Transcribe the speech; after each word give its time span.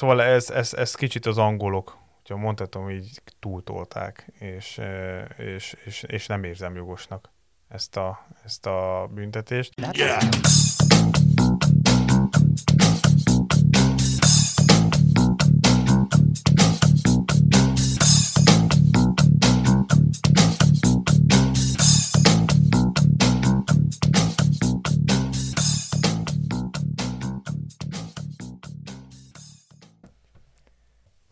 szóval 0.00 0.22
ez, 0.22 0.50
ez, 0.50 0.74
ez 0.74 0.94
kicsit 0.94 1.26
az 1.26 1.38
angolok, 1.38 1.98
hogyha 2.16 2.36
mondhatom 2.36 2.90
így, 2.90 3.22
túltolták, 3.38 4.32
és, 4.38 4.80
és, 5.36 5.76
és, 5.84 6.02
és 6.02 6.26
nem 6.26 6.44
érzem 6.44 6.74
jogosnak 6.74 7.30
ezt 7.68 7.96
a, 7.96 8.26
ezt 8.44 8.66
a 8.66 9.08
büntetést. 9.14 9.72
Yeah! 9.92 10.22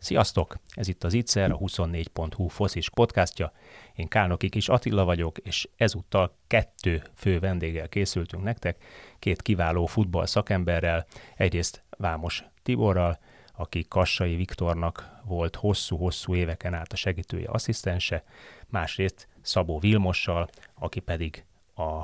Sziasztok! 0.09 0.57
Ez 0.75 0.87
itt 0.87 1.03
az 1.03 1.13
Itzer, 1.13 1.51
a 1.51 1.57
24.hu 1.57 2.47
foszis 2.47 2.89
podcastja. 2.89 3.51
Én 3.95 4.07
Kálnoki 4.07 4.49
Kis 4.49 4.69
Attila 4.69 5.05
vagyok, 5.05 5.37
és 5.37 5.69
ezúttal 5.77 6.35
kettő 6.47 7.03
fő 7.15 7.39
vendéggel 7.39 7.89
készültünk 7.89 8.43
nektek, 8.43 8.77
két 9.19 9.41
kiváló 9.41 9.85
futball 9.85 10.25
szakemberrel, 10.25 11.05
egyrészt 11.35 11.83
Vámos 11.97 12.43
Tiborral, 12.63 13.19
aki 13.55 13.85
Kassai 13.87 14.35
Viktornak 14.35 15.09
volt 15.23 15.55
hosszú-hosszú 15.55 16.35
éveken 16.35 16.73
át 16.73 16.93
a 16.93 16.95
segítője, 16.95 17.49
asszisztense, 17.49 18.23
másrészt 18.67 19.27
Szabó 19.41 19.79
Vilmossal, 19.79 20.49
aki 20.73 20.99
pedig 20.99 21.45
a 21.75 22.03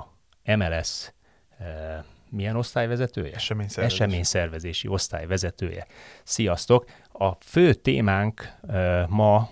MLS 0.55 1.11
eh, 1.58 2.03
milyen 2.35 2.55
osztályvezetője? 2.55 3.34
Eseményszervezési. 3.34 4.03
Eseményszervezési 4.03 4.88
osztályvezetője. 4.88 5.88
Sziasztok! 6.23 6.85
A 7.11 7.31
fő 7.39 7.73
témánk 7.73 8.53
uh, 8.61 9.08
ma 9.08 9.49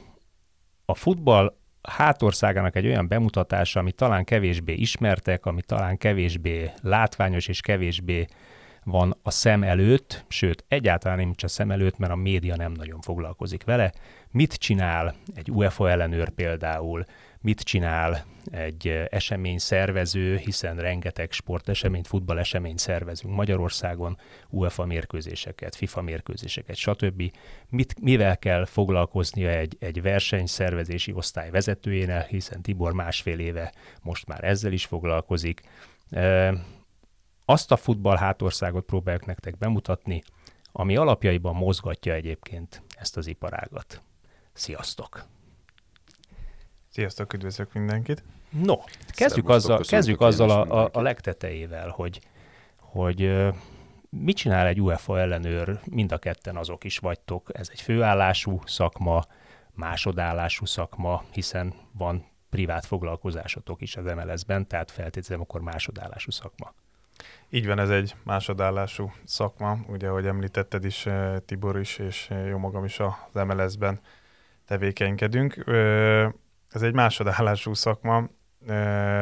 a 0.86 0.95
futball 0.95 1.58
hátországának 1.81 2.76
egy 2.76 2.86
olyan 2.86 3.08
bemutatása, 3.08 3.80
ami 3.80 3.92
talán 3.92 4.23
kevésbé 4.23 4.73
ismertek, 4.73 5.45
ami 5.45 5.61
talán 5.61 5.98
kevésbé 5.98 6.72
látványos 6.81 7.48
és 7.48 7.61
kevésbé 7.61 8.26
van 8.84 9.17
a 9.23 9.31
szem 9.31 9.64
előtt, 9.64 10.26
sőt, 10.28 10.66
egyáltalán 10.67 11.34
csak 11.34 11.50
a 11.50 11.54
szem 11.54 11.72
előtt, 11.72 11.98
mert 11.98 12.11
a 12.11 12.16
média 12.16 12.56
nem 12.56 12.72
nagyon 12.72 13.02
foglalkozik 13.02 13.64
vele. 13.64 13.94
Mit 14.31 14.54
csinál 14.54 15.16
egy 15.36 15.52
UEFA 15.52 15.89
ellenőr 15.89 16.30
például, 16.30 17.06
mit 17.44 17.61
csinál 17.61 18.25
egy 18.52 18.88
esemény 19.09 19.58
szervező, 19.58 20.38
hiszen 20.38 20.77
rengeteg 20.77 21.31
sporteseményt, 21.31 22.08
futballeseményt 22.08 22.80
szervezünk 22.80 23.36
Magyarországon, 23.36 24.17
UEFA 24.49 24.86
mérkőzéseket, 24.86 25.75
FIFA 25.75 26.02
mérkőzéseket, 26.02 26.75
stb. 26.75 27.31
Mit, 27.69 28.02
mivel 28.02 28.38
kell 28.38 28.66
foglalkoznia 28.66 29.49
egy, 29.49 29.77
egy 29.80 30.02
versenyszervezési 30.02 31.11
osztály 31.11 31.49
vezetőjének, 31.49 32.27
hiszen 32.27 32.61
Tibor 32.61 32.94
másfél 32.94 33.39
éve 33.39 33.73
most 34.02 34.27
már 34.27 34.44
ezzel 34.44 34.71
is 34.71 34.86
foglalkozik. 34.86 35.61
E, 36.09 36.53
azt 37.45 37.71
a 37.71 37.75
futball 37.77 38.17
hátországot 38.17 38.86
próbáljuk 38.86 39.25
nektek 39.25 39.58
bemutatni, 39.58 40.23
ami 40.71 40.95
alapjaiban 40.95 41.55
mozgatja 41.55 42.14
egyébként 42.14 42.81
ezt 42.97 43.17
az 43.17 43.27
iparágat. 43.27 44.02
Sziasztok! 44.53 45.33
Sziasztok, 46.94 47.33
üdvözlök 47.33 47.73
mindenkit! 47.73 48.23
No, 48.49 48.75
kezdjük 49.08 49.49
azzal, 49.49 49.80
kezdjük 49.80 50.22
azzal 50.22 50.49
a, 50.49 50.83
a, 50.83 50.89
a 50.94 51.02
legtetejével, 51.02 51.89
hogy, 51.89 52.19
hogy 52.80 53.52
mit 54.09 54.36
csinál 54.36 54.67
egy 54.67 54.81
UEFA 54.81 55.19
ellenőr, 55.19 55.80
mind 55.89 56.11
a 56.11 56.17
ketten 56.17 56.55
azok 56.55 56.83
is 56.83 56.97
vagytok, 56.97 57.49
ez 57.53 57.67
egy 57.71 57.81
főállású 57.81 58.61
szakma, 58.66 59.23
másodállású 59.71 60.66
szakma, 60.66 61.23
hiszen 61.31 61.73
van 61.91 62.25
privát 62.49 62.86
foglalkozásotok 62.86 63.81
is 63.81 63.95
az 63.95 64.05
MLS-ben, 64.05 64.67
tehát 64.67 64.92
feltételezem 64.92 65.42
akkor 65.42 65.61
másodállású 65.61 66.32
szakma. 66.32 66.73
Így 67.49 67.67
van, 67.67 67.80
ez 67.80 67.89
egy 67.89 68.15
másodállású 68.23 69.11
szakma, 69.23 69.77
ugye, 69.87 70.08
ahogy 70.08 70.26
említetted 70.26 70.86
is, 70.86 71.08
Tibor 71.45 71.80
is, 71.80 71.98
és 71.98 72.30
jó 72.49 72.58
magam 72.58 72.86
is 72.86 72.99
az 72.99 73.43
MLS-ben 73.45 73.99
tevékenykedünk. 74.65 75.64
Ez 76.73 76.82
egy 76.82 76.94
másodállású 76.94 77.73
szakma, 77.73 78.28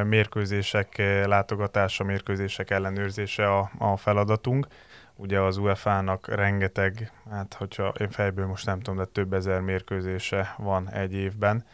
mérkőzések 0.04 0.98
látogatása, 1.26 2.04
mérkőzések 2.04 2.70
ellenőrzése 2.70 3.58
a, 3.58 3.72
a 3.78 3.98
feladatunk. 3.98 4.68
Ugye 5.16 5.40
az 5.40 5.58
UEFA-nak 5.58 6.28
rengeteg, 6.28 7.12
hát 7.30 7.54
hogyha 7.54 7.94
én 8.00 8.10
fejből 8.10 8.46
most 8.46 8.66
nem 8.66 8.80
tudom, 8.80 9.00
de 9.00 9.06
több 9.06 9.34
ezer 9.34 9.60
mérkőzése 9.60 10.56
van 10.58 10.90
egy 10.90 11.14
évben. 11.14 11.66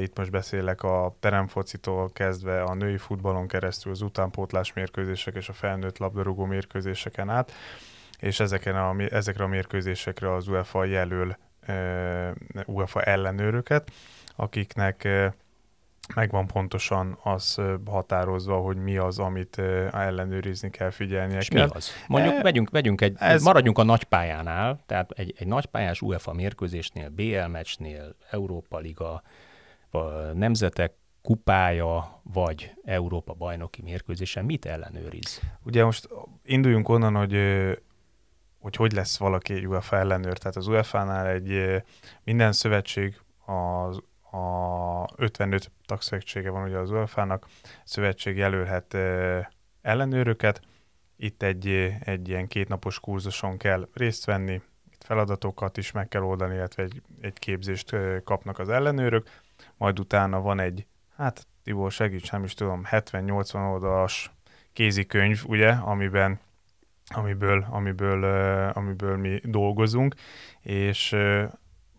Itt 0.00 0.16
most 0.16 0.30
beszélek 0.30 0.82
a 0.82 1.16
teremfocitól 1.20 2.10
kezdve 2.12 2.62
a 2.62 2.74
női 2.74 2.98
futballon 2.98 3.46
keresztül 3.46 3.92
az 3.92 4.00
utánpótlás 4.00 4.72
mérkőzések 4.72 5.34
és 5.34 5.48
a 5.48 5.52
felnőtt 5.52 5.98
labdarúgó 5.98 6.44
mérkőzéseken 6.44 7.30
át, 7.30 7.52
és 8.18 8.40
ezeken 8.40 8.76
a, 8.76 8.94
ezekre 9.08 9.44
a 9.44 9.48
mérkőzésekre 9.48 10.34
az 10.34 10.48
UEFA 10.48 10.84
jelöl 10.84 11.36
UEFA 12.66 13.02
ellenőröket, 13.02 13.90
akiknek 14.36 15.08
megvan 16.14 16.46
pontosan 16.46 17.18
az 17.22 17.60
határozva, 17.86 18.56
hogy 18.56 18.76
mi 18.76 18.96
az, 18.96 19.18
amit 19.18 19.58
ellenőrizni 19.92 20.70
kell, 20.70 20.90
figyelnie 20.90 21.38
És 21.38 21.48
kell. 21.48 21.66
mi 21.66 21.72
az? 21.74 21.90
Mondjuk, 22.06 22.34
e, 22.34 22.42
vegyünk, 22.42 22.70
vegyünk 22.70 23.00
egy, 23.00 23.16
ez... 23.18 23.42
maradjunk 23.42 23.78
a 23.78 23.82
nagypályánál, 23.82 24.82
tehát 24.86 25.10
egy, 25.10 25.34
egy 25.38 25.46
nagypályás 25.46 26.02
UEFA 26.02 26.32
mérkőzésnél, 26.32 27.08
BL 27.08 27.46
meccsnél, 27.46 28.16
Európa 28.30 28.78
Liga, 28.78 29.22
nemzetek 30.32 30.92
kupája, 31.22 32.20
vagy 32.22 32.74
Európa 32.84 33.32
bajnoki 33.32 33.82
mérkőzésen 33.82 34.44
mit 34.44 34.64
ellenőriz? 34.64 35.40
Ugye 35.62 35.84
most 35.84 36.08
induljunk 36.44 36.88
onnan, 36.88 37.14
hogy 37.14 37.36
hogy 38.60 38.76
hogy 38.76 38.92
lesz 38.92 39.18
valaki 39.18 39.52
egy 39.52 39.66
UEFA 39.66 39.96
ellenőr. 39.96 40.38
Tehát 40.38 40.56
az 40.56 40.66
UEFA-nál 40.66 41.26
egy 41.26 41.82
minden 42.24 42.52
szövetség 42.52 43.20
az 43.44 44.02
a 44.34 45.08
55 45.16 45.70
tagszövetsége 45.86 46.50
van 46.50 46.62
ugye 46.62 46.78
az 46.78 46.90
UEFA-nak, 46.90 47.46
szövetség 47.84 48.36
jelölhet 48.36 48.94
ellenőröket, 49.82 50.60
itt 51.16 51.42
egy, 51.42 51.94
egy 52.00 52.28
ilyen 52.28 52.46
kétnapos 52.46 53.00
kurzuson 53.00 53.56
kell 53.56 53.88
részt 53.92 54.24
venni, 54.24 54.60
itt 54.92 55.04
feladatokat 55.04 55.76
is 55.76 55.92
meg 55.92 56.08
kell 56.08 56.22
oldani, 56.22 56.54
illetve 56.54 56.82
egy, 56.82 57.02
egy 57.20 57.38
képzést 57.38 57.96
kapnak 58.24 58.58
az 58.58 58.68
ellenőrök, 58.68 59.28
majd 59.76 59.98
utána 59.98 60.40
van 60.40 60.60
egy, 60.60 60.86
hát 61.16 61.46
Tibor 61.62 61.92
segíts, 61.92 62.30
nem 62.30 62.44
is 62.44 62.54
tudom, 62.54 62.82
70-80 62.90 63.72
oldalas 63.72 64.32
kézikönyv, 64.72 65.42
ugye, 65.46 65.70
amiben 65.70 66.40
amiből, 67.06 67.66
amiből, 67.70 68.24
amiből 68.74 69.16
mi 69.16 69.40
dolgozunk, 69.44 70.14
és 70.60 71.16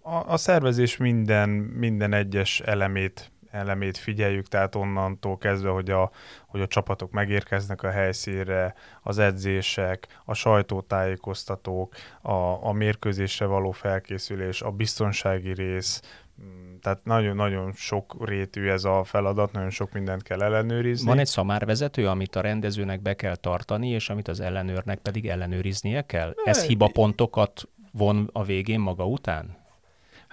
a, 0.05 0.33
a 0.33 0.37
szervezés 0.37 0.97
minden, 0.97 1.49
minden 1.49 2.13
egyes 2.13 2.59
elemét 2.59 3.29
elemét 3.51 3.97
figyeljük, 3.97 4.47
tehát 4.47 4.75
onnantól 4.75 5.37
kezdve, 5.37 5.69
hogy 5.69 5.89
a, 5.89 6.11
hogy 6.47 6.61
a 6.61 6.67
csapatok 6.67 7.11
megérkeznek 7.11 7.83
a 7.83 7.89
helyszínre, 7.89 8.73
az 9.03 9.17
edzések, 9.17 10.07
a 10.25 10.33
sajtótájékoztatók, 10.33 11.95
a, 12.21 12.65
a 12.67 12.71
mérkőzésre 12.71 13.45
való 13.45 13.71
felkészülés, 13.71 14.61
a 14.61 14.71
biztonsági 14.71 15.53
rész, 15.53 16.01
mm, 16.41 16.75
tehát 16.81 17.03
nagyon-nagyon 17.03 17.71
sok 17.75 18.15
rétű 18.25 18.67
ez 18.69 18.83
a 18.83 19.03
feladat, 19.03 19.51
nagyon 19.51 19.69
sok 19.69 19.91
mindent 19.91 20.23
kell 20.23 20.41
ellenőrizni. 20.41 21.07
Van 21.07 21.19
egy 21.19 21.25
szamárvezető, 21.25 22.07
amit 22.07 22.35
a 22.35 22.41
rendezőnek 22.41 23.01
be 23.01 23.13
kell 23.13 23.35
tartani, 23.35 23.89
és 23.89 24.09
amit 24.09 24.27
az 24.27 24.39
ellenőrnek 24.39 24.99
pedig 24.99 25.27
ellenőriznie 25.27 26.01
kell? 26.01 26.33
Ez 26.43 26.65
hibapontokat 26.65 27.69
von 27.91 28.29
a 28.33 28.43
végén 28.43 28.79
maga 28.79 29.05
után? 29.05 29.63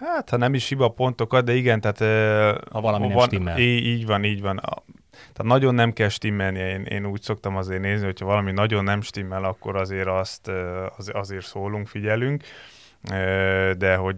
Hát, 0.02 0.30
ha 0.30 0.36
nem 0.36 0.54
is 0.54 0.68
hiba 0.68 0.88
pontokat, 0.88 1.44
de 1.44 1.54
igen, 1.54 1.80
tehát... 1.80 1.98
Ha 2.72 2.80
valami 2.80 3.06
van, 3.06 3.16
nem 3.16 3.26
stimmel. 3.26 3.58
Így, 3.58 3.86
így 3.86 4.06
van, 4.06 4.24
így 4.24 4.40
van. 4.40 4.60
Tehát 5.10 5.42
nagyon 5.42 5.74
nem 5.74 5.92
kell 5.92 6.08
stimmelni, 6.08 6.58
én, 6.58 6.82
én 6.82 7.06
úgy 7.06 7.22
szoktam 7.22 7.56
azért 7.56 7.80
nézni, 7.80 8.04
hogyha 8.04 8.26
valami 8.26 8.52
nagyon 8.52 8.84
nem 8.84 9.00
stimmel, 9.00 9.44
akkor 9.44 9.76
azért 9.76 10.06
azt 10.06 10.48
az, 10.96 11.10
azért 11.12 11.44
szólunk, 11.44 11.88
figyelünk, 11.88 12.42
de 13.78 13.96
hogy 13.96 14.16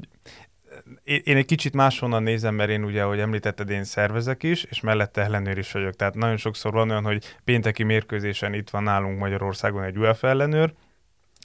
én 1.04 1.36
egy 1.36 1.44
kicsit 1.44 1.74
máshonnan 1.74 2.22
nézem, 2.22 2.54
mert 2.54 2.70
én 2.70 2.84
ugye, 2.84 3.02
ahogy 3.02 3.20
említetted, 3.20 3.70
én 3.70 3.84
szervezek 3.84 4.42
is, 4.42 4.64
és 4.64 4.80
mellette 4.80 5.22
ellenőr 5.22 5.58
is 5.58 5.72
vagyok. 5.72 5.94
Tehát 5.94 6.14
nagyon 6.14 6.36
sokszor 6.36 6.72
van 6.72 6.90
olyan, 6.90 7.04
hogy 7.04 7.36
pénteki 7.44 7.82
mérkőzésen 7.82 8.54
itt 8.54 8.70
van 8.70 8.82
nálunk 8.82 9.18
Magyarországon 9.18 9.82
egy 9.82 9.98
UEFA 9.98 10.28
ellenőr, 10.28 10.72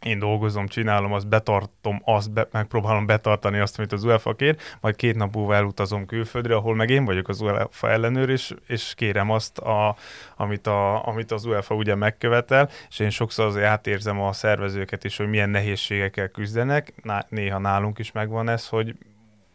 én 0.06 0.20
dolgozom, 0.20 0.68
csinálom, 0.68 1.14
azt 1.14 1.28
betartom, 1.28 2.02
azt 2.06 2.32
be, 2.32 2.48
megpróbálom 2.52 3.06
betartani 3.06 3.60
azt, 3.60 3.78
amit 3.78 3.92
az 3.92 4.04
UEFA 4.04 4.34
kér, 4.34 4.58
majd 4.82 4.96
két 4.96 5.16
nap 5.16 5.36
múlva 5.36 5.56
elutazom 5.56 6.06
külföldre, 6.06 6.56
ahol 6.56 6.76
meg 6.76 6.90
én 6.90 7.06
vagyok 7.06 7.28
az 7.28 7.42
UEFA 7.42 7.90
ellenőr, 7.90 8.30
és, 8.30 8.54
és 8.68 8.94
kérem 8.96 9.30
azt, 9.30 9.58
a, 9.58 9.96
amit, 10.38 10.68
a, 10.68 11.08
amit 11.08 11.32
az 11.32 11.46
UEFA 11.46 11.76
ugye 11.76 11.96
megkövetel, 11.96 12.70
és 12.90 13.00
én 13.00 13.10
sokszor 13.10 13.46
azért 13.46 13.66
átérzem 13.66 14.22
a 14.22 14.34
szervezőket 14.34 15.04
is, 15.04 15.18
hogy 15.18 15.30
milyen 15.30 15.50
nehézségekkel 15.50 16.28
küzdenek, 16.28 16.94
néha 17.30 17.58
nálunk 17.60 18.00
is 18.00 18.12
megvan 18.12 18.50
ez, 18.50 18.68
hogy 18.68 18.96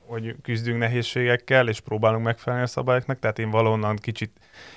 hogy 0.06 0.37
küzdünk 0.43 0.79
nehézségekkel, 0.79 1.69
és 1.69 1.81
próbálunk 1.81 2.25
megfelelni 2.25 2.65
a 2.65 2.69
szabályoknak, 2.69 3.19
tehát 3.19 3.39
én 3.39 3.51
valahonnan 3.51 3.97
kicsit 3.97 4.33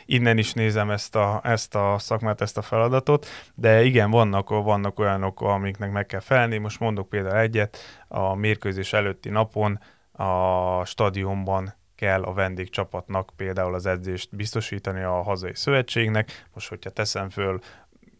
innen 0.06 0.38
is 0.38 0.54
nézem 0.54 0.90
ezt 0.90 1.16
a, 1.16 1.42
ezt 1.44 1.76
a 1.76 1.96
szakmát, 2.00 2.42
ezt 2.42 2.58
a 2.58 2.62
feladatot, 2.62 3.28
de 3.56 3.84
igen, 3.84 4.12
vannak, 4.12 4.50
vannak 4.50 5.00
olyanok, 5.00 5.42
amiknek 5.42 5.92
meg 5.92 6.06
kell 6.06 6.20
felelni. 6.20 6.58
Most 6.58 6.80
mondok 6.80 7.10
például 7.10 7.38
egyet, 7.38 7.78
a 8.08 8.36
mérkőzés 8.36 8.94
előtti 8.94 9.30
napon 9.30 9.80
a 10.12 10.86
stadionban 10.86 11.76
kell 11.96 12.24
a 12.24 12.34
vendégcsapatnak 12.34 13.32
például 13.36 13.74
az 13.74 13.86
edzést 13.86 14.36
biztosítani 14.36 15.02
a 15.02 15.22
hazai 15.22 15.56
szövetségnek. 15.56 16.46
Most, 16.54 16.70
hogyha 16.70 16.90
teszem 16.90 17.30
föl, 17.30 17.60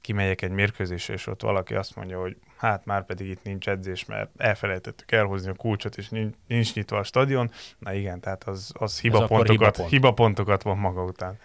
kimegyek 0.02 0.42
egy 0.42 0.52
mérkőzésre, 0.52 1.14
és 1.14 1.28
ott 1.28 1.42
valaki 1.42 1.76
azt 1.76 1.96
mondja, 1.96 2.20
hogy 2.20 2.38
hát 2.58 2.86
már 2.86 3.06
pedig 3.06 3.28
itt 3.28 3.44
nincs 3.44 3.70
edzés, 3.70 4.06
mert 4.06 4.30
elfelejtettük 4.38 5.12
elhozni 5.12 5.50
a 5.50 5.54
kulcsot, 5.54 5.98
és 5.98 6.10
nincs, 6.10 6.36
nincs 6.48 6.74
nyitva 6.74 6.98
a 6.98 7.04
stadion. 7.04 7.52
Na 7.78 7.94
igen, 7.94 8.20
tehát 8.20 8.44
az, 8.44 8.72
az 8.74 9.00
hibapontokat, 9.00 9.50
hibapont. 9.50 9.90
hibapontokat 9.90 10.64
van 10.64 10.78
maga 10.78 11.04
után. 11.04 11.40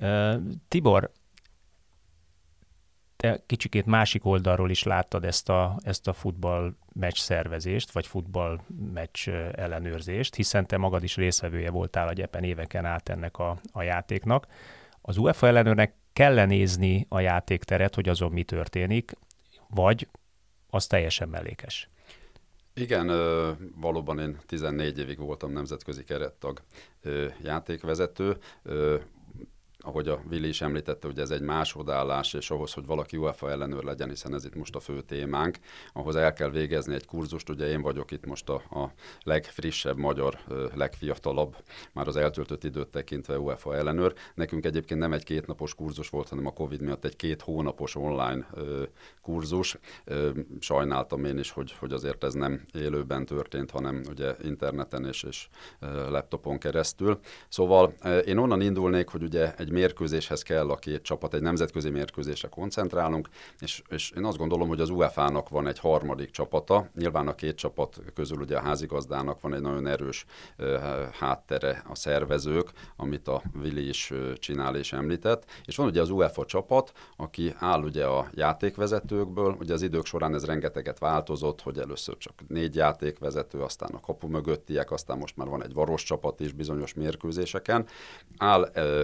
Uh, 0.00 0.34
Tibor, 0.68 1.10
te 3.22 3.42
kicsikét 3.46 3.86
másik 3.86 4.24
oldalról 4.24 4.70
is 4.70 4.82
láttad 4.82 5.24
ezt 5.24 5.48
a, 5.48 5.76
ezt 5.82 6.08
a 6.08 6.12
futball 6.12 6.74
meccs 6.92 7.18
szervezést, 7.18 7.92
vagy 7.92 8.06
futball 8.06 8.60
meccs 8.92 9.28
ellenőrzést, 9.52 10.34
hiszen 10.34 10.66
te 10.66 10.76
magad 10.76 11.02
is 11.02 11.16
részvevője 11.16 11.70
voltál 11.70 12.08
a 12.08 12.12
gyepen 12.12 12.44
éveken 12.44 12.84
át 12.84 13.08
ennek 13.08 13.38
a, 13.38 13.60
a 13.72 13.82
játéknak. 13.82 14.46
Az 15.00 15.16
UEFA 15.16 15.46
ellenőrnek 15.46 15.94
kell 16.12 16.44
nézni 16.44 17.06
a 17.08 17.20
játékteret, 17.20 17.94
hogy 17.94 18.08
azon 18.08 18.32
mi 18.32 18.42
történik, 18.42 19.12
vagy 19.68 20.08
az 20.70 20.86
teljesen 20.86 21.28
mellékes. 21.28 21.90
Igen, 22.74 23.06
valóban 23.80 24.18
én 24.18 24.38
14 24.46 24.98
évig 24.98 25.18
voltam 25.18 25.52
nemzetközi 25.52 26.04
kerettag 26.04 26.62
játékvezető 27.42 28.36
ahogy 29.82 30.08
a 30.08 30.20
Vili 30.28 30.48
is 30.48 30.60
említette, 30.60 31.06
hogy 31.06 31.18
ez 31.18 31.30
egy 31.30 31.40
másodállás, 31.40 32.34
és 32.34 32.50
ahhoz, 32.50 32.72
hogy 32.72 32.86
valaki 32.86 33.16
UEFA 33.16 33.50
ellenőr 33.50 33.84
legyen, 33.84 34.08
hiszen 34.08 34.34
ez 34.34 34.44
itt 34.44 34.54
most 34.54 34.76
a 34.76 34.80
fő 34.80 35.00
témánk, 35.00 35.58
ahhoz 35.92 36.16
el 36.16 36.32
kell 36.32 36.50
végezni 36.50 36.94
egy 36.94 37.06
kurzust. 37.06 37.48
Ugye 37.48 37.68
én 37.68 37.82
vagyok 37.82 38.10
itt 38.10 38.26
most 38.26 38.48
a, 38.48 38.54
a 38.54 38.92
legfrissebb 39.22 39.96
magyar, 39.96 40.38
legfiatalabb, 40.74 41.56
már 41.92 42.08
az 42.08 42.16
eltöltött 42.16 42.64
időt 42.64 42.88
tekintve 42.88 43.38
UEFA 43.38 43.76
ellenőr. 43.76 44.14
Nekünk 44.34 44.64
egyébként 44.64 45.00
nem 45.00 45.12
egy 45.12 45.24
kétnapos 45.24 45.74
kurzus 45.74 46.08
volt, 46.08 46.28
hanem 46.28 46.46
a 46.46 46.52
Covid 46.52 46.80
miatt 46.80 47.04
egy 47.04 47.16
két 47.16 47.42
hónapos 47.42 47.94
online 47.94 48.46
kurzus. 49.22 49.78
Sajnáltam 50.60 51.24
én 51.24 51.38
is, 51.38 51.50
hogy, 51.50 51.72
hogy 51.78 51.92
azért 51.92 52.24
ez 52.24 52.34
nem 52.34 52.64
élőben 52.74 53.24
történt, 53.24 53.70
hanem 53.70 54.02
ugye 54.08 54.34
interneten 54.42 55.04
és, 55.04 55.22
és 55.22 55.48
laptopon 56.08 56.58
keresztül. 56.58 57.18
Szóval 57.48 57.94
én 58.24 58.38
onnan 58.38 58.60
indulnék, 58.60 59.08
hogy 59.08 59.22
ugye 59.22 59.54
egy 59.54 59.70
mérkőzéshez 59.72 60.42
kell 60.42 60.70
a 60.70 60.76
két 60.76 61.02
csapat, 61.02 61.34
egy 61.34 61.42
nemzetközi 61.42 61.90
mérkőzésre 61.90 62.48
koncentrálunk, 62.48 63.28
és, 63.58 63.82
és 63.88 64.10
én 64.16 64.24
azt 64.24 64.36
gondolom, 64.36 64.68
hogy 64.68 64.80
az 64.80 64.90
UEFA-nak 64.90 65.48
van 65.48 65.66
egy 65.66 65.78
harmadik 65.78 66.30
csapata, 66.30 66.88
nyilván 66.94 67.28
a 67.28 67.34
két 67.34 67.56
csapat 67.56 68.00
közül 68.14 68.38
ugye 68.38 68.56
a 68.56 68.60
házigazdának 68.60 69.40
van 69.40 69.54
egy 69.54 69.60
nagyon 69.60 69.86
erős 69.86 70.24
uh, 70.58 70.66
háttere 71.12 71.82
a 71.88 71.94
szervezők, 71.94 72.70
amit 72.96 73.28
a 73.28 73.42
Vili 73.52 73.88
is 73.88 74.12
csinál 74.34 74.76
és 74.76 74.92
említett, 74.92 75.44
és 75.64 75.76
van 75.76 75.86
ugye 75.86 76.00
az 76.00 76.10
UEFA 76.10 76.44
csapat, 76.44 76.92
aki 77.16 77.54
áll 77.58 77.82
ugye 77.82 78.04
a 78.04 78.28
játékvezetőkből, 78.34 79.56
ugye 79.58 79.72
az 79.72 79.82
idők 79.82 80.04
során 80.06 80.34
ez 80.34 80.44
rengeteget 80.44 80.98
változott, 80.98 81.60
hogy 81.60 81.78
először 81.78 82.16
csak 82.18 82.34
négy 82.48 82.74
játékvezető, 82.74 83.60
aztán 83.60 83.90
a 83.94 84.00
kapu 84.00 84.28
mögöttiek, 84.28 84.90
aztán 84.90 85.18
most 85.18 85.36
már 85.36 85.48
van 85.48 85.62
egy 85.62 85.72
varos 85.72 86.02
csapat 86.02 86.40
is 86.40 86.52
bizonyos 86.52 86.94
mérkőzéseken, 86.94 87.86
áll 88.36 88.70
uh, 88.74 89.00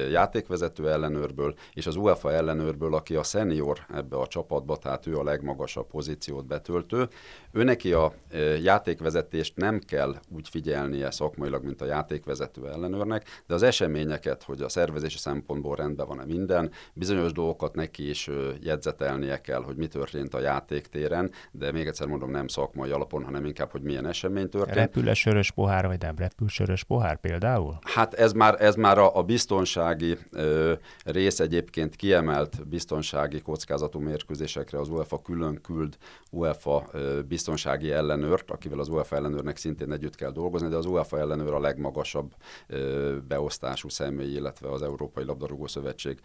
egy 0.00 0.12
játékvezető 0.12 0.90
ellenőrből, 0.90 1.54
és 1.74 1.86
az 1.86 1.96
UEFA 1.96 2.32
ellenőrből, 2.32 2.94
aki 2.94 3.14
a 3.14 3.22
senior 3.22 3.78
ebbe 3.94 4.16
a 4.16 4.26
csapatba, 4.26 4.76
tehát 4.76 5.06
ő 5.06 5.18
a 5.18 5.22
legmagasabb 5.22 5.86
pozíciót 5.86 6.46
betöltő. 6.46 7.08
Ő 7.52 7.62
neki 7.62 7.92
a 7.92 8.12
e, 8.30 8.38
játékvezetést 8.38 9.56
nem 9.56 9.78
kell 9.78 10.16
úgy 10.34 10.48
figyelnie 10.48 11.10
szakmailag, 11.10 11.64
mint 11.64 11.80
a 11.80 11.84
játékvezető 11.84 12.68
ellenőrnek, 12.68 13.42
de 13.46 13.54
az 13.54 13.62
eseményeket, 13.62 14.42
hogy 14.42 14.62
a 14.62 14.68
szervezési 14.68 15.18
szempontból 15.18 15.76
rendben 15.76 16.06
van-e 16.06 16.24
minden, 16.24 16.70
bizonyos 16.92 17.32
dolgokat 17.32 17.74
neki 17.74 18.08
is 18.08 18.30
jegyzetelnie 18.62 19.40
kell, 19.40 19.62
hogy 19.62 19.76
mi 19.76 19.86
történt 19.86 20.34
a 20.34 20.40
játéktéren, 20.40 21.30
de 21.50 21.72
még 21.72 21.86
egyszer 21.86 22.06
mondom, 22.06 22.30
nem 22.30 22.46
szakmai 22.46 22.90
alapon, 22.90 23.24
hanem 23.24 23.44
inkább, 23.44 23.70
hogy 23.70 23.82
milyen 23.82 24.06
esemény 24.06 24.48
történt. 24.48 24.76
Repül-e 24.76 25.14
sörös 25.14 25.50
pohár, 25.50 25.86
vagy 25.86 26.00
nem 26.00 26.14
repül 26.16 26.48
sörös 26.48 26.84
pohár 26.84 27.20
például? 27.20 27.78
Hát 27.82 28.14
ez 28.14 28.32
már, 28.32 28.62
ez 28.62 28.74
már 28.74 28.98
a, 28.98 29.16
a 29.16 29.22
biztonság 29.22 29.89
biztonsági 29.94 30.18
ö, 30.30 30.72
rész 31.04 31.40
egyébként 31.40 31.96
kiemelt 31.96 32.68
biztonsági 32.68 33.40
kockázatú 33.40 33.98
mérkőzésekre 33.98 34.78
az 34.78 34.88
UEFA 34.88 35.22
külön 35.22 35.60
küld 35.60 35.96
UEFA 36.30 36.88
ö, 36.92 37.20
biztonsági 37.28 37.90
ellenőrt, 37.90 38.50
akivel 38.50 38.78
az 38.78 38.88
UEFA 38.88 39.16
ellenőrnek 39.16 39.56
szintén 39.56 39.92
együtt 39.92 40.14
kell 40.14 40.30
dolgozni, 40.30 40.68
de 40.68 40.76
az 40.76 40.86
UEFA 40.86 41.18
ellenőr 41.18 41.52
a 41.52 41.60
legmagasabb 41.60 42.34
ö, 42.66 43.16
beosztású 43.28 43.88
személy, 43.88 44.32
illetve 44.32 44.70
az 44.70 44.82
Európai 44.82 45.24
Labdarúgó 45.24 45.66
Szövetség 45.66 46.20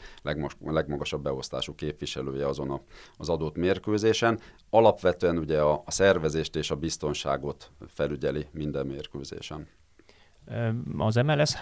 legmagasabb 0.64 1.22
beosztású 1.24 1.76
képviselője 1.76 2.48
azon 2.48 2.72
a, 2.72 2.82
az 3.18 3.30
adott 3.30 3.56
mérkőzésen. 3.56 4.40
Alapvetően 4.70 5.38
ugye 5.38 5.62
a, 5.62 5.82
a 5.86 5.92
szervezést 5.92 6.56
és 6.56 6.72
a 6.72 6.76
biztonságot 6.76 7.72
felügyeli 7.88 8.48
minden 8.52 8.86
mérkőzésen. 8.86 9.68
Az 10.98 11.16
MLS, 11.16 11.56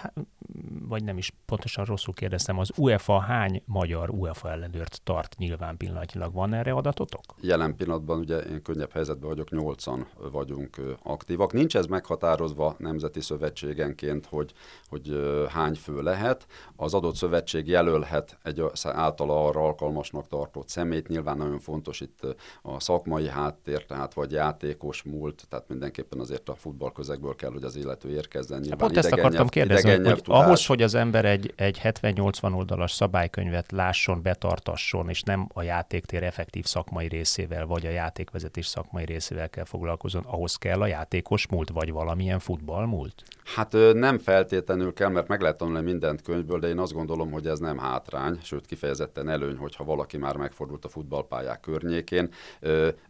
vagy 0.88 1.04
nem 1.04 1.16
is 1.16 1.32
pontosan 1.46 1.84
rosszul 1.84 2.14
kérdeztem, 2.14 2.58
az 2.58 2.70
UEFA 2.76 3.20
hány 3.20 3.62
magyar 3.66 4.10
UEFA 4.10 4.50
ellenőrt 4.50 5.00
tart 5.04 5.36
nyilván 5.38 5.76
pillanatnyilag? 5.76 6.32
Van 6.32 6.54
erre 6.54 6.72
adatotok? 6.72 7.22
Jelen 7.40 7.76
pillanatban 7.76 8.18
ugye 8.18 8.38
én 8.38 8.62
könnyebb 8.62 8.90
helyzetben 8.92 9.28
vagyok, 9.28 9.50
nyolcan 9.50 10.06
vagyunk 10.32 10.80
aktívak. 11.02 11.52
Nincs 11.52 11.76
ez 11.76 11.86
meghatározva 11.86 12.74
nemzeti 12.78 13.20
szövetségenként, 13.20 14.26
hogy, 14.26 14.52
hogy 14.88 15.20
hány 15.48 15.74
fő 15.74 16.02
lehet. 16.02 16.46
Az 16.76 16.94
adott 16.94 17.14
szövetség 17.14 17.68
jelölhet 17.68 18.38
egy 18.42 18.62
általa 18.82 19.46
arra 19.46 19.60
alkalmasnak 19.60 20.28
tartott 20.28 20.68
szemét. 20.68 21.08
Nyilván 21.08 21.36
nagyon 21.36 21.58
fontos 21.58 22.00
itt 22.00 22.36
a 22.62 22.80
szakmai 22.80 23.28
háttér, 23.28 23.84
tehát 23.86 24.14
vagy 24.14 24.32
játékos 24.32 25.02
múlt, 25.02 25.46
tehát 25.48 25.68
mindenképpen 25.68 26.20
azért 26.20 26.48
a 26.48 26.54
futballközegből 26.54 27.34
kell, 27.34 27.50
hogy 27.50 27.64
az 27.64 27.76
illető 27.76 28.10
érkezzen 28.10 28.62
Pont 28.76 28.90
idegen 28.90 29.10
ezt 29.10 29.20
akartam 29.20 29.40
nyelv, 29.40 29.48
kérdezni, 29.48 30.10
hogy, 30.10 30.22
ahhoz, 30.24 30.66
hogy 30.66 30.82
az 30.82 30.94
ember 30.94 31.24
egy, 31.24 31.52
egy 31.56 31.80
70-80 31.82 32.54
oldalas 32.54 32.92
szabálykönyvet 32.92 33.72
lásson, 33.72 34.22
betartasson, 34.22 35.08
és 35.08 35.22
nem 35.22 35.48
a 35.52 35.62
játéktér 35.62 36.22
effektív 36.22 36.64
szakmai 36.64 37.08
részével, 37.08 37.66
vagy 37.66 37.86
a 37.86 37.90
játékvezetés 37.90 38.66
szakmai 38.66 39.04
részével 39.04 39.50
kell 39.50 39.64
foglalkozni, 39.64 40.20
ahhoz 40.24 40.56
kell 40.56 40.80
a 40.80 40.86
játékos 40.86 41.48
múlt, 41.48 41.70
vagy 41.70 41.92
valamilyen 41.92 42.38
futball 42.38 42.86
múlt? 42.86 43.22
Hát 43.44 43.76
nem 43.92 44.18
feltétlenül 44.18 44.92
kell, 44.92 45.08
mert 45.08 45.28
meg 45.28 45.40
lehet 45.40 45.56
tanulni 45.56 45.82
mindent 45.82 46.22
könyvből, 46.22 46.58
de 46.58 46.68
én 46.68 46.78
azt 46.78 46.92
gondolom, 46.92 47.30
hogy 47.30 47.46
ez 47.46 47.58
nem 47.58 47.78
hátrány, 47.78 48.38
sőt 48.42 48.66
kifejezetten 48.66 49.28
előny, 49.28 49.56
hogyha 49.56 49.84
valaki 49.84 50.16
már 50.16 50.36
megfordult 50.36 50.84
a 50.84 50.88
futballpályák 50.88 51.60
környékén. 51.60 52.28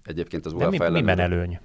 Egyébként 0.04 0.46
az 0.46 0.52
UEFA 0.52 0.70
mi, 0.70 0.76
ellenőr... 0.78 1.00
miben 1.00 1.18
előny? 1.18 1.58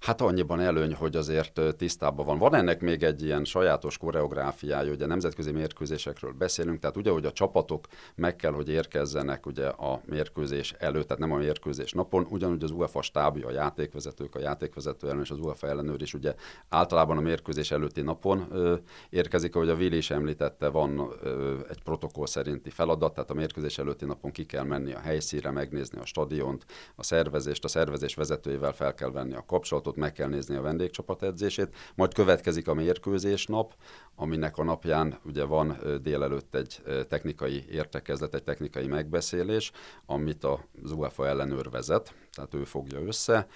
Hát 0.00 0.20
annyiban 0.20 0.60
előny, 0.60 0.94
hogy 0.94 1.16
azért 1.16 1.60
tisztában 1.76 2.26
van. 2.26 2.38
Van 2.38 2.54
ennek 2.54 2.80
még 2.80 3.02
egy 3.02 3.22
ilyen 3.22 3.44
sajátos 3.44 3.98
koreográfiája, 3.98 4.92
ugye 4.92 5.06
nemzetközi 5.06 5.52
mérkőzésekről 5.52 6.32
beszélünk, 6.32 6.80
tehát 6.80 6.96
ugye, 6.96 7.10
hogy 7.10 7.24
a 7.24 7.32
csapatok 7.32 7.86
meg 8.14 8.36
kell, 8.36 8.52
hogy 8.52 8.68
érkezzenek 8.68 9.46
ugye 9.46 9.66
a 9.66 10.00
mérkőzés 10.04 10.74
előtt, 10.78 11.06
tehát 11.06 11.22
nem 11.22 11.32
a 11.32 11.36
mérkőzés 11.36 11.92
napon, 11.92 12.26
ugyanúgy 12.30 12.64
az 12.64 12.70
UEFA 12.70 13.02
stábja, 13.02 13.46
a 13.46 13.50
játékvezetők, 13.50 14.34
a 14.34 14.40
játékvezető 14.40 15.08
ellen 15.08 15.20
és 15.20 15.30
az 15.30 15.38
UEFA 15.38 15.66
ellenőr 15.68 16.02
is 16.02 16.14
ugye 16.14 16.34
általában 16.68 17.16
a 17.16 17.20
mérkőzés 17.20 17.70
előtti 17.70 18.00
napon 18.00 18.46
ö, 18.50 18.74
érkezik, 19.10 19.56
ahogy 19.56 19.68
a 19.68 19.74
Vili 19.74 19.96
is 19.96 20.10
említette, 20.10 20.68
van 20.68 21.10
ö, 21.22 21.54
egy 21.68 21.82
protokoll 21.82 22.26
szerinti 22.26 22.70
feladat, 22.70 23.14
tehát 23.14 23.30
a 23.30 23.34
mérkőzés 23.34 23.78
előtti 23.78 24.04
napon 24.04 24.32
ki 24.32 24.46
kell 24.46 24.64
menni 24.64 24.92
a 24.92 24.98
helyszínre, 24.98 25.50
megnézni 25.50 25.98
a 25.98 26.04
stadiont, 26.04 26.64
a 26.94 27.02
szervezést, 27.02 27.64
a 27.64 27.68
szervezés 27.68 28.14
vezetőjével 28.14 28.72
fel 28.72 28.94
kell 28.94 29.10
venni 29.10 29.34
a 29.34 29.44
kapcsolatot, 29.46 29.85
vendégcsapatot, 29.86 29.96
meg 29.96 30.12
kell 30.12 30.28
nézni 30.28 30.56
a 30.56 30.60
vendégcsapat 30.60 31.22
edzését, 31.22 31.76
majd 31.94 32.14
következik 32.14 32.68
a 32.68 32.74
mérkőzés 32.74 33.46
nap, 33.46 33.74
aminek 34.14 34.58
a 34.58 34.64
napján 34.64 35.18
ugye 35.24 35.44
van 35.44 35.78
délelőtt 36.02 36.54
egy 36.54 36.82
technikai 37.08 37.64
értekezlet, 37.70 38.34
egy 38.34 38.42
technikai 38.42 38.86
megbeszélés, 38.86 39.72
amit 40.06 40.44
az 40.44 40.92
UEFA 40.92 41.26
ellenőr 41.26 41.70
vezet, 41.70 42.14
tehát 42.32 42.54
ő 42.54 42.64
fogja 42.64 43.00
össze, 43.00 43.46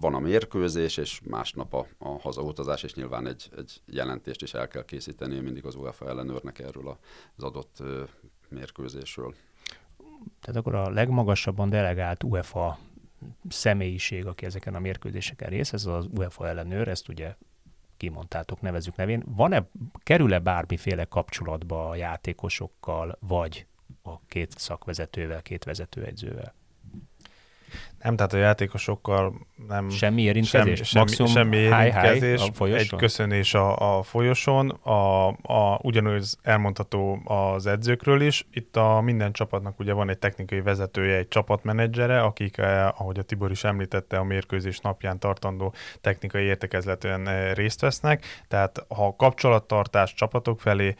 van 0.00 0.14
a 0.14 0.18
mérkőzés, 0.18 0.96
és 0.96 1.20
másnap 1.24 1.74
a, 1.74 1.86
a 1.98 2.08
hazautazás, 2.08 2.82
és 2.82 2.94
nyilván 2.94 3.26
egy, 3.26 3.50
egy 3.56 3.80
jelentést 3.86 4.42
is 4.42 4.54
el 4.54 4.68
kell 4.68 4.84
készíteni 4.84 5.40
mindig 5.40 5.64
az 5.64 5.74
UEFA 5.74 6.08
ellenőrnek 6.08 6.58
erről 6.58 6.98
az 7.36 7.42
adott 7.42 7.82
mérkőzésről. 8.48 9.34
Tehát 10.40 10.60
akkor 10.60 10.74
a 10.74 10.90
legmagasabban 10.90 11.68
delegált 11.68 12.24
UEFA 12.24 12.78
személyiség, 13.48 14.26
aki 14.26 14.44
ezeken 14.44 14.74
a 14.74 14.78
mérkőzéseken 14.78 15.48
rész, 15.50 15.72
ez 15.72 15.86
az 15.86 16.06
UEFA 16.16 16.48
ellenőr, 16.48 16.88
ezt 16.88 17.08
ugye 17.08 17.34
kimondtátok, 17.96 18.60
nevezük 18.60 18.96
nevén. 18.96 19.22
Van-e, 19.26 19.66
kerül-e 20.02 20.38
bármiféle 20.38 21.04
kapcsolatba 21.04 21.88
a 21.88 21.94
játékosokkal, 21.94 23.18
vagy 23.20 23.66
a 24.02 24.20
két 24.26 24.58
szakvezetővel, 24.58 25.42
két 25.42 25.64
vezetőegyzővel? 25.64 26.54
Nem, 28.02 28.16
tehát 28.16 28.32
a 28.32 28.36
játékosokkal 28.36 29.46
nem... 29.68 29.88
Semmi 29.88 30.22
érintkezés? 30.22 30.88
Semmi, 30.88 31.04
Maximum 31.04 31.30
semmi 31.30 31.56
érintkezés, 31.56 32.42
hi, 32.42 32.64
hi 32.64 32.72
egy 32.72 32.96
köszönés 32.96 33.54
a, 33.54 33.98
a 33.98 34.02
folyosón, 34.02 34.68
a, 34.70 35.28
a, 35.28 35.78
ugyanúgy 35.82 36.24
elmondható 36.42 37.20
az 37.24 37.66
edzőkről 37.66 38.20
is. 38.20 38.46
Itt 38.52 38.76
a 38.76 39.00
minden 39.00 39.32
csapatnak 39.32 39.78
ugye 39.78 39.92
van 39.92 40.08
egy 40.08 40.18
technikai 40.18 40.60
vezetője, 40.60 41.16
egy 41.16 41.28
csapatmenedzsere, 41.28 42.20
akik, 42.20 42.58
eh, 42.58 43.00
ahogy 43.00 43.18
a 43.18 43.22
Tibor 43.22 43.50
is 43.50 43.64
említette, 43.64 44.18
a 44.18 44.24
mérkőzés 44.24 44.78
napján 44.78 45.18
tartandó 45.18 45.74
technikai 46.00 46.44
értekezletően 46.44 47.28
eh, 47.28 47.54
részt 47.54 47.80
vesznek. 47.80 48.24
Tehát 48.48 48.84
ha 48.88 49.14
kapcsolattartás 49.16 50.14
csapatok 50.14 50.60
felé, 50.60 50.94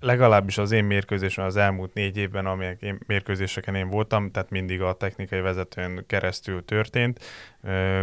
legalábbis 0.00 0.58
az 0.58 0.70
én 0.70 0.84
mérkőzésen 0.84 1.44
az 1.44 1.56
elmúlt 1.56 1.94
négy 1.94 2.16
évben, 2.16 2.46
amelyek 2.46 2.82
én, 2.82 2.98
mérkőzéseken 3.06 3.74
én 3.74 3.88
voltam, 3.88 4.30
tehát 4.30 4.50
mindig 4.50 4.82
a 4.82 4.92
technikai 4.92 5.40
vezetőn 5.40 6.04
keresztül 6.06 6.64
történt, 6.64 7.20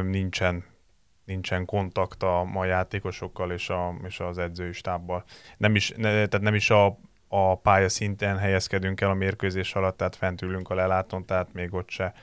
nincsen 0.03 0.63
nincsen 1.25 1.65
kontakt 1.65 2.23
a, 2.23 2.41
a 2.41 2.65
játékosokkal 2.65 3.51
és, 3.51 3.69
a, 3.69 3.95
és 4.07 4.19
az 4.19 4.37
edzői 4.37 4.71
stábbal. 4.71 5.23
Nem 5.57 5.75
is, 5.75 5.89
ne, 5.89 6.09
tehát 6.09 6.41
nem 6.41 6.55
is 6.55 6.69
a, 6.69 6.99
a 7.27 7.57
pálya 7.57 7.89
szinten 7.89 8.37
helyezkedünk 8.37 9.01
el 9.01 9.09
a 9.09 9.13
mérkőzés 9.13 9.73
alatt, 9.73 9.97
tehát 9.97 10.15
fent 10.15 10.41
ülünk 10.41 10.69
a 10.69 10.75
lelátón, 10.75 11.25
tehát 11.25 11.53
még 11.53 11.73
ott 11.73 11.89
se, 11.89 12.13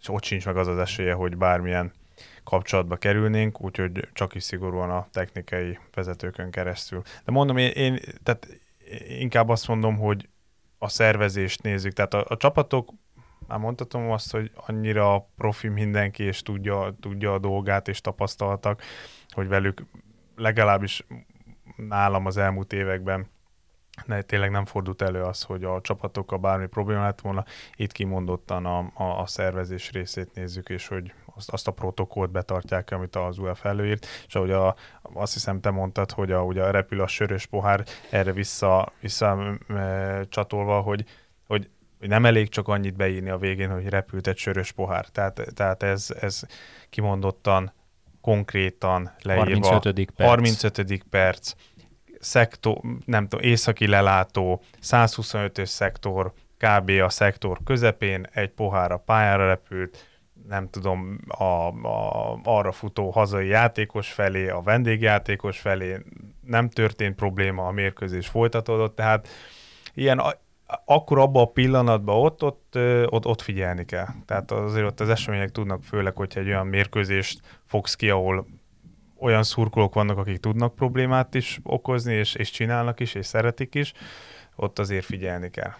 és 0.00 0.08
ott 0.08 0.24
sincs 0.24 0.46
meg 0.46 0.56
az 0.56 0.66
az 0.66 0.78
esélye, 0.78 1.12
hogy 1.12 1.36
bármilyen 1.36 1.92
kapcsolatba 2.44 2.96
kerülnénk, 2.96 3.60
úgyhogy 3.60 4.08
csak 4.12 4.34
is 4.34 4.42
szigorúan 4.42 4.90
a 4.90 5.08
technikai 5.12 5.78
vezetőkön 5.94 6.50
keresztül. 6.50 7.02
De 7.24 7.32
mondom, 7.32 7.56
én, 7.56 7.70
én 7.70 8.00
tehát 8.22 8.48
inkább 9.08 9.48
azt 9.48 9.68
mondom, 9.68 9.96
hogy 9.96 10.28
a 10.78 10.88
szervezést 10.88 11.62
nézzük. 11.62 11.92
Tehát 11.92 12.14
a, 12.14 12.24
a 12.28 12.36
csapatok, 12.36 12.92
már 13.46 13.58
mondhatom 13.58 14.10
azt, 14.10 14.32
hogy 14.32 14.50
annyira 14.66 15.28
profi 15.36 15.68
mindenki, 15.68 16.22
és 16.22 16.42
tudja, 16.42 16.96
tudja 17.00 17.32
a 17.32 17.38
dolgát, 17.38 17.88
és 17.88 18.00
tapasztaltak, 18.00 18.82
hogy 19.28 19.48
velük 19.48 19.84
legalábbis 20.36 21.06
nálam 21.76 22.26
az 22.26 22.36
elmúlt 22.36 22.72
években 22.72 23.28
ne, 24.06 24.22
tényleg 24.22 24.50
nem 24.50 24.64
fordult 24.64 25.02
elő 25.02 25.22
az, 25.22 25.42
hogy 25.42 25.64
a 25.64 25.80
csapatokkal 25.80 26.38
bármi 26.38 26.66
probléma 26.66 27.02
lett 27.02 27.20
volna. 27.20 27.44
Itt 27.76 27.92
kimondottan 27.92 28.66
a, 28.66 28.78
a, 28.94 29.20
a 29.20 29.26
szervezés 29.26 29.90
részét 29.90 30.34
nézzük, 30.34 30.68
és 30.68 30.86
hogy 30.88 31.12
azt, 31.38 31.50
azt 31.50 31.68
a 31.68 31.70
protokollt 31.70 32.30
betartják, 32.30 32.90
amit 32.90 33.16
az 33.16 33.38
UEFA 33.38 33.68
előírt, 33.68 34.06
és 34.26 34.34
ahogy 34.34 34.50
a, 34.50 34.74
azt 35.02 35.32
hiszem 35.32 35.60
te 35.60 35.70
mondtad, 35.70 36.10
hogy 36.10 36.32
a, 36.32 36.42
ugye 36.42 36.70
repül 36.70 37.00
a 37.00 37.06
sörös 37.06 37.46
pohár, 37.46 37.84
erre 38.10 38.32
vissza, 38.32 38.92
vissza 39.00 39.58
e, 39.68 40.24
csatolva, 40.28 40.80
hogy, 40.80 41.04
hogy 41.46 41.70
hogy 41.98 42.08
nem 42.08 42.24
elég 42.24 42.48
csak 42.48 42.68
annyit 42.68 42.96
beírni 42.96 43.30
a 43.30 43.38
végén, 43.38 43.70
hogy 43.70 43.88
repült 43.88 44.26
egy 44.26 44.36
sörös 44.36 44.72
pohár. 44.72 45.06
Tehát, 45.06 45.40
tehát 45.54 45.82
ez, 45.82 46.14
ez 46.20 46.42
kimondottan, 46.90 47.72
konkrétan 48.20 49.14
leírva. 49.22 49.68
35. 49.68 50.10
perc. 50.10 50.28
35. 50.28 51.04
perc 51.10 51.52
szektor, 52.18 52.80
nem 53.04 53.28
tudom, 53.28 53.44
északi 53.44 53.86
lelátó, 53.86 54.62
125-ös 54.82 55.66
szektor, 55.66 56.32
kb. 56.58 56.90
a 56.90 57.08
szektor 57.08 57.58
közepén, 57.64 58.26
egy 58.32 58.50
pohár 58.50 58.92
a 58.92 58.96
pályára 58.96 59.46
repült, 59.46 60.06
nem 60.48 60.68
tudom, 60.70 61.18
a, 61.28 61.42
a, 61.42 62.40
arra 62.44 62.72
futó 62.72 63.10
hazai 63.10 63.46
játékos 63.46 64.12
felé, 64.12 64.48
a 64.48 64.60
vendégjátékos 64.60 65.58
felé 65.58 65.96
nem 66.46 66.68
történt 66.68 67.14
probléma, 67.14 67.66
a 67.66 67.70
mérkőzés 67.70 68.28
folytatódott, 68.28 68.96
tehát 68.96 69.28
ilyen 69.94 70.20
akkor 70.84 71.18
abban 71.18 71.42
a 71.42 71.50
pillanatban 71.50 72.16
ott, 72.16 72.42
ott, 72.42 72.78
ott, 73.06 73.26
ott 73.26 73.40
figyelni 73.40 73.84
kell. 73.84 74.06
Tehát 74.26 74.50
azért 74.50 74.86
ott 74.86 75.00
az 75.00 75.08
események 75.08 75.50
tudnak, 75.50 75.82
főleg, 75.82 76.16
hogyha 76.16 76.40
egy 76.40 76.46
olyan 76.46 76.66
mérkőzést 76.66 77.40
fogsz 77.66 77.94
ki, 77.94 78.10
ahol 78.10 78.46
olyan 79.20 79.42
szurkolók 79.42 79.94
vannak, 79.94 80.18
akik 80.18 80.38
tudnak 80.38 80.74
problémát 80.74 81.34
is 81.34 81.60
okozni, 81.62 82.14
és, 82.14 82.34
és 82.34 82.50
csinálnak 82.50 83.00
is, 83.00 83.14
és 83.14 83.26
szeretik 83.26 83.74
is, 83.74 83.92
ott 84.56 84.78
azért 84.78 85.04
figyelni 85.04 85.50
kell. 85.50 85.72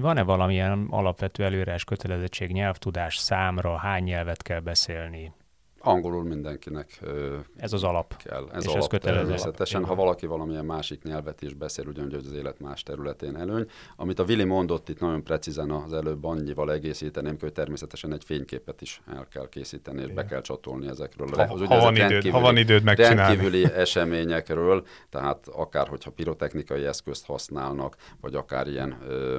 Van-e 0.00 0.22
valamilyen 0.22 0.86
alapvető 0.90 1.44
előrás 1.44 1.84
kötelezettség, 1.84 2.52
nyelvtudás 2.52 3.16
számra, 3.16 3.76
hány 3.76 4.02
nyelvet 4.02 4.42
kell 4.42 4.60
beszélni? 4.60 5.32
Angolul 5.86 6.22
mindenkinek 6.22 7.00
Ez 7.56 7.72
az 7.72 7.84
alap. 7.84 8.16
Kell. 8.16 8.48
Ez 8.52 8.62
és 8.62 8.68
alap 8.68 8.80
ez 8.80 8.86
kötelező. 8.86 9.20
Természetesen, 9.20 9.84
ha 9.84 9.94
valaki 9.94 10.26
valamilyen 10.26 10.64
másik 10.64 11.02
nyelvet 11.02 11.42
is 11.42 11.54
beszél, 11.54 11.86
ugyanúgy 11.86 12.14
az 12.14 12.32
élet 12.32 12.60
más 12.60 12.82
területén 12.82 13.36
előny. 13.36 13.66
Amit 13.96 14.18
a 14.18 14.24
Vili 14.24 14.44
mondott 14.44 14.88
itt 14.88 15.00
nagyon 15.00 15.24
precízen 15.24 15.70
az 15.70 15.92
előbb 15.92 16.24
annyival 16.24 16.72
egészíteném, 16.72 17.36
hogy 17.40 17.52
természetesen 17.52 18.12
egy 18.12 18.24
fényképet 18.24 18.80
is 18.80 19.00
el 19.14 19.26
kell 19.30 19.48
készíteni, 19.48 20.02
és 20.02 20.12
be 20.12 20.24
kell 20.24 20.40
csatolni 20.40 20.88
ezekről. 20.88 21.28
Ha, 21.28 21.42
az, 21.42 21.60
ha, 21.60 21.78
van, 21.78 21.96
időd, 21.96 22.28
ha 22.28 22.40
van 22.40 22.56
időd 22.56 22.82
megcsinálni. 22.82 23.20
Rendkívüli 23.20 23.72
eseményekről, 23.72 24.86
tehát 25.10 25.48
akár, 25.48 25.88
hogyha 25.88 26.10
pirotechnikai 26.10 26.84
eszközt 26.84 27.26
használnak, 27.26 27.96
vagy 28.20 28.34
akár 28.34 28.68
ilyen 28.68 28.98
ö, 29.08 29.38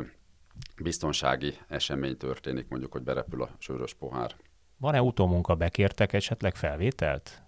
biztonsági 0.83 1.53
esemény 1.67 2.17
történik, 2.17 2.67
mondjuk, 2.69 2.91
hogy 2.91 3.01
berepül 3.01 3.41
a 3.41 3.49
sörös 3.57 3.93
pohár 3.93 4.35
van-e 4.77 5.01
utómunka, 5.01 5.55
bekértek 5.55 6.13
esetleg 6.13 6.55
felvételt? 6.55 7.41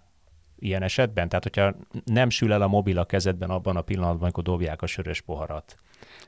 Ilyen 0.58 0.82
esetben? 0.82 1.28
Tehát, 1.28 1.42
hogyha 1.42 1.74
nem 2.04 2.30
sül 2.30 2.52
el 2.52 2.62
a 2.62 2.66
mobil 2.66 2.98
a 2.98 3.04
kezedben 3.04 3.50
abban 3.50 3.76
a 3.76 3.82
pillanatban, 3.82 4.22
amikor 4.22 4.42
dobják 4.42 4.82
a 4.82 4.86
sörös 4.86 5.20
poharat. 5.20 5.76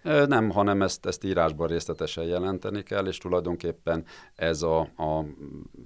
Nem, 0.03 0.51
hanem 0.51 0.83
ezt, 0.83 1.07
ezt 1.07 1.25
írásban 1.25 1.69
részletesen 1.69 2.25
jelenteni 2.25 2.83
kell, 2.83 3.07
és 3.07 3.19
tulajdonképpen 3.19 4.05
ez 4.35 4.63
a, 4.63 4.81
a 4.81 5.25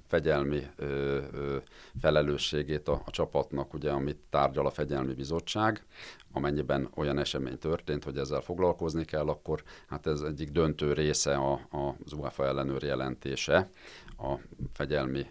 fegyelmi 0.07 0.63
ö, 0.75 0.85
ö, 1.31 1.57
felelősségét 1.99 2.87
a, 2.87 3.01
a 3.05 3.11
csapatnak, 3.11 3.73
ugye, 3.73 3.91
amit 3.91 4.17
tárgyal 4.29 4.65
a 4.65 4.69
fegyelmi 4.69 5.13
bizottság, 5.13 5.85
amennyiben 6.31 6.89
olyan 6.95 7.19
esemény 7.19 7.57
történt, 7.57 8.03
hogy 8.03 8.17
ezzel 8.17 8.41
foglalkozni 8.41 9.05
kell, 9.05 9.27
akkor 9.27 9.63
hát 9.87 10.07
ez 10.07 10.21
egyik 10.21 10.49
döntő 10.49 10.93
része 10.93 11.35
a, 11.35 11.51
a, 11.51 11.95
az 12.05 12.13
UEFA 12.13 12.45
ellenőr 12.45 12.83
jelentése 12.83 13.69
a 14.17 14.39
fegyelmi 14.73 15.25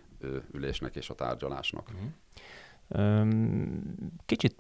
ülésnek 0.53 0.97
és 0.97 1.11
a 1.11 1.15
tárgyalásnak. 1.15 1.89
Uh-huh. 1.89 3.29
Kicsit 4.27 4.57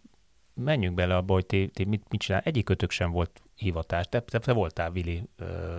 menjünk 0.54 0.94
bele 0.94 1.16
abba, 1.16 1.32
hogy 1.32 1.46
ti, 1.46 1.70
ti 1.72 1.84
mit, 1.84 2.02
mit 2.08 2.20
csinál. 2.20 2.40
Egyik 2.44 2.70
sem 2.88 3.10
volt 3.10 3.40
hivatás. 3.54 4.08
Te, 4.08 4.20
te, 4.20 4.38
te 4.38 4.52
voltál, 4.52 4.90
Vili, 4.90 5.28
ö, 5.36 5.78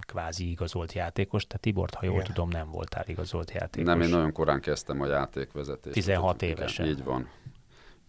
kvázi 0.00 0.50
igazolt 0.50 0.92
játékos, 0.92 1.46
te 1.46 1.56
Tibort, 1.56 1.94
ha 1.94 2.04
jól 2.04 2.14
Igen. 2.14 2.26
tudom, 2.26 2.48
nem 2.48 2.70
voltál 2.70 3.04
igazolt 3.06 3.50
játékos. 3.50 3.88
Nem, 3.88 4.00
én 4.00 4.08
nagyon 4.08 4.32
korán 4.32 4.60
kezdtem 4.60 5.00
a 5.00 5.06
játékvezetést. 5.06 5.94
16 5.94 6.42
évesen. 6.42 6.86
így 6.86 7.04
van. 7.04 7.28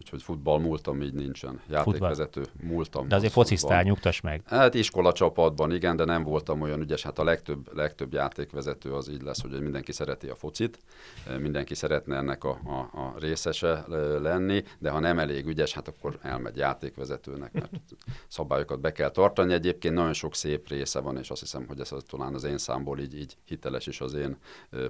Úgyhogy 0.04 0.22
futball 0.22 0.60
múltam 0.60 1.02
így 1.02 1.12
nincsen. 1.12 1.60
Játékvezető 1.68 2.42
futball. 2.42 2.68
múltam. 2.68 3.08
De 3.08 3.16
azért 3.16 3.32
focisztál, 3.32 3.82
nyugtass 3.82 4.20
meg. 4.20 4.42
Hát 4.46 4.74
iskola 4.74 5.12
csapatban, 5.12 5.72
igen, 5.72 5.96
de 5.96 6.04
nem 6.04 6.22
voltam 6.22 6.60
olyan 6.60 6.80
ügyes. 6.80 7.02
Hát 7.02 7.18
a 7.18 7.24
legtöbb, 7.24 7.76
legtöbb 7.76 8.12
játékvezető 8.12 8.92
az 8.92 9.08
így 9.08 9.22
lesz, 9.22 9.42
hogy 9.42 9.60
mindenki 9.60 9.92
szereti 9.92 10.28
a 10.28 10.34
focit, 10.34 10.78
mindenki 11.38 11.74
szeretne 11.74 12.16
ennek 12.16 12.44
a, 12.44 12.60
a, 12.64 12.98
a 12.98 13.14
részese 13.18 13.84
lenni, 14.20 14.64
de 14.78 14.90
ha 14.90 14.98
nem 14.98 15.18
elég 15.18 15.46
ügyes, 15.46 15.72
hát 15.72 15.88
akkor 15.88 16.18
elmegy 16.22 16.56
játékvezetőnek, 16.56 17.52
mert 17.52 17.80
szabályokat 18.28 18.80
be 18.80 18.92
kell 18.92 19.10
tartani. 19.10 19.52
Egyébként 19.52 19.94
nagyon 19.94 20.12
sok 20.12 20.34
szép 20.34 20.68
része 20.68 21.00
van, 21.00 21.16
és 21.16 21.30
azt 21.30 21.40
hiszem, 21.40 21.66
hogy 21.66 21.80
ez 21.80 21.92
az, 21.92 22.02
talán 22.06 22.34
az 22.34 22.44
én 22.44 22.58
számból 22.58 22.98
így, 22.98 23.14
így 23.14 23.36
hiteles 23.44 23.86
is 23.86 24.00
az 24.00 24.14
én 24.14 24.36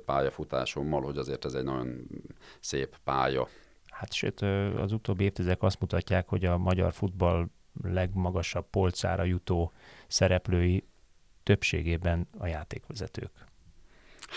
pályafutásommal, 0.05 1.03
hogy 1.03 1.19
azért 1.19 1.45
ez 1.45 1.55
egy 1.55 1.65
nagyon 1.65 2.09
szép 2.61 2.97
pálya 3.05 3.49
Hát 4.05 4.13
sőt, 4.13 4.41
az 4.81 4.93
utóbbi 4.93 5.25
évtizedek 5.25 5.63
azt 5.63 5.81
mutatják, 5.81 6.29
hogy 6.29 6.45
a 6.45 6.59
magyar 6.59 6.93
futball 6.93 7.49
legmagasabb 7.83 8.67
polcára 8.71 9.23
jutó 9.23 9.73
szereplői 10.07 10.85
többségében 11.43 12.29
a 12.39 12.47
játékvezetők. 12.47 13.31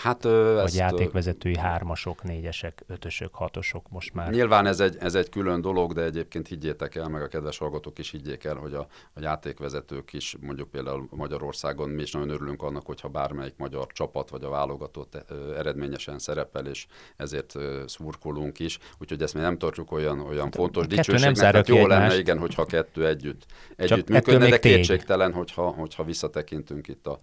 Hát, 0.02 0.22
Vagy 0.22 0.64
ezt, 0.64 0.74
játékvezetői 0.74 1.56
hármasok, 1.56 2.22
négyesek, 2.22 2.82
ötösök, 2.86 3.34
hatosok 3.34 3.88
most 3.90 4.14
már. 4.14 4.30
Nyilván 4.30 4.66
ez 4.66 4.80
egy, 4.80 4.96
ez 5.00 5.14
egy 5.14 5.28
külön 5.28 5.60
dolog, 5.60 5.92
de 5.92 6.02
egyébként 6.02 6.48
higgyétek 6.48 6.94
el, 6.94 7.08
meg 7.08 7.22
a 7.22 7.28
kedves 7.28 7.58
hallgatók 7.58 7.98
is 7.98 8.10
higgyék 8.10 8.44
el, 8.44 8.54
hogy 8.54 8.74
a, 8.74 8.86
a 9.14 9.20
játékvezetők 9.20 10.12
is, 10.12 10.36
mondjuk 10.40 10.70
például 10.70 11.08
Magyarországon, 11.10 11.88
mi 11.88 12.02
is 12.02 12.12
nagyon 12.12 12.30
örülünk 12.30 12.62
annak, 12.62 12.86
hogyha 12.86 13.08
bármelyik 13.08 13.54
magyar 13.56 13.86
csapat 13.86 14.30
vagy 14.30 14.44
a 14.44 14.48
válogatott 14.48 15.24
eredményesen 15.56 16.18
szerepel, 16.18 16.66
és 16.66 16.86
ezért 17.16 17.54
szurkolunk 17.86 18.58
is. 18.58 18.78
Úgyhogy 18.98 19.22
ezt 19.22 19.34
mi 19.34 19.40
nem 19.40 19.58
tartjuk 19.58 19.92
olyan, 19.92 20.20
olyan 20.20 20.44
hát, 20.44 20.54
fontos 20.54 20.86
dicsőségnek. 20.86 21.24
Nem 21.24 21.34
tehát 21.34 21.68
jó 21.68 21.86
lenne, 21.86 22.18
igen, 22.18 22.38
hogyha 22.38 22.64
kettő 22.64 23.06
együtt, 23.06 23.46
együtt 23.76 24.08
működne, 24.08 24.48
de 24.48 24.58
kétségtelen, 24.58 25.32
hogyha, 25.32 25.68
hogyha 25.68 26.04
visszatekintünk 26.04 26.88
itt 26.88 27.06
a 27.06 27.18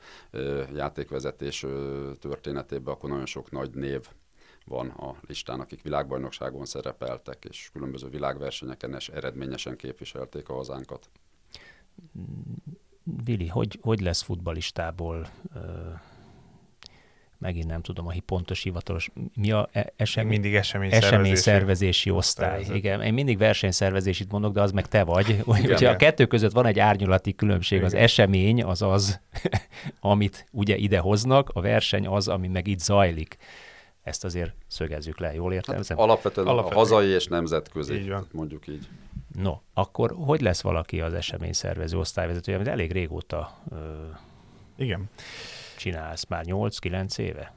játékvezetés 0.74 1.66
történetébe, 2.66 2.92
akkor 2.92 3.10
nagyon 3.10 3.26
sok 3.26 3.52
nagy 3.52 3.72
név 3.72 4.08
van 4.66 4.90
a 4.90 5.16
listán, 5.28 5.60
akik 5.60 5.82
világbajnokságon 5.82 6.66
szerepeltek, 6.66 7.46
és 7.50 7.70
különböző 7.74 8.08
világversenyeken 8.10 8.96
is 8.96 9.10
eredményesen 9.10 9.76
képviselték 9.76 10.50
a 10.50 10.54
hazánkat. 10.54 11.10
Vili, 13.24 13.48
hogy, 13.48 13.80
hogy 13.82 14.00
lesz 14.00 14.22
futbalistából 14.22 15.28
megint 17.46 17.68
nem 17.68 17.82
tudom 17.82 18.08
a 18.08 18.14
pontos 18.26 18.64
hivatalos, 18.64 19.10
mi 19.36 19.52
a 19.52 19.70
e, 19.72 19.94
esemény, 19.96 20.32
mindig 20.32 20.56
esemény, 20.56 20.92
esemény 20.94 21.36
szervezési 21.36 22.10
osztály. 22.10 22.60
osztály. 22.60 22.78
Igen, 22.78 23.02
én 23.02 23.14
mindig 23.14 23.38
versenyszervezésit 23.38 24.32
mondok, 24.32 24.54
de 24.54 24.62
az 24.62 24.72
meg 24.72 24.88
te 24.88 25.04
vagy. 25.04 25.42
Úgyhogy 25.46 25.86
a 25.86 25.96
kettő 25.96 26.26
között 26.26 26.52
van 26.52 26.66
egy 26.66 26.80
árnyalati 26.80 27.36
különbség. 27.36 27.78
Igen. 27.78 27.90
Az 27.90 27.94
esemény 27.94 28.64
az 28.64 28.82
az, 28.82 29.20
amit 30.00 30.46
ugye 30.52 30.76
ide 30.76 31.00
hoznak, 31.00 31.50
a 31.54 31.62
verseny 31.62 32.08
az, 32.08 32.28
ami 32.28 32.48
meg 32.48 32.68
itt 32.68 32.80
zajlik. 32.80 33.38
Ezt 34.04 34.24
azért 34.24 34.54
szögezzük 34.68 35.20
le, 35.20 35.34
jól 35.34 35.54
értelmezem? 35.54 35.98
Hát 35.98 36.06
alapvetően, 36.06 36.48
alapvetően 36.48 36.78
a 36.78 36.86
hazai 36.86 37.08
és 37.08 37.28
nemzetközi, 37.28 37.94
így 37.94 38.10
van. 38.10 38.28
mondjuk 38.32 38.68
így. 38.68 38.88
No, 39.42 39.54
akkor 39.74 40.16
hogy 40.18 40.42
lesz 40.42 40.62
valaki 40.62 41.02
az 41.02 41.14
esemény 41.14 41.54
szervező 41.54 41.98
osztályvezetője, 41.98 42.58
amit 42.58 42.70
elég 42.70 42.92
régóta 42.92 43.58
ö, 43.72 43.76
Igen 44.78 45.10
csinálsz 45.86 46.26
már 46.26 46.44
8-9 46.48 47.18
éve? 47.18 47.54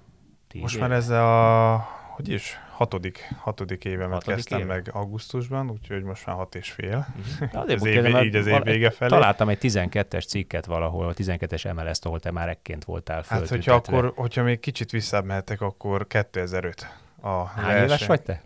Most 0.55 0.77
éve? 0.77 0.87
már 0.87 0.97
ez 0.97 1.09
a, 1.09 1.89
hogy 2.15 2.29
is, 2.29 2.59
hatodik, 2.71 3.35
hatodik 3.39 3.85
évemet 3.85 4.13
hatodik 4.13 4.35
kezdtem 4.35 4.59
éve? 4.59 4.75
meg 4.75 4.91
augusztusban, 4.93 5.71
úgyhogy 5.71 6.03
most 6.03 6.27
már 6.27 6.37
hat 6.37 6.55
és 6.55 6.71
fél. 6.71 7.07
Uh-huh. 7.41 7.61
az 7.61 7.87
év, 7.87 8.07
így 8.07 8.37
az 8.37 8.47
év 8.47 8.63
vége 8.63 8.91
felé. 8.91 9.11
Találtam 9.11 9.49
egy 9.49 9.59
12-es 9.61 10.27
cikket 10.27 10.67
valahol, 10.67 11.09
a 11.09 11.15
12-es 11.15 11.75
MLS-t, 11.75 12.05
ahol 12.05 12.21
te 12.21 12.31
már 12.31 12.49
ekként 12.49 12.85
voltál 12.85 13.25
Hát, 13.29 13.49
hogyha, 13.49 13.75
akkor, 13.75 14.13
hogyha 14.17 14.43
még 14.43 14.61
kicsit 14.61 14.91
visszamehetek, 14.91 15.61
akkor 15.61 16.07
2005 16.07 16.87
a 17.21 17.45
Hány 17.45 17.65
verseny. 17.65 17.85
éves 17.85 18.07
vagy 18.07 18.23
te? 18.23 18.43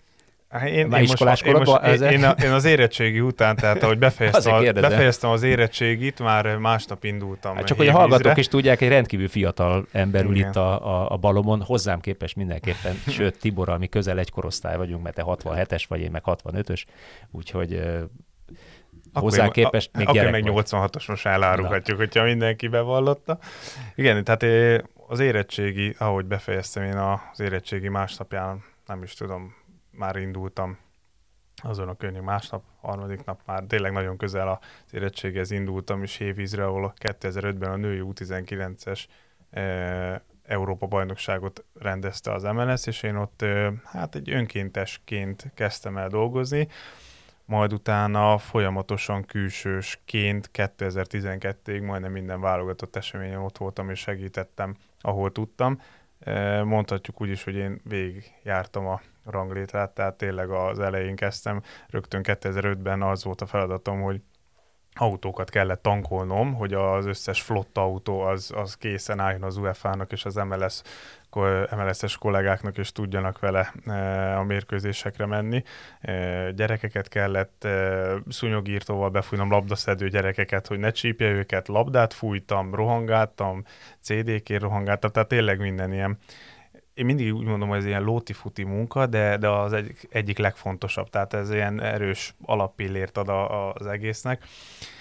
Hát 0.53 0.69
én, 0.69 0.75
én, 0.75 0.87
most, 0.89 1.45
én, 1.45 1.53
most, 1.53 1.83
én, 1.85 2.03
én, 2.03 2.25
a, 2.25 2.31
én 2.31 2.51
az 2.51 2.65
érettségi 2.65 3.21
után, 3.21 3.57
tehát 3.57 3.83
ahogy 3.83 3.99
befejeztem, 3.99 4.55
a, 4.55 4.73
befejeztem 4.73 5.31
az 5.31 5.43
érettségit, 5.43 6.19
már 6.19 6.57
másnap 6.57 7.05
indultam. 7.05 7.55
Hát 7.55 7.65
csak 7.65 7.77
hogy 7.77 7.89
a 7.89 7.93
hallgatók 7.93 8.37
is 8.37 8.49
tudják, 8.49 8.81
egy 8.81 8.89
rendkívül 8.89 9.29
fiatal 9.29 9.87
ember 9.93 10.25
ül 10.25 10.37
itt 10.37 10.57
a, 10.57 10.87
a, 10.87 11.11
a 11.11 11.17
balomon, 11.17 11.63
hozzám 11.63 12.01
képes 12.01 12.35
mindenképpen, 12.35 12.95
sőt 13.17 13.39
Tibor, 13.39 13.69
ami 13.69 13.89
közel 13.89 14.19
egy 14.19 14.31
korosztály 14.31 14.77
vagyunk, 14.77 15.03
mert 15.03 15.15
te 15.15 15.23
67-es 15.27 15.85
vagy, 15.89 16.01
én 16.01 16.11
meg 16.11 16.23
65-ös, 16.27 16.83
úgyhogy 17.31 17.81
akkor 19.13 19.31
hozzá 19.31 19.49
képest 19.49 19.91
még 19.93 20.03
akkor 20.03 20.15
gyerek 20.15 20.33
meg 20.33 20.45
86-os 20.47 21.09
most 21.09 21.27
elárulhatjuk, 21.27 21.99
Na. 21.99 22.05
hogyha 22.05 22.25
mindenki 22.25 22.69
bevallotta. 22.69 23.39
Igen, 23.95 24.25
tehát 24.25 24.73
az 25.09 25.21
érettségi, 25.21 25.95
ahogy 25.99 26.25
befejeztem 26.25 26.83
én 26.83 26.97
az 26.97 27.41
érettségi 27.41 27.89
másnapján, 27.89 28.65
nem 28.87 29.03
is 29.03 29.15
tudom, 29.15 29.55
már 29.93 30.17
indultam 30.17 30.79
azon 31.63 31.89
a 31.89 31.95
környék 31.95 32.23
másnap, 32.23 32.63
harmadik 32.81 33.25
nap 33.25 33.41
már 33.47 33.63
tényleg 33.63 33.93
nagyon 33.93 34.17
közel 34.17 34.49
az 34.49 34.95
érettséghez 34.95 35.51
indultam, 35.51 36.03
és 36.03 36.17
Hévízre, 36.17 36.65
ahol 36.65 36.93
2005-ben 37.01 37.71
a 37.71 37.77
női 37.77 38.01
U19-es 38.05 39.05
e, 39.51 40.23
Európa 40.43 40.87
bajnokságot 40.87 41.65
rendezte 41.75 42.33
az 42.33 42.43
MLS, 42.43 42.87
és 42.87 43.03
én 43.03 43.17
ott 43.17 43.43
e, 43.43 43.73
hát 43.85 44.15
egy 44.15 44.31
önkéntesként 44.31 45.51
kezdtem 45.55 45.97
el 45.97 46.09
dolgozni, 46.09 46.69
majd 47.45 47.73
utána 47.73 48.39
folyamatosan 48.39 49.25
külsősként 49.25 50.51
2012-ig 50.53 51.85
majdnem 51.85 52.13
minden 52.13 52.41
válogatott 52.41 52.97
eseményen 52.97 53.41
ott 53.41 53.59
voltam, 53.59 53.91
és 53.91 53.99
segítettem, 53.99 54.77
ahol 55.01 55.33
tudtam. 55.33 55.81
E, 56.21 56.63
mondhatjuk 56.63 57.21
úgy 57.21 57.29
is, 57.29 57.45
hogy 57.45 57.55
én 57.55 57.81
végig 57.85 58.33
jártam 58.43 58.87
a 58.87 59.01
ranglétrát, 59.25 59.91
tehát 59.91 60.15
tényleg 60.15 60.51
az 60.51 60.79
elején 60.79 61.17
kezdtem. 61.17 61.63
Rögtön 61.89 62.21
2005-ben 62.25 63.03
az 63.03 63.25
volt 63.25 63.41
a 63.41 63.47
feladatom, 63.47 64.01
hogy 64.01 64.21
autókat 64.95 65.51
kellett 65.51 65.83
tankolnom, 65.83 66.55
hogy 66.55 66.75
az 66.75 67.07
összes 67.07 67.43
flotta 67.43 67.81
autó 67.81 68.21
az, 68.21 68.53
az 68.57 68.75
készen 68.75 69.21
álljon 69.21 69.43
az 69.43 69.57
UEFA-nak 69.57 70.13
és 70.13 70.25
az 70.25 70.35
MLS 70.35 70.83
MLS-es 71.77 72.19
kollégáknak 72.19 72.79
is 72.79 72.93
tudjanak 72.93 73.39
vele 73.39 73.73
e, 73.87 74.39
a 74.39 74.43
mérkőzésekre 74.43 75.27
menni. 75.27 75.63
E, 76.01 76.51
gyerekeket 76.51 77.09
kellett 77.09 77.65
e, 77.65 78.15
szúnyogírtóval 78.29 79.11
befújnom, 79.11 79.51
labdaszedő 79.51 80.09
gyerekeket, 80.09 80.67
hogy 80.67 80.79
ne 80.79 80.91
csípje 80.91 81.31
őket, 81.31 81.69
labdát 81.69 82.13
fújtam, 82.13 82.75
rohangáltam, 82.75 83.65
CD-kért 84.01 84.63
rohangáltam, 84.63 85.11
tehát 85.11 85.29
tényleg 85.29 85.59
minden 85.59 85.93
ilyen 85.93 86.19
én 86.95 87.05
mindig 87.05 87.35
úgy 87.35 87.45
mondom, 87.45 87.69
hogy 87.69 87.79
ez 87.79 87.85
ilyen 87.85 88.03
lóti-futi 88.03 88.63
munka, 88.63 89.07
de, 89.07 89.37
de 89.37 89.49
az 89.49 89.73
egyik, 89.73 90.09
egyik 90.11 90.39
legfontosabb, 90.39 91.11
tehát 91.11 91.35
ez 91.35 91.51
ilyen 91.51 91.81
erős 91.81 92.35
alappillért 92.45 93.17
ad 93.17 93.29
a, 93.29 93.73
az 93.73 93.87
egésznek. 93.87 94.45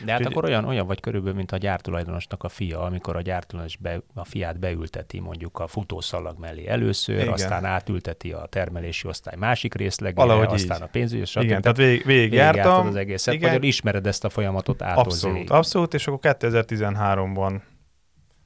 De 0.05 0.11
hát 0.11 0.19
Úgy, 0.19 0.25
akkor 0.25 0.45
olyan, 0.45 0.65
olyan 0.65 0.87
vagy 0.87 0.99
körülbelül, 0.99 1.35
mint 1.35 1.51
a 1.51 1.57
gyártulajdonosnak 1.57 2.43
a 2.43 2.49
fia, 2.49 2.81
amikor 2.81 3.15
a 3.15 3.21
gyártulajdonos 3.21 3.77
be, 3.77 4.01
a 4.13 4.25
fiát 4.25 4.59
beülteti 4.59 5.19
mondjuk 5.19 5.59
a 5.59 5.67
futószalag 5.67 6.39
mellé 6.39 6.67
először, 6.67 7.15
Igen. 7.15 7.33
aztán 7.33 7.65
átülteti 7.65 8.31
a 8.31 8.45
termelési 8.45 9.07
osztály 9.07 9.35
másik 9.37 9.73
részlegére, 9.73 10.25
Valahogy 10.25 10.53
aztán 10.53 10.77
így. 10.77 10.83
a 10.83 10.87
pénzügyi, 10.87 11.25
stb. 11.25 11.41
Igen, 11.41 11.61
tehát 11.61 11.77
végig, 11.77 12.05
végig 12.05 12.33
jártam. 12.33 12.87
az 12.87 12.95
egészet, 12.95 13.33
Igen. 13.33 13.51
vagy 13.51 13.63
ismered 13.63 14.07
ezt 14.07 14.23
a 14.23 14.29
folyamatot 14.29 14.81
ától 14.81 15.03
Abszolút, 15.03 15.49
abszolút, 15.49 15.93
és 15.93 16.07
akkor 16.07 16.19
2013-ban 16.21 17.61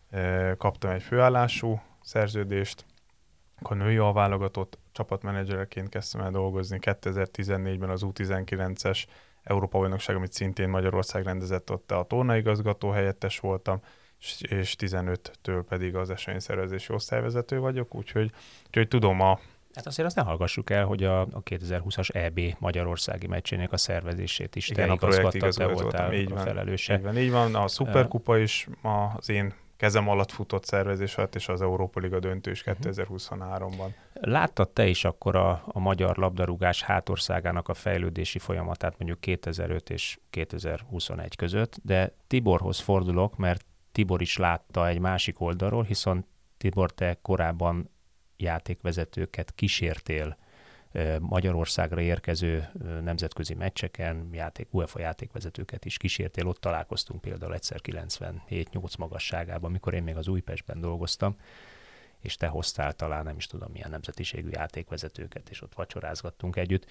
eh, 0.10 0.52
kaptam 0.58 0.92
egy 0.92 1.04
főállású 1.04 1.82
szerződést, 2.02 2.86
akkor 3.60 3.78
női 3.78 3.98
alválogatott 3.98 4.78
csapatmenedzsereként 4.92 5.90
kezdtem 5.90 6.22
el 6.22 6.32
dolgozni. 6.32 6.80
2014-ben 6.82 7.90
az 7.90 8.02
U19-es 8.06 9.04
Európa 9.44 9.80
bajnokság, 9.80 10.16
amit 10.16 10.34
szintén 10.34 10.70
Magyarország 10.70 11.24
rendezett, 11.24 11.72
ott 11.72 11.92
a 11.92 12.06
tornaigazgató 12.08 12.90
helyettes 12.90 13.40
voltam, 13.40 13.82
és 14.40 14.76
15-től 14.80 15.64
pedig 15.68 15.96
az 15.96 16.10
eseményszervezési 16.10 16.94
osztályvezető 16.94 17.60
vagyok, 17.60 17.96
úgyhogy, 17.96 18.32
úgyhogy 18.66 18.88
tudom 18.88 19.22
a, 19.22 19.40
Hát 19.76 19.86
azért 19.88 20.08
azt 20.08 20.16
ne 20.16 20.22
hallgassuk 20.22 20.70
el, 20.70 20.86
hogy 20.86 21.04
a, 21.04 21.22
a 21.22 21.44
2020-as 21.44 22.16
EB 22.16 22.40
Magyarországi 22.60 23.28
meccsének 23.28 23.72
a 23.72 23.78
szervezését 23.78 24.56
is 24.56 24.70
Igen, 24.70 24.88
te 24.88 24.94
igazgattad, 24.94 25.54
te 25.54 25.66
voltál 25.66 26.14
így 26.14 26.30
van, 26.30 26.44
felelőse. 26.44 26.94
Így 26.94 27.02
van, 27.02 27.18
így 27.18 27.32
van, 27.32 27.56
a 27.56 27.68
Superkupa 27.68 28.38
is 28.38 28.68
az 29.18 29.30
én 29.30 29.54
kezem 29.78 30.10
alatt 30.10 30.32
futott 30.32 30.66
szervezés 30.66 31.16
alatt, 31.16 31.36
és 31.36 31.48
az 31.48 31.62
Európa 31.62 32.00
Liga 32.00 32.20
döntős 32.20 32.64
2023-ban. 32.66 33.90
Láttad 34.14 34.70
te 34.70 34.88
is 34.88 35.06
akkor 35.06 35.36
a, 35.36 35.64
a 35.66 35.80
magyar 35.80 36.18
labdarúgás 36.18 36.82
hátországának 36.82 37.70
a 37.70 37.74
fejlődési 37.74 38.40
folyamatát 38.40 38.96
mondjuk 38.98 39.20
2005 39.20 39.90
és 39.90 40.20
2021 40.30 41.36
között, 41.36 41.76
de 41.84 42.16
Tiborhoz 42.28 42.80
fordulok, 42.80 43.38
mert 43.38 43.66
Tibor 43.92 44.22
is 44.22 44.38
látta 44.38 44.88
egy 44.88 45.00
másik 45.00 45.40
oldalról, 45.40 45.84
hiszen 45.84 46.26
Tibor, 46.58 46.92
te 46.92 47.18
korábban 47.22 47.90
játékvezetőket 48.38 49.52
kísértél 49.56 50.38
Magyarországra 51.20 52.02
érkező 52.02 52.70
nemzetközi 53.04 53.54
meccseken 53.54 54.30
játék, 54.32 54.68
UEFA 54.72 55.00
játékvezetőket 55.00 55.86
is 55.86 55.98
kísértél, 55.98 56.48
ott 56.48 56.60
találkoztunk 56.60 57.22
például 57.22 57.54
egyszer 57.54 57.80
97-8 57.84 58.98
magasságában, 58.98 59.72
mikor 59.72 59.94
én 59.94 60.04
még 60.04 60.16
az 60.16 60.28
Újpestben 60.28 60.82
dolgoztam, 60.82 61.36
és 62.26 62.36
te 62.36 62.48
hoztál 62.48 62.94
talán 62.94 63.24
nem 63.24 63.36
is 63.38 63.48
tudom 63.48 63.72
milyen 63.72 63.90
nemzetiségű 63.90 64.50
játékvezetőket, 64.52 65.50
és 65.50 65.62
ott 65.62 65.74
vacsorázgattunk 65.74 66.56
együtt. 66.56 66.86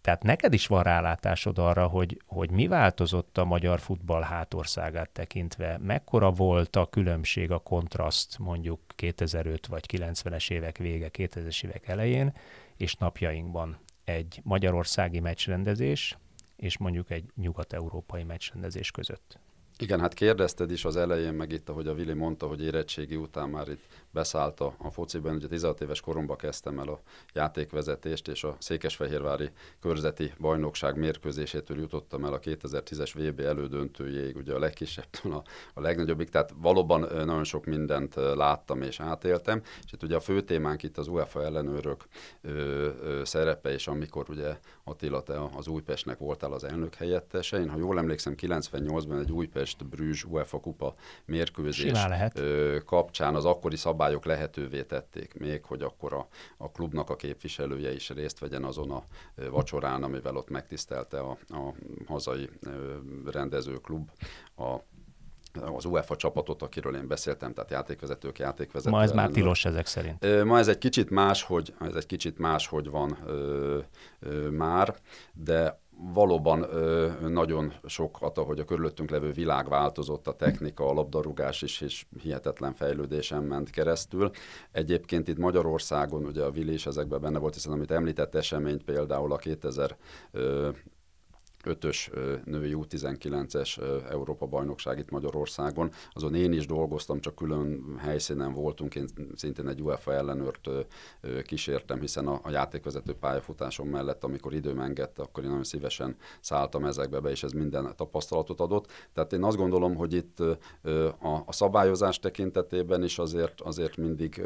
Tehát 0.00 0.22
neked 0.22 0.52
is 0.52 0.66
van 0.66 0.82
rálátásod 0.82 1.58
arra, 1.58 1.86
hogy, 1.86 2.22
hogy 2.26 2.50
mi 2.50 2.66
változott 2.66 3.38
a 3.38 3.44
magyar 3.44 3.80
futball 3.80 4.22
hátországát 4.22 5.10
tekintve, 5.10 5.78
mekkora 5.78 6.30
volt 6.30 6.76
a 6.76 6.86
különbség, 6.86 7.50
a 7.50 7.58
kontraszt 7.58 8.38
mondjuk 8.38 8.80
2005 8.86 9.66
vagy 9.66 9.84
90-es 9.92 10.50
évek 10.50 10.78
vége, 10.78 11.10
2000-es 11.12 11.64
évek 11.64 11.88
elején, 11.88 12.32
és 12.76 12.94
napjainkban 12.94 13.78
egy 14.04 14.40
magyarországi 14.42 15.20
meccsrendezés 15.20 16.16
és 16.56 16.78
mondjuk 16.78 17.10
egy 17.10 17.24
nyugat-európai 17.36 18.22
meccsrendezés 18.22 18.90
között? 18.90 19.38
Igen, 19.78 20.00
hát 20.00 20.14
kérdezted 20.14 20.70
is 20.70 20.84
az 20.84 20.96
elején, 20.96 21.32
meg 21.32 21.52
itt, 21.52 21.68
ahogy 21.68 21.86
a 21.86 21.94
Vili 21.94 22.12
mondta, 22.12 22.46
hogy 22.46 22.62
érettségi 22.62 23.16
után 23.16 23.48
már 23.48 23.68
itt 23.68 23.82
beszállt 24.10 24.60
a, 24.60 24.74
a 24.78 24.90
fociban. 24.90 25.34
Ugye 25.34 25.46
16 25.46 25.80
éves 25.80 26.00
koromban 26.00 26.36
kezdtem 26.36 26.78
el 26.78 26.88
a 26.88 27.00
játékvezetést, 27.34 28.28
és 28.28 28.44
a 28.44 28.56
Székesfehérvári 28.58 29.50
körzeti 29.80 30.32
bajnokság 30.38 30.96
mérkőzésétől 30.96 31.78
jutottam 31.78 32.24
el 32.24 32.32
a 32.32 32.38
2010-es 32.38 33.10
VB 33.14 33.40
elődöntőjéig, 33.40 34.36
ugye 34.36 34.54
a 34.54 34.58
legkisebbtől 34.58 35.32
a, 35.32 35.42
a 35.74 35.80
legnagyobbik, 35.80 36.28
tehát 36.28 36.54
valóban 36.56 37.00
nagyon 37.00 37.44
sok 37.44 37.64
mindent 37.64 38.14
láttam 38.14 38.82
és 38.82 39.00
átéltem, 39.00 39.62
és 39.84 39.92
itt 39.92 40.02
ugye 40.02 40.16
a 40.16 40.20
fő 40.20 40.40
témánk 40.40 40.82
itt 40.82 40.98
az 40.98 41.08
UEFA 41.08 41.44
ellenőrök 41.44 42.04
ö, 42.40 42.50
ö, 43.02 43.24
szerepe, 43.24 43.72
és 43.72 43.86
amikor 43.86 44.30
ugye 44.30 44.58
Attila, 44.84 45.22
te 45.22 45.44
az 45.56 45.66
Újpestnek 45.66 46.18
voltál 46.18 46.52
az 46.52 46.64
elnök 46.64 46.94
helyettese, 46.94 47.60
én 47.60 47.70
ha 47.70 47.78
jól 47.78 47.98
emlékszem, 47.98 48.34
98-ban 48.40 49.20
egy 49.20 49.30
Újpest-Brüzs 49.80 50.24
UEFA 50.24 50.60
kupa 50.60 50.94
mérkőzés 51.24 52.06
kapcsán 52.84 53.34
az 53.34 53.44
akkori 53.44 53.76
szabály 53.76 54.00
szabályok 54.02 54.24
lehetővé 54.24 54.82
tették 54.82 55.34
még, 55.38 55.64
hogy 55.64 55.82
akkor 55.82 56.12
a, 56.12 56.26
a 56.56 56.70
klubnak 56.70 57.10
a 57.10 57.16
képviselője 57.16 57.94
is 57.94 58.10
részt 58.10 58.38
vegyen 58.38 58.64
azon 58.64 58.90
a 58.90 59.02
vacsorán, 59.50 60.02
amivel 60.02 60.36
ott 60.36 60.48
megtisztelte 60.48 61.18
a, 61.18 61.36
a 61.48 61.74
hazai 62.06 62.48
rendezőklub 63.26 64.10
a 64.56 64.76
az 65.60 65.84
UEFA 65.84 66.16
csapatot, 66.16 66.62
akiről 66.62 66.96
én 66.96 67.06
beszéltem, 67.06 67.54
tehát 67.54 67.70
játékvezetők, 67.70 68.38
játékvezetők. 68.38 68.92
Ma 68.92 69.02
ez 69.02 69.12
már 69.12 69.30
tilos 69.30 69.64
ezek 69.64 69.86
szerint. 69.86 70.44
Ma 70.44 70.58
ez 70.58 70.68
egy 70.68 70.78
kicsit 70.78 71.10
más, 71.10 71.42
hogy 71.42 71.74
ez 71.80 71.94
egy 71.94 72.06
kicsit 72.06 72.38
más, 72.38 72.66
hogy 72.66 72.90
van 72.90 73.18
ö, 73.26 73.78
ö, 74.20 74.48
már, 74.48 74.96
de 75.32 75.81
valóban 76.12 76.62
ö, 76.62 77.10
nagyon 77.28 77.72
sokat, 77.86 78.38
ahogy 78.38 78.58
a 78.58 78.64
körülöttünk 78.64 79.10
levő 79.10 79.30
világ 79.30 79.68
változott, 79.68 80.26
a 80.26 80.36
technika, 80.36 80.88
a 80.88 80.92
labdarúgás 80.92 81.62
is, 81.62 81.80
és 81.80 82.06
hihetetlen 82.22 82.74
fejlődésen 82.74 83.42
ment 83.42 83.70
keresztül. 83.70 84.30
Egyébként 84.72 85.28
itt 85.28 85.38
Magyarországon, 85.38 86.24
ugye 86.24 86.42
a 86.42 86.50
Vili 86.50 86.72
is 86.72 86.86
ezekben 86.86 87.20
benne 87.20 87.38
volt, 87.38 87.54
hiszen 87.54 87.72
amit 87.72 87.90
említett 87.90 88.34
eseményt, 88.34 88.84
például 88.84 89.32
a 89.32 89.36
2000 89.36 89.96
ö, 90.30 90.68
ötös 91.66 92.10
női 92.44 92.74
U19-es 92.76 93.80
Európa 94.10 94.46
bajnokság 94.46 94.98
itt 94.98 95.10
Magyarországon. 95.10 95.90
Azon 96.10 96.34
én 96.34 96.52
is 96.52 96.66
dolgoztam, 96.66 97.20
csak 97.20 97.34
külön 97.34 97.96
helyszínen 97.98 98.52
voltunk, 98.52 98.94
én 98.94 99.08
szintén 99.34 99.68
egy 99.68 99.82
UEFA 99.82 100.14
ellenőrt 100.14 100.68
kísértem, 101.42 102.00
hiszen 102.00 102.26
a, 102.26 102.40
a 102.42 102.50
játékvezető 102.50 103.12
pályafutásom 103.12 103.88
mellett, 103.88 104.24
amikor 104.24 104.54
időm 104.54 104.80
engedte, 104.80 105.22
akkor 105.22 105.42
én 105.42 105.48
nagyon 105.48 105.64
szívesen 105.64 106.16
szálltam 106.40 106.84
ezekbe 106.84 107.20
be, 107.20 107.30
és 107.30 107.42
ez 107.42 107.52
minden 107.52 107.92
tapasztalatot 107.96 108.60
adott. 108.60 108.86
Tehát 109.12 109.32
én 109.32 109.42
azt 109.42 109.56
gondolom, 109.56 109.94
hogy 109.94 110.12
itt 110.12 110.40
a, 111.20 111.42
a 111.46 111.52
szabályozás 111.52 112.18
tekintetében 112.18 113.02
is 113.02 113.18
azért, 113.18 113.60
azért 113.60 113.96
mindig 113.96 114.42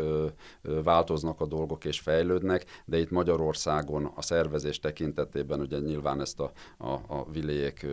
változnak 0.62 1.40
a 1.40 1.46
dolgok 1.46 1.84
és 1.84 2.00
fejlődnek, 2.00 2.64
de 2.84 2.98
itt 2.98 3.10
Magyarországon 3.10 4.04
a 4.14 4.22
szervezés 4.22 4.78
tekintetében 4.78 5.60
ugye 5.60 5.78
nyilván 5.78 6.20
ezt 6.20 6.40
a, 6.40 6.52
a, 6.78 6.98
a 7.08 7.30
viléjek 7.30 7.86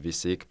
viszik. 0.00 0.46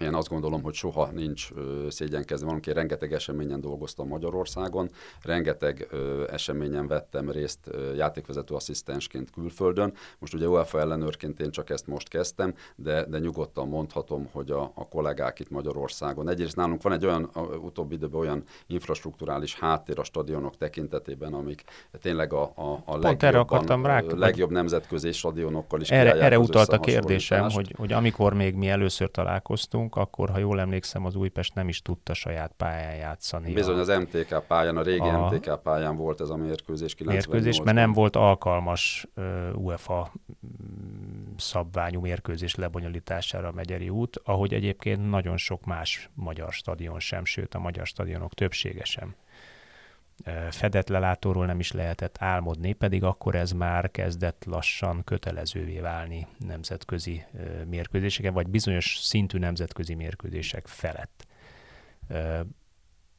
Én 0.00 0.14
azt 0.14 0.28
gondolom, 0.28 0.62
hogy 0.62 0.74
soha 0.74 1.10
nincs 1.10 1.48
szégyenkezve. 1.88 2.46
Van, 2.46 2.60
rengeteg 2.64 3.12
eseményen 3.12 3.60
dolgoztam 3.60 4.08
Magyarországon, 4.08 4.90
rengeteg 5.22 5.86
ö, 5.90 6.24
eseményen 6.30 6.86
vettem 6.86 7.30
részt 7.30 7.58
ö, 7.64 7.94
játékvezető 7.94 8.54
asszisztensként 8.54 9.30
külföldön. 9.30 9.92
Most 10.18 10.34
ugye 10.34 10.48
UEFA 10.48 10.80
ellenőrként 10.80 11.40
én 11.40 11.50
csak 11.50 11.70
ezt 11.70 11.86
most 11.86 12.08
kezdtem, 12.08 12.54
de, 12.76 13.04
de 13.04 13.18
nyugodtan 13.18 13.68
mondhatom, 13.68 14.28
hogy 14.32 14.50
a, 14.50 14.72
a 14.74 14.88
kollégák 14.88 15.40
itt 15.40 15.50
Magyarországon. 15.50 16.28
Egyrészt 16.28 16.56
nálunk 16.56 16.82
van 16.82 16.92
egy 16.92 17.06
olyan, 17.06 17.24
a, 17.32 17.40
utóbbi 17.40 17.94
időben 17.94 18.20
olyan 18.20 18.44
infrastruktúrális 18.66 19.54
háttér 19.54 19.98
a 19.98 20.04
stadionok 20.04 20.56
tekintetében, 20.56 21.34
amik 21.34 21.64
tényleg 22.00 22.32
a, 22.32 22.42
a, 22.42 22.82
a 22.84 22.98
legjobban, 22.98 23.82
rá, 23.82 24.02
legjobb 24.08 24.50
nemzetközi 24.50 25.12
stadionokkal 25.12 25.80
is 25.80 25.90
Erre, 25.90 26.12
erre 26.12 26.38
utalt 26.38 26.68
a 26.68 26.80
kérdésem, 26.80 27.50
hogy, 27.50 27.74
hogy 27.76 27.92
amikor 27.92 28.34
még 28.34 28.54
mi 28.54 28.68
először 28.68 29.10
találkoztunk, 29.10 29.85
játszottunk, 29.86 29.96
akkor, 29.96 30.30
ha 30.30 30.38
jól 30.38 30.60
emlékszem, 30.60 31.04
az 31.04 31.14
Újpest 31.14 31.54
nem 31.54 31.68
is 31.68 31.82
tudta 31.82 32.14
saját 32.14 32.52
pályán 32.56 32.94
játszani. 32.94 33.52
Bizony, 33.52 33.76
a, 33.76 33.80
az 33.80 33.88
MTK 33.88 34.46
pályán, 34.46 34.76
a 34.76 34.82
régi 34.82 35.08
a 35.08 35.28
MTK 35.30 35.62
pályán 35.62 35.96
volt 35.96 36.20
ez 36.20 36.28
a 36.28 36.36
mérkőzés. 36.36 36.94
Mérkőzés, 37.04 37.60
mert 37.62 37.76
nem 37.76 37.92
volt 37.92 38.16
alkalmas 38.16 39.06
UEFA 39.54 40.12
mm, 40.46 41.34
szabványú 41.36 42.00
mérkőzés 42.00 42.54
lebonyolítására 42.54 43.48
a 43.48 43.52
Megyeri 43.52 43.88
út, 43.88 44.20
ahogy 44.24 44.54
egyébként 44.54 45.10
nagyon 45.10 45.36
sok 45.36 45.64
más 45.64 46.10
magyar 46.14 46.52
stadion 46.52 47.00
sem, 47.00 47.24
sőt 47.24 47.54
a 47.54 47.58
magyar 47.58 47.86
stadionok 47.86 48.34
többsége 48.34 48.84
sem 48.84 49.14
fedett 50.50 50.88
lelátóról 50.88 51.46
nem 51.46 51.58
is 51.58 51.72
lehetett 51.72 52.16
álmodni, 52.20 52.72
pedig 52.72 53.04
akkor 53.04 53.34
ez 53.34 53.52
már 53.52 53.90
kezdett 53.90 54.44
lassan 54.44 55.04
kötelezővé 55.04 55.78
válni 55.78 56.26
nemzetközi 56.38 57.24
mérkőzéseken, 57.68 58.32
vagy 58.32 58.48
bizonyos 58.48 58.98
szintű 59.00 59.38
nemzetközi 59.38 59.94
mérkőzések 59.94 60.66
felett 60.66 61.26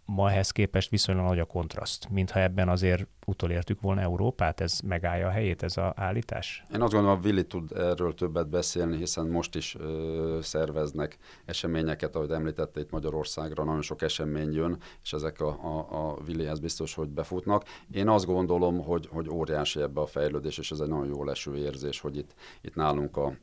ma 0.07 0.31
ehhez 0.31 0.51
képest 0.51 0.89
viszonylag 0.89 1.25
nagy 1.25 1.39
a 1.39 1.45
kontraszt, 1.45 2.09
mintha 2.09 2.39
ebben 2.39 2.69
azért 2.69 3.07
utolértük 3.25 3.81
volna 3.81 4.01
Európát, 4.01 4.61
ez 4.61 4.79
megállja 4.79 5.27
a 5.27 5.31
helyét, 5.31 5.63
ez 5.63 5.77
a 5.77 5.93
állítás? 5.95 6.63
Én 6.73 6.81
azt 6.81 6.93
gondolom, 6.93 7.17
a 7.17 7.21
Willi 7.23 7.45
tud 7.45 7.71
erről 7.71 8.13
többet 8.13 8.49
beszélni, 8.49 8.97
hiszen 8.97 9.27
most 9.27 9.55
is 9.55 9.75
ö, 9.79 10.39
szerveznek 10.41 11.17
eseményeket, 11.45 12.15
ahogy 12.15 12.31
említette 12.31 12.79
itt 12.79 12.91
Magyarországra, 12.91 13.63
nagyon 13.63 13.81
sok 13.81 14.01
esemény 14.01 14.53
jön, 14.53 14.77
és 15.03 15.13
ezek 15.13 15.41
a, 15.41 15.47
a, 15.47 16.07
a 16.07 16.17
Willihez 16.27 16.59
biztos, 16.59 16.93
hogy 16.93 17.09
befutnak. 17.09 17.63
Én 17.91 18.07
azt 18.09 18.25
gondolom, 18.25 18.83
hogy, 18.83 19.07
hogy 19.11 19.29
óriási 19.29 19.81
ebbe 19.81 20.01
a 20.01 20.05
fejlődés, 20.05 20.57
és 20.57 20.71
ez 20.71 20.79
egy 20.79 20.89
nagyon 20.89 21.07
jó 21.07 21.23
leső 21.23 21.57
érzés, 21.57 21.99
hogy 21.99 22.17
itt, 22.17 22.33
itt 22.61 22.75
nálunk 22.75 23.17
a, 23.17 23.33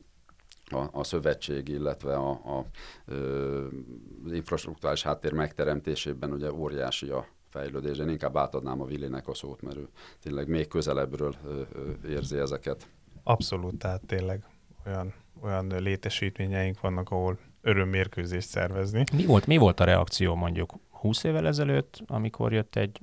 a, 0.71 0.87
a 0.91 1.03
szövetség, 1.03 1.67
illetve 1.67 2.15
a, 2.15 2.29
a 2.29 2.65
ö, 3.05 3.67
az 4.25 4.31
infrastruktúrális 4.31 5.03
háttér 5.03 5.31
megteremtésében 5.31 6.31
ugye 6.31 6.53
óriási 6.53 7.09
a 7.09 7.27
fejlődés. 7.49 7.97
Én 7.97 8.09
inkább 8.09 8.37
átadnám 8.37 8.81
a 8.81 8.85
Willinek 8.85 9.27
a 9.27 9.33
szót, 9.33 9.61
mert 9.61 9.77
ő 9.77 9.87
tényleg 10.21 10.47
még 10.47 10.67
közelebbről 10.67 11.35
ö, 11.45 11.61
ö, 11.73 12.07
érzi 12.07 12.37
ezeket. 12.37 12.87
Abszolút, 13.23 13.77
tehát 13.77 14.05
tényleg 14.05 14.43
olyan, 14.85 15.13
olyan 15.41 15.67
létesítményeink 15.67 16.81
vannak, 16.81 17.09
ahol 17.09 17.37
örömmérkőzést 17.61 18.47
szervezni. 18.47 19.03
Mi 19.13 19.25
volt, 19.25 19.45
mi 19.45 19.57
volt 19.57 19.79
a 19.79 19.83
reakció 19.83 20.35
mondjuk 20.35 20.73
20 20.89 21.23
évvel 21.23 21.47
ezelőtt, 21.47 22.03
amikor 22.07 22.53
jött 22.53 22.75
egy 22.75 22.99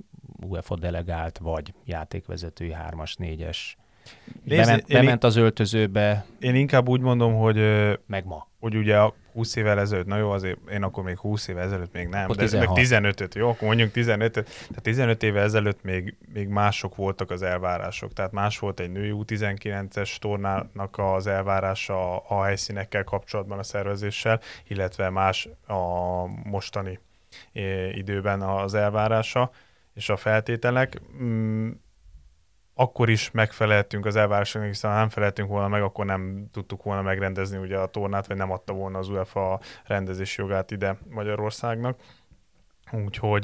UEFA 0.46 0.76
delegált, 0.76 1.38
vagy 1.38 1.74
játékvezetői 1.84 2.74
3-as, 2.88 3.12
4-es 3.18 3.58
Nézd, 4.44 4.66
bement, 4.66 4.88
én, 4.88 5.00
bement 5.00 5.24
az 5.24 5.36
öltözőbe. 5.36 6.24
Én 6.40 6.54
inkább 6.54 6.88
úgy 6.88 7.00
mondom, 7.00 7.34
hogy... 7.34 7.56
Meg 8.06 8.24
ma. 8.24 8.48
Hogy 8.60 8.76
ugye 8.76 8.98
20 9.32 9.56
évvel 9.56 9.80
ezelőtt, 9.80 10.06
na 10.06 10.16
jó, 10.16 10.30
azért 10.30 10.58
én 10.70 10.82
akkor 10.82 11.04
még 11.04 11.18
20 11.18 11.48
évvel 11.48 11.62
ezelőtt 11.62 11.92
még 11.92 12.08
nem, 12.08 12.30
de 12.30 12.58
meg 12.58 12.68
15-öt, 12.72 13.34
jó, 13.34 13.48
akkor 13.48 13.66
mondjuk 13.66 13.90
15-öt. 13.94 14.44
Tehát 14.44 14.82
15 14.82 15.22
évvel 15.22 15.42
ezelőtt 15.42 15.82
még, 15.82 16.16
még 16.32 16.48
mások 16.48 16.96
voltak 16.96 17.30
az 17.30 17.42
elvárások. 17.42 18.12
Tehát 18.12 18.32
más 18.32 18.58
volt 18.58 18.80
egy 18.80 18.90
női 18.90 19.12
U19-es 19.14 20.16
tornának 20.16 20.98
az 20.98 21.26
elvárása 21.26 22.18
a 22.18 22.44
helyszínekkel 22.44 23.04
kapcsolatban 23.04 23.58
a 23.58 23.62
szervezéssel, 23.62 24.40
illetve 24.68 25.10
más 25.10 25.48
a 25.66 25.76
mostani 26.44 26.98
időben 27.92 28.42
az 28.42 28.74
elvárása 28.74 29.50
és 29.94 30.08
a 30.08 30.16
feltételek. 30.16 31.00
Akkor 32.82 33.10
is 33.10 33.30
megfeleltünk 33.30 34.06
az 34.06 34.16
elvárásoknak, 34.16 34.70
hiszen 34.70 34.90
ha 34.90 34.96
nem 34.96 35.08
feleltünk 35.08 35.48
volna 35.48 35.68
meg, 35.68 35.82
akkor 35.82 36.04
nem 36.04 36.46
tudtuk 36.52 36.82
volna 36.82 37.02
megrendezni 37.02 37.56
ugye 37.56 37.78
a 37.78 37.86
tornát, 37.86 38.26
vagy 38.26 38.36
nem 38.36 38.50
adta 38.50 38.72
volna 38.72 38.98
az 38.98 39.08
UEFA 39.08 39.60
rendezési 39.84 40.40
jogát 40.40 40.70
ide 40.70 40.98
Magyarországnak. 41.10 42.00
Úgyhogy 42.92 43.42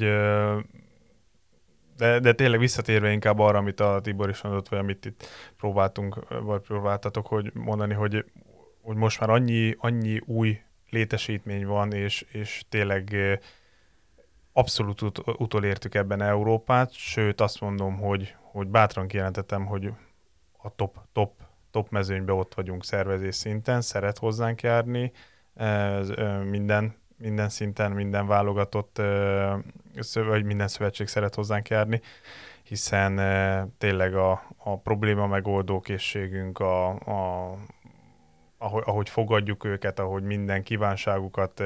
de, 1.96 2.18
de 2.20 2.32
tényleg 2.32 2.58
visszatérve 2.58 3.10
inkább 3.10 3.38
arra, 3.38 3.58
amit 3.58 3.80
a 3.80 4.00
Tibor 4.02 4.28
is 4.28 4.42
mondott, 4.42 4.68
vagy 4.68 4.78
amit 4.78 5.04
itt 5.04 5.26
próbáltunk, 5.56 6.28
vagy 6.42 6.60
próbáltatok 6.60 7.26
hogy 7.26 7.50
mondani, 7.54 7.94
hogy, 7.94 8.24
hogy 8.82 8.96
most 8.96 9.20
már 9.20 9.30
annyi, 9.30 9.74
annyi 9.78 10.20
új 10.26 10.60
létesítmény 10.90 11.66
van, 11.66 11.92
és, 11.92 12.24
és 12.32 12.64
tényleg 12.68 13.16
abszolút 14.58 15.02
ut- 15.02 15.22
utolértük 15.26 15.94
ebben 15.94 16.22
Európát, 16.22 16.92
sőt 16.92 17.40
azt 17.40 17.60
mondom, 17.60 17.98
hogy, 17.98 18.34
hogy 18.42 18.66
bátran 18.66 19.06
kijelentettem, 19.06 19.66
hogy 19.66 19.92
a 20.62 20.74
top, 20.74 20.98
top, 21.12 21.32
top 21.70 21.90
mezőnybe 21.90 22.32
ott 22.32 22.54
vagyunk 22.54 22.84
szervezés 22.84 23.34
szinten, 23.34 23.80
szeret 23.80 24.18
hozzánk 24.18 24.62
járni, 24.62 25.12
minden, 26.50 26.94
minden 27.16 27.48
szinten, 27.48 27.92
minden 27.92 28.26
válogatott, 28.26 29.00
vagy 30.14 30.44
minden 30.44 30.68
szövetség 30.68 31.06
szeret 31.06 31.34
hozzánk 31.34 31.68
járni, 31.68 32.00
hiszen 32.62 33.20
tényleg 33.78 34.14
a, 34.14 34.42
a 34.56 34.78
probléma 34.78 35.26
megoldó 35.26 35.80
készségünk, 35.80 36.58
a, 36.58 36.88
a 36.90 37.52
ahogy, 38.58 38.82
ahogy 38.86 39.08
fogadjuk 39.08 39.64
őket, 39.64 39.98
ahogy 39.98 40.22
minden 40.22 40.62
kívánságukat 40.62 41.62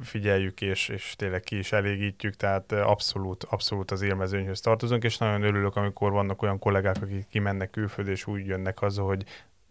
figyeljük, 0.00 0.60
és, 0.60 0.88
és 0.88 1.14
tényleg 1.16 1.40
ki 1.40 1.58
is 1.58 1.72
elégítjük, 1.72 2.34
tehát 2.34 2.72
abszolút, 2.72 3.44
abszolút 3.44 3.90
az 3.90 4.02
élmezőnyhöz 4.02 4.60
tartozunk, 4.60 5.04
és 5.04 5.18
nagyon 5.18 5.42
örülök, 5.42 5.76
amikor 5.76 6.12
vannak 6.12 6.42
olyan 6.42 6.58
kollégák, 6.58 6.96
akik 7.02 7.26
kimennek 7.28 7.70
külföldre, 7.70 8.12
és 8.12 8.26
úgy 8.26 8.46
jönnek 8.46 8.78
haza, 8.78 9.02
hogy 9.02 9.24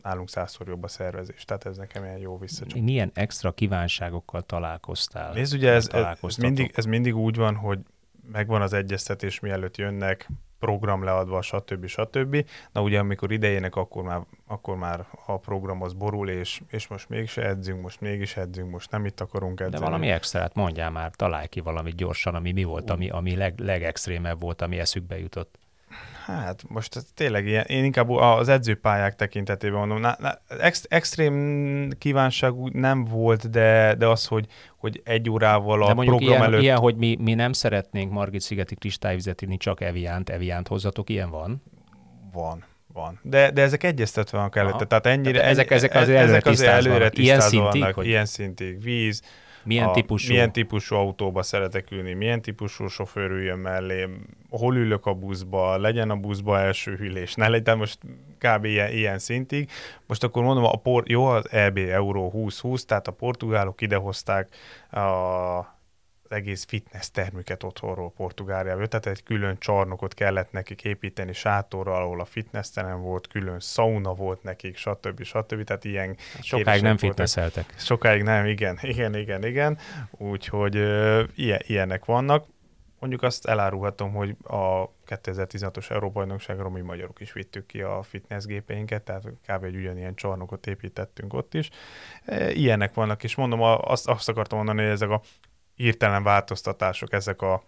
nálunk 0.03 0.29
százszor 0.29 0.67
jobb 0.67 0.83
a 0.83 0.87
szervezés. 0.87 1.45
Tehát 1.45 1.65
ez 1.65 1.77
nekem 1.77 2.03
ilyen 2.03 2.17
jó 2.17 2.37
visszacsuk. 2.37 2.81
Milyen 2.81 3.11
extra 3.13 3.51
kívánságokkal 3.51 4.41
találkoztál? 4.41 5.33
Nézd, 5.33 5.53
ugye 5.53 5.71
ez, 5.71 5.89
ez, 6.21 6.35
mindig, 6.35 6.71
ez 6.75 6.85
mindig 6.85 7.15
úgy 7.15 7.35
van, 7.35 7.55
hogy 7.55 7.79
megvan 8.31 8.61
az 8.61 8.73
egyeztetés, 8.73 9.39
mielőtt 9.39 9.77
jönnek, 9.77 10.29
program 10.65 11.03
leadva, 11.03 11.41
stb. 11.41 11.85
stb. 11.85 12.45
Na 12.71 12.81
ugye, 12.81 12.99
amikor 12.99 13.31
idejének, 13.31 13.75
akkor 13.75 14.03
már, 14.03 14.21
akkor 14.47 14.77
már 14.77 15.05
a 15.25 15.37
program 15.37 15.81
az 15.81 15.93
borul, 15.93 16.29
és, 16.29 16.61
és 16.69 16.87
most 16.87 17.09
mégse 17.09 17.47
edzünk, 17.47 17.81
most 17.81 18.01
mégis 18.01 18.37
edzünk, 18.37 18.71
most 18.71 18.91
nem 18.91 19.05
itt 19.05 19.19
akarunk 19.19 19.59
edzeni. 19.59 19.77
De 19.77 19.89
valami 19.89 20.09
extrát 20.09 20.55
mondjál 20.55 20.91
már, 20.91 21.11
találj 21.15 21.47
ki 21.47 21.59
valamit 21.59 21.95
gyorsan, 21.95 22.35
ami 22.35 22.51
mi 22.51 22.63
volt, 22.63 22.89
ami, 22.89 23.09
ami 23.09 23.35
leg, 23.35 23.59
legextrémebb 23.59 24.41
volt, 24.41 24.61
ami 24.61 24.79
eszükbe 24.79 25.19
jutott. 25.19 25.59
Hát 26.25 26.63
most 26.67 27.05
tényleg 27.13 27.47
ilyen, 27.47 27.65
én 27.67 27.83
inkább 27.83 28.09
az 28.09 28.49
edzőpályák 28.49 29.15
tekintetében 29.15 29.77
mondom, 29.77 29.99
na, 29.99 30.15
na, 30.19 30.39
ex, 30.59 30.85
extrém 30.89 31.89
kívánság 31.97 32.53
nem 32.71 33.05
volt, 33.05 33.49
de, 33.49 33.95
de 33.97 34.07
az, 34.07 34.25
hogy, 34.25 34.45
hogy 34.77 35.01
egy 35.03 35.29
órával 35.29 35.83
a 35.83 35.87
de 35.87 35.93
program 35.93 36.19
ilyen, 36.19 36.43
előtt... 36.43 36.61
ilyen, 36.61 36.77
hogy 36.77 36.95
mi, 36.95 37.17
mi 37.21 37.33
nem 37.33 37.53
szeretnénk 37.53 38.11
Margit-szigeti 38.11 38.75
kristályvizet 38.75 39.41
inni, 39.41 39.57
csak 39.57 39.81
Eviánt, 39.81 40.29
Eviánt 40.29 40.67
hozzatok, 40.67 41.09
ilyen 41.09 41.29
van? 41.29 41.63
Van. 42.33 42.65
Van. 42.93 43.19
De, 43.21 43.51
de 43.51 43.61
ezek 43.61 43.83
egyeztetve 43.83 44.37
vannak 44.37 44.55
előtte, 44.55 44.85
tehát 44.85 45.05
ennyire... 45.05 45.31
Tehát 45.31 45.51
ezek, 45.51 45.71
ezek 45.71 45.95
azért 45.95 46.17
előre 46.17 46.31
ezek 46.31 46.45
azért 46.45 46.71
előre 46.71 47.09
ilyen 47.13 47.39
szintig, 47.39 47.81
vannak, 47.81 47.95
hogy... 47.95 48.05
ilyen 48.05 48.25
szintig, 48.25 48.81
víz, 48.81 49.21
milyen, 49.63 49.87
a, 49.87 49.91
típusú? 49.91 50.31
milyen 50.31 50.51
típusú 50.51 50.95
autóba 50.95 51.43
szeretek 51.43 51.91
ülni, 51.91 52.13
milyen 52.13 52.41
típusú 52.41 52.87
sofőr 52.87 53.31
üljön 53.31 53.59
mellé, 53.59 54.07
hol 54.49 54.75
ülök 54.75 55.05
a 55.05 55.13
buszba, 55.13 55.77
legyen 55.77 56.09
a 56.09 56.15
buszba 56.15 56.59
első 56.59 56.97
ülés, 56.99 57.33
ne 57.33 57.47
legyen 57.47 57.77
most 57.77 57.97
kb. 58.37 58.65
ilyen, 58.65 58.91
ilyen 58.91 59.19
szintig. 59.19 59.69
Most 60.07 60.23
akkor 60.23 60.43
mondom, 60.43 60.63
a 60.63 60.75
port, 60.75 61.09
jó 61.09 61.25
az 61.25 61.51
EB 61.51 61.77
Euró 61.77 62.29
2020, 62.31 62.85
tehát 62.85 63.07
a 63.07 63.11
portugálok 63.11 63.81
idehozták 63.81 64.55
a 64.91 65.72
egész 66.33 66.65
fitness 66.65 67.09
termüket 67.11 67.63
otthonról 67.63 68.11
Portugáliából, 68.11 68.87
tehát 68.87 69.05
egy 69.05 69.23
külön 69.23 69.57
csarnokot 69.59 70.13
kellett 70.13 70.51
nekik 70.51 70.83
építeni 70.83 71.33
sátorral, 71.33 72.01
ahol 72.01 72.21
a 72.21 72.25
fitness 72.25 72.69
terem 72.69 73.01
volt, 73.01 73.27
külön 73.27 73.59
sauna 73.59 74.13
volt 74.13 74.43
nekik, 74.43 74.77
stb. 74.77 75.23
stb. 75.23 75.63
Tehát 75.63 75.83
ilyen 75.83 76.17
Sokáig 76.41 76.81
nem 76.81 76.97
fitnesszeltek. 76.97 77.73
Sokáig 77.77 78.23
nem, 78.23 78.45
igen, 78.45 78.79
igen, 78.81 79.15
igen, 79.15 79.45
igen. 79.45 79.77
Úgyhogy 80.11 80.77
uh, 80.77 81.23
ilyen, 81.35 81.61
ilyenek 81.63 82.05
vannak. 82.05 82.45
Mondjuk 82.99 83.23
azt 83.23 83.45
elárulhatom, 83.45 84.13
hogy 84.13 84.35
a 84.43 84.89
2016-os 85.07 85.91
Európa-bajnokságra 85.91 86.69
mi 86.69 86.81
magyarok 86.81 87.19
is 87.19 87.33
vittük 87.33 87.65
ki 87.65 87.81
a 87.81 88.03
fitnessgépeinket, 88.03 89.03
tehát 89.03 89.23
kb. 89.47 89.63
egy 89.63 89.75
ugyanilyen 89.75 90.15
csarnokot 90.15 90.67
építettünk 90.67 91.33
ott 91.33 91.53
is. 91.53 91.69
Ilyenek 92.49 92.93
vannak, 92.93 93.23
és 93.23 93.35
mondom, 93.35 93.61
azt, 93.61 94.07
azt 94.07 94.29
akartam 94.29 94.57
mondani, 94.57 94.81
hogy 94.81 94.91
ezek 94.91 95.09
a 95.09 95.21
hirtelen 95.75 96.23
változtatások, 96.23 97.13
ezek 97.13 97.41
a 97.41 97.63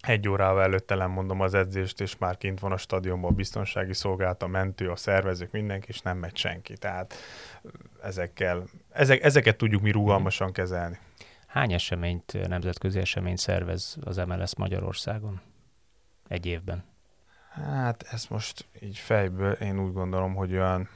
egy 0.00 0.28
órával 0.28 0.62
előtte 0.62 0.94
nem 0.94 1.10
mondom 1.10 1.40
az 1.40 1.54
edzést, 1.54 2.00
és 2.00 2.16
már 2.18 2.38
kint 2.38 2.60
van 2.60 2.72
a 2.72 2.76
stadionban 2.76 3.30
a 3.30 3.34
biztonsági 3.34 3.94
szolgálat, 3.94 4.42
a 4.42 4.46
mentő, 4.46 4.90
a 4.90 4.96
szervezők, 4.96 5.50
mindenki, 5.50 5.86
és 5.88 6.00
nem 6.00 6.18
megy 6.18 6.36
senki. 6.36 6.76
Tehát 6.76 7.14
ezekkel, 8.02 8.64
ezek, 8.90 9.22
ezeket 9.22 9.56
tudjuk 9.56 9.82
mi 9.82 9.90
rugalmasan 9.90 10.52
kezelni. 10.52 10.98
Hány 11.46 11.72
eseményt, 11.72 12.48
nemzetközi 12.48 12.98
eseményt 12.98 13.38
szervez 13.38 13.96
az 14.00 14.16
MLS 14.16 14.56
Magyarországon 14.56 15.40
egy 16.28 16.46
évben? 16.46 16.84
Hát 17.50 18.02
ezt 18.10 18.30
most 18.30 18.66
így 18.80 18.98
fejből 18.98 19.52
én 19.52 19.80
úgy 19.80 19.92
gondolom, 19.92 20.34
hogy 20.34 20.52
olyan 20.52 20.88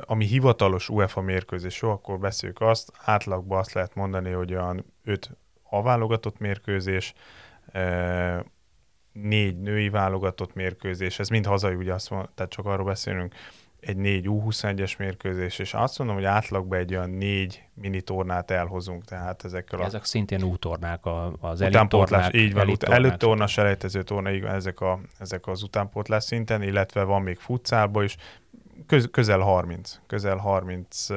ami 0.00 0.24
hivatalos 0.24 0.88
UEFA 0.88 1.20
mérkőzés, 1.20 1.82
jó, 1.82 1.90
akkor 1.90 2.18
beszéljük 2.18 2.60
azt, 2.60 2.92
átlagban 3.04 3.58
azt 3.58 3.72
lehet 3.72 3.94
mondani, 3.94 4.30
hogy 4.30 4.54
olyan 4.54 4.84
5 5.04 5.30
a 5.70 5.82
válogatott 5.82 6.38
mérkőzés, 6.38 7.14
négy 9.12 9.60
női 9.60 9.88
válogatott 9.88 10.54
mérkőzés, 10.54 11.18
ez 11.18 11.28
mind 11.28 11.46
hazai, 11.46 11.74
ugye 11.74 11.94
azt 11.94 12.10
mondom, 12.10 12.30
tehát 12.34 12.52
csak 12.52 12.66
arról 12.66 12.86
beszélünk, 12.86 13.34
egy 13.80 13.96
négy 13.96 14.26
U21-es 14.28 14.98
mérkőzés, 14.98 15.58
és 15.58 15.74
azt 15.74 15.98
mondom, 15.98 16.16
hogy 16.16 16.24
átlagban 16.24 16.78
egy 16.78 16.94
olyan 16.94 17.10
négy 17.10 17.62
mini 17.74 18.00
tornát 18.00 18.50
elhozunk, 18.50 19.04
tehát 19.04 19.44
ezekkel 19.44 19.84
Ezek 19.84 20.02
a... 20.02 20.04
szintén 20.04 20.42
útornák, 20.42 21.00
az 21.40 21.60
utánpótlás, 21.60 22.28
így 22.32 22.52
van, 22.52 22.68
ut- 22.68 22.82
előtt 22.82 23.18
torna, 23.18 23.46
selejtező 23.46 24.02
torna, 24.02 24.30
így 24.30 24.44
ezek, 24.44 24.80
a, 24.80 25.00
ezek 25.18 25.46
az 25.46 25.62
utánpótlás 25.62 26.24
szinten, 26.24 26.62
illetve 26.62 27.02
van 27.02 27.22
még 27.22 27.38
futszálba 27.38 28.02
is, 28.02 28.16
köz, 28.86 29.08
közel 29.10 29.38
30. 29.38 29.98
Közel 30.06 30.36
30 30.36 31.10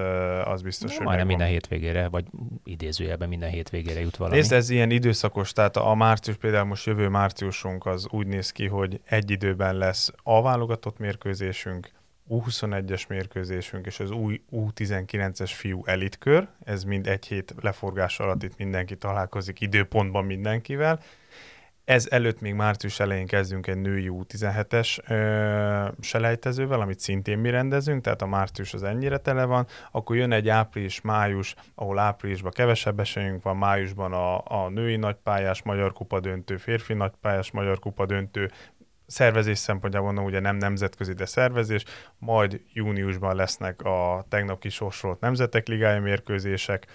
az 0.43 0.61
biztos, 0.61 0.97
hogy 0.97 1.05
Majdnem 1.05 1.27
minden 1.27 1.47
hétvégére, 1.47 2.07
vagy 2.07 2.25
idézőjelben 2.63 3.29
minden 3.29 3.49
hétvégére 3.49 3.99
jut 3.99 4.17
valami. 4.17 4.35
Nézd, 4.35 4.51
ez 4.51 4.69
ilyen 4.69 4.89
időszakos, 4.89 5.51
tehát 5.51 5.77
a 5.77 5.93
március, 5.93 6.37
például 6.37 6.65
most 6.65 6.85
jövő 6.85 7.07
márciusunk 7.07 7.85
az 7.85 8.07
úgy 8.09 8.27
néz 8.27 8.51
ki, 8.51 8.67
hogy 8.67 9.01
egy 9.05 9.31
időben 9.31 9.75
lesz 9.75 10.13
a 10.23 10.41
válogatott 10.41 10.97
mérkőzésünk, 10.97 11.91
U21-es 12.29 13.07
mérkőzésünk 13.07 13.85
és 13.85 13.99
az 13.99 14.11
új 14.11 14.41
U19-es 14.51 15.51
fiú 15.53 15.81
elitkör, 15.85 16.47
ez 16.63 16.83
mind 16.83 17.07
egy 17.07 17.25
hét 17.25 17.55
leforgás 17.61 18.19
alatt 18.19 18.43
itt 18.43 18.57
mindenki 18.57 18.97
találkozik 18.97 19.61
időpontban 19.61 20.25
mindenkivel, 20.25 20.99
ez 21.85 22.07
előtt 22.09 22.41
még 22.41 22.53
március 22.53 22.99
elején 22.99 23.27
kezdünk 23.27 23.67
egy 23.67 23.77
női 23.77 24.09
U17-es 24.11 25.09
ö, 25.09 25.87
selejtezővel, 26.01 26.81
amit 26.81 26.99
szintén 26.99 27.37
mi 27.37 27.49
rendezünk, 27.49 28.03
tehát 28.03 28.21
a 28.21 28.25
március 28.25 28.73
az 28.73 28.83
ennyire 28.83 29.17
tele 29.17 29.45
van, 29.45 29.67
akkor 29.91 30.15
jön 30.15 30.31
egy 30.31 30.49
április-május, 30.49 31.55
ahol 31.75 31.99
áprilisban 31.99 32.51
kevesebb 32.51 32.99
esélyünk 32.99 33.43
van, 33.43 33.57
májusban 33.57 34.13
a, 34.13 34.63
a 34.63 34.69
női 34.69 34.95
nagypályás 34.95 35.61
magyar 35.61 35.93
kupa 35.93 36.19
döntő, 36.19 36.57
férfi 36.57 36.93
nagypályás 36.93 37.51
magyar 37.51 37.79
kupa 37.79 38.05
döntő, 38.05 38.51
szervezés 39.11 39.57
szempontjából 39.57 40.07
mondom, 40.07 40.25
ugye 40.25 40.39
nem 40.39 40.55
nemzetközi, 40.55 41.13
de 41.13 41.25
szervezés, 41.25 41.83
majd 42.17 42.61
júniusban 42.73 43.35
lesznek 43.35 43.81
a 43.81 44.25
tegnap 44.29 44.59
kisorolt 44.59 45.19
nemzetek 45.19 45.67
ligája 45.67 46.01
mérkőzések, 46.01 46.87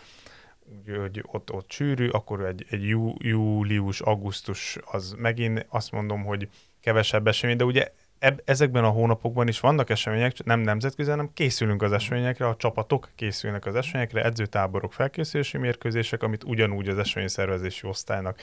hogy 0.98 1.24
ott, 1.26 1.52
ott 1.52 1.70
sűrű, 1.70 2.08
akkor 2.08 2.44
egy, 2.44 2.66
egy 2.70 2.88
jú, 2.88 3.14
július, 3.18 4.00
augusztus 4.00 4.78
az 4.84 5.14
megint 5.18 5.66
azt 5.68 5.92
mondom, 5.92 6.24
hogy 6.24 6.48
kevesebb 6.80 7.26
esemény, 7.26 7.56
de 7.56 7.64
ugye 7.64 7.92
eb, 8.18 8.40
ezekben 8.44 8.84
a 8.84 8.88
hónapokban 8.88 9.48
is 9.48 9.60
vannak 9.60 9.90
események, 9.90 10.44
nem 10.44 10.60
nemzetközi, 10.60 11.10
hanem 11.10 11.30
készülünk 11.34 11.82
az 11.82 11.92
eseményekre, 11.92 12.46
a 12.46 12.56
csapatok 12.56 13.10
készülnek 13.14 13.66
az 13.66 13.74
eseményekre, 13.74 14.24
edzőtáborok, 14.24 14.92
felkészülési 14.92 15.58
mérkőzések, 15.58 16.22
amit 16.22 16.44
ugyanúgy 16.44 16.88
az 16.88 16.98
eseményszervezési 16.98 17.86
osztálynak 17.86 18.40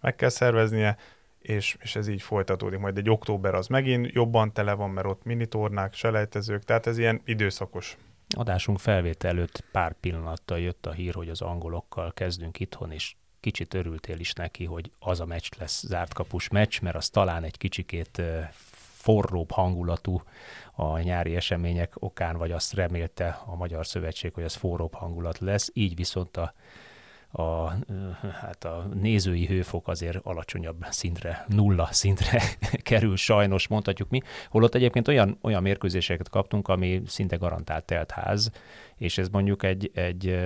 meg 0.00 0.16
kell 0.16 0.28
szerveznie, 0.28 0.96
és, 1.40 1.76
és 1.80 1.96
ez 1.96 2.08
így 2.08 2.22
folytatódik. 2.22 2.78
Majd 2.78 2.96
egy 2.96 3.10
október 3.10 3.54
az 3.54 3.66
megint 3.66 4.12
jobban 4.12 4.52
tele 4.52 4.72
van, 4.72 4.90
mert 4.90 5.06
ott 5.06 5.24
minitornák, 5.24 5.94
selejtezők, 5.94 6.64
tehát 6.64 6.86
ez 6.86 6.98
ilyen 6.98 7.20
időszakos 7.24 7.96
adásunk 8.36 8.78
felvétel 8.78 9.30
előtt 9.30 9.64
pár 9.72 9.94
pillanattal 10.00 10.60
jött 10.60 10.86
a 10.86 10.92
hír, 10.92 11.14
hogy 11.14 11.28
az 11.28 11.40
angolokkal 11.40 12.12
kezdünk 12.12 12.60
itthon, 12.60 12.92
és 12.92 13.14
kicsit 13.40 13.74
örültél 13.74 14.18
is 14.18 14.32
neki, 14.32 14.64
hogy 14.64 14.90
az 14.98 15.20
a 15.20 15.24
meccs 15.24 15.48
lesz 15.58 15.86
zárt 15.86 16.14
kapus 16.14 16.48
meccs, 16.48 16.80
mert 16.80 16.96
az 16.96 17.08
talán 17.08 17.44
egy 17.44 17.56
kicsikét 17.56 18.22
forróbb 19.00 19.50
hangulatú 19.50 20.22
a 20.72 20.98
nyári 20.98 21.36
események 21.36 21.92
okán, 21.94 22.36
vagy 22.36 22.50
azt 22.50 22.74
remélte 22.74 23.40
a 23.46 23.54
Magyar 23.54 23.86
Szövetség, 23.86 24.34
hogy 24.34 24.44
az 24.44 24.54
forróbb 24.54 24.94
hangulat 24.94 25.38
lesz, 25.38 25.70
így 25.72 25.94
viszont 25.94 26.36
a 26.36 26.54
a, 27.32 27.72
hát 28.40 28.64
a 28.64 28.88
nézői 28.94 29.46
hőfok 29.46 29.88
azért 29.88 30.16
alacsonyabb 30.22 30.86
szintre, 30.90 31.44
nulla 31.48 31.88
szintre 31.90 32.42
kerül 32.82 33.16
sajnos, 33.16 33.68
mondhatjuk 33.68 34.10
mi. 34.10 34.20
Holott 34.48 34.74
egyébként 34.74 35.08
olyan, 35.08 35.38
olyan 35.42 35.62
mérkőzéseket 35.62 36.28
kaptunk, 36.28 36.68
ami 36.68 37.02
szinte 37.06 37.36
garantált 37.36 37.84
telt 37.84 38.10
ház, 38.10 38.50
és 38.96 39.18
ez 39.18 39.28
mondjuk 39.28 39.62
egy, 39.62 39.90
egy 39.94 40.38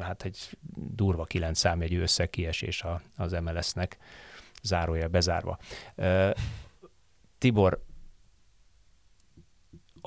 hát 0.00 0.24
egy 0.24 0.58
durva 0.74 1.24
kilenc 1.24 1.58
számjegyű 1.58 2.00
összekiesés 2.00 2.84
az 3.16 3.32
MLS-nek, 3.32 3.98
zárója 4.62 5.08
bezárva. 5.08 5.58
Tibor, 7.38 7.84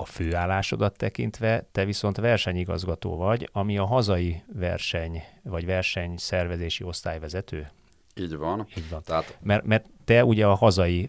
a 0.00 0.04
főállásodat 0.04 0.96
tekintve, 0.96 1.64
te 1.72 1.84
viszont 1.84 2.16
versenyigazgató 2.16 3.16
vagy, 3.16 3.48
ami 3.52 3.78
a 3.78 3.84
hazai 3.84 4.42
verseny, 4.52 5.22
vagy 5.42 5.66
verseny 5.66 6.16
szervezési 6.16 6.84
osztályvezető? 6.84 7.70
Így 8.14 8.36
van. 8.36 8.66
Így 8.76 8.88
van. 8.90 9.02
Tehát... 9.04 9.38
Mert, 9.42 9.64
mert 9.64 9.86
te 10.04 10.24
ugye 10.24 10.46
a 10.46 10.54
hazai 10.54 11.08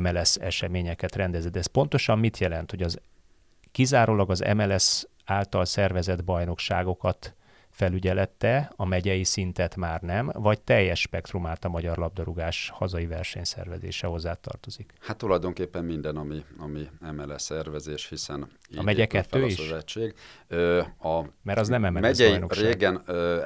MLS 0.00 0.36
eseményeket 0.36 1.14
rendezed. 1.14 1.56
Ez 1.56 1.66
pontosan 1.66 2.18
mit 2.18 2.38
jelent, 2.38 2.70
hogy 2.70 2.82
az 2.82 2.98
kizárólag 3.70 4.30
az 4.30 4.44
MLS 4.54 5.06
által 5.24 5.64
szervezett 5.64 6.24
bajnokságokat 6.24 7.34
felügyelette, 7.74 8.72
a 8.76 8.84
megyei 8.84 9.24
szintet 9.24 9.76
már 9.76 10.00
nem, 10.00 10.30
vagy 10.32 10.60
teljes 10.60 11.00
spektrumát 11.00 11.64
a 11.64 11.68
magyar 11.68 11.96
labdarúgás 11.96 12.70
hazai 12.74 13.06
versenyszervezése 13.06 14.06
hozzá 14.06 14.34
tartozik? 14.34 14.92
Hát 15.00 15.16
tulajdonképpen 15.16 15.84
minden, 15.84 16.16
ami, 16.16 16.44
ami 16.58 16.88
MLS 17.12 17.42
szervezés, 17.42 18.08
hiszen 18.08 18.48
a 18.76 18.82
megye 18.82 19.06
kettő 19.06 19.44
is? 19.44 19.54
Szövetség. 19.54 20.14
A 21.00 21.22
Mert 21.42 21.58
az 21.58 21.68
nem 21.68 21.82
MLS 21.82 22.00
megyei, 22.00 22.30
bajnokság. 22.30 22.64
Régen 22.64 23.02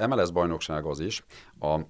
MLS 0.08 0.30
bajnokság 0.30 0.84
az 0.84 1.00
is. 1.00 1.24
A 1.60 1.80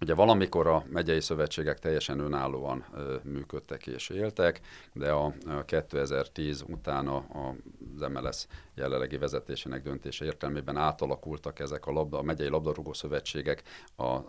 Ugye 0.00 0.14
valamikor 0.14 0.66
a 0.66 0.84
megyei 0.90 1.20
szövetségek 1.20 1.78
teljesen 1.78 2.18
önállóan 2.18 2.84
ö, 2.94 3.16
működtek 3.22 3.86
és 3.86 4.08
éltek, 4.08 4.60
de 4.92 5.10
a, 5.10 5.34
a 5.46 5.64
2010 5.64 6.64
után 6.66 7.06
a, 7.06 7.16
a, 7.16 7.54
az 7.94 8.08
MLS 8.12 8.46
jelenlegi 8.76 9.18
vezetésének 9.18 9.82
döntése 9.82 10.24
értelmében 10.24 10.76
átalakultak 10.76 11.58
ezek 11.58 11.86
a, 11.86 11.92
labda, 11.92 12.18
a 12.18 12.22
megyei 12.22 12.48
labdarúgó 12.48 12.92
szövetségek 12.92 13.62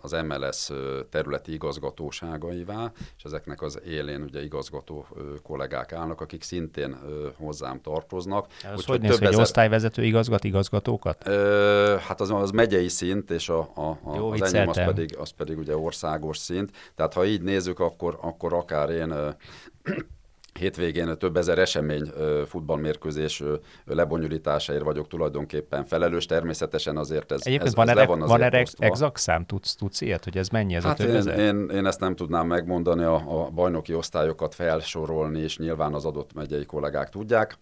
az 0.00 0.12
MLS 0.12 0.70
területi 1.10 1.52
igazgatóságaivá, 1.52 2.92
és 3.16 3.22
ezeknek 3.24 3.62
az 3.62 3.80
élén 3.86 4.22
ugye 4.22 4.42
igazgató 4.42 5.06
kollégák 5.42 5.92
állnak, 5.92 6.20
akik 6.20 6.42
szintén 6.42 6.98
hozzám 7.36 7.80
tartoznak. 7.80 8.46
Ez 8.62 8.84
hogy 8.84 9.00
néz, 9.00 9.18
hogy 9.18 9.26
ezer... 9.26 9.40
osztályvezető 9.40 10.04
igazgat 10.04 10.44
igazgatókat? 10.44 11.26
Ö, 11.26 11.96
hát 12.00 12.20
az, 12.20 12.30
az 12.30 12.50
megyei 12.50 12.88
szint, 12.88 13.30
és 13.30 13.48
a, 13.48 13.58
a, 13.74 13.98
a, 14.02 14.16
Jó, 14.16 14.30
az 14.30 14.54
enyém 14.54 14.68
az 14.68 14.76
pedig, 14.76 15.16
az 15.16 15.30
pedig 15.30 15.58
ugye 15.58 15.76
országos 15.76 16.38
szint. 16.38 16.72
Tehát 16.94 17.12
ha 17.12 17.24
így 17.24 17.42
nézzük, 17.42 17.80
akkor, 17.80 18.18
akkor 18.20 18.52
akár 18.52 18.90
én 18.90 19.36
hétvégén 20.58 21.18
több 21.18 21.36
ezer 21.36 21.58
esemény 21.58 22.10
futballmérkőzés 22.46 23.42
lebonyolításáért 23.84 24.82
vagyok 24.82 25.08
tulajdonképpen 25.08 25.84
felelős. 25.84 26.26
Természetesen 26.26 26.96
azért 26.96 27.32
ez, 27.32 27.40
Egyébként 27.46 27.68
ez, 27.68 27.74
van 27.74 27.88
ez 27.88 27.96
erre, 27.96 28.06
van 28.06 28.18
van 28.18 28.42
erre 28.42 28.64
exakt 28.78 29.18
szám? 29.18 29.46
Tudsz, 29.46 29.74
tudsz 29.74 30.00
ilyet, 30.00 30.24
hogy 30.24 30.36
ez 30.36 30.48
mennyi 30.48 30.74
ez 30.74 30.82
hát 30.82 31.00
a 31.00 31.02
több 31.02 31.12
én, 31.12 31.16
ezer? 31.16 31.38
Én, 31.38 31.68
én 31.68 31.86
ezt 31.86 32.00
nem 32.00 32.14
tudnám 32.14 32.46
megmondani, 32.46 33.02
a, 33.02 33.14
a 33.14 33.50
bajnoki 33.50 33.94
osztályokat 33.94 34.54
felsorolni, 34.54 35.40
és 35.40 35.58
nyilván 35.58 35.94
az 35.94 36.04
adott 36.04 36.32
megyei 36.34 36.64
kollégák 36.64 37.08
tudják. 37.08 37.58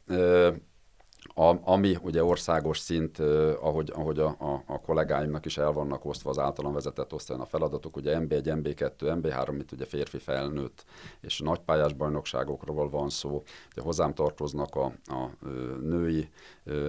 A, 1.34 1.70
ami 1.70 1.96
ugye 2.02 2.24
országos 2.24 2.78
szint, 2.78 3.18
ahogy, 3.60 3.92
ahogy 3.94 4.18
a, 4.18 4.26
a, 4.26 4.62
a 4.66 4.80
kollégáimnak 4.80 5.44
is 5.44 5.58
el 5.58 5.72
vannak 5.72 6.04
osztva 6.04 6.30
az 6.30 6.38
általam 6.38 6.72
vezetett 6.72 7.12
osztályon 7.12 7.42
a 7.42 7.46
feladatok, 7.46 7.96
ugye 7.96 8.18
MB1, 8.18 8.42
MB2, 8.44 8.90
MB3, 8.98 9.56
itt 9.58 9.72
ugye 9.72 9.84
férfi 9.84 10.18
felnőtt 10.18 10.84
és 11.20 11.38
nagypályás 11.38 11.92
bajnokságokról 11.92 12.88
van 12.88 13.08
szó, 13.08 13.42
ugye 13.72 13.82
hozzám 13.82 14.14
tartoznak 14.14 14.74
a, 14.74 14.84
a 15.04 15.46
női 15.80 16.28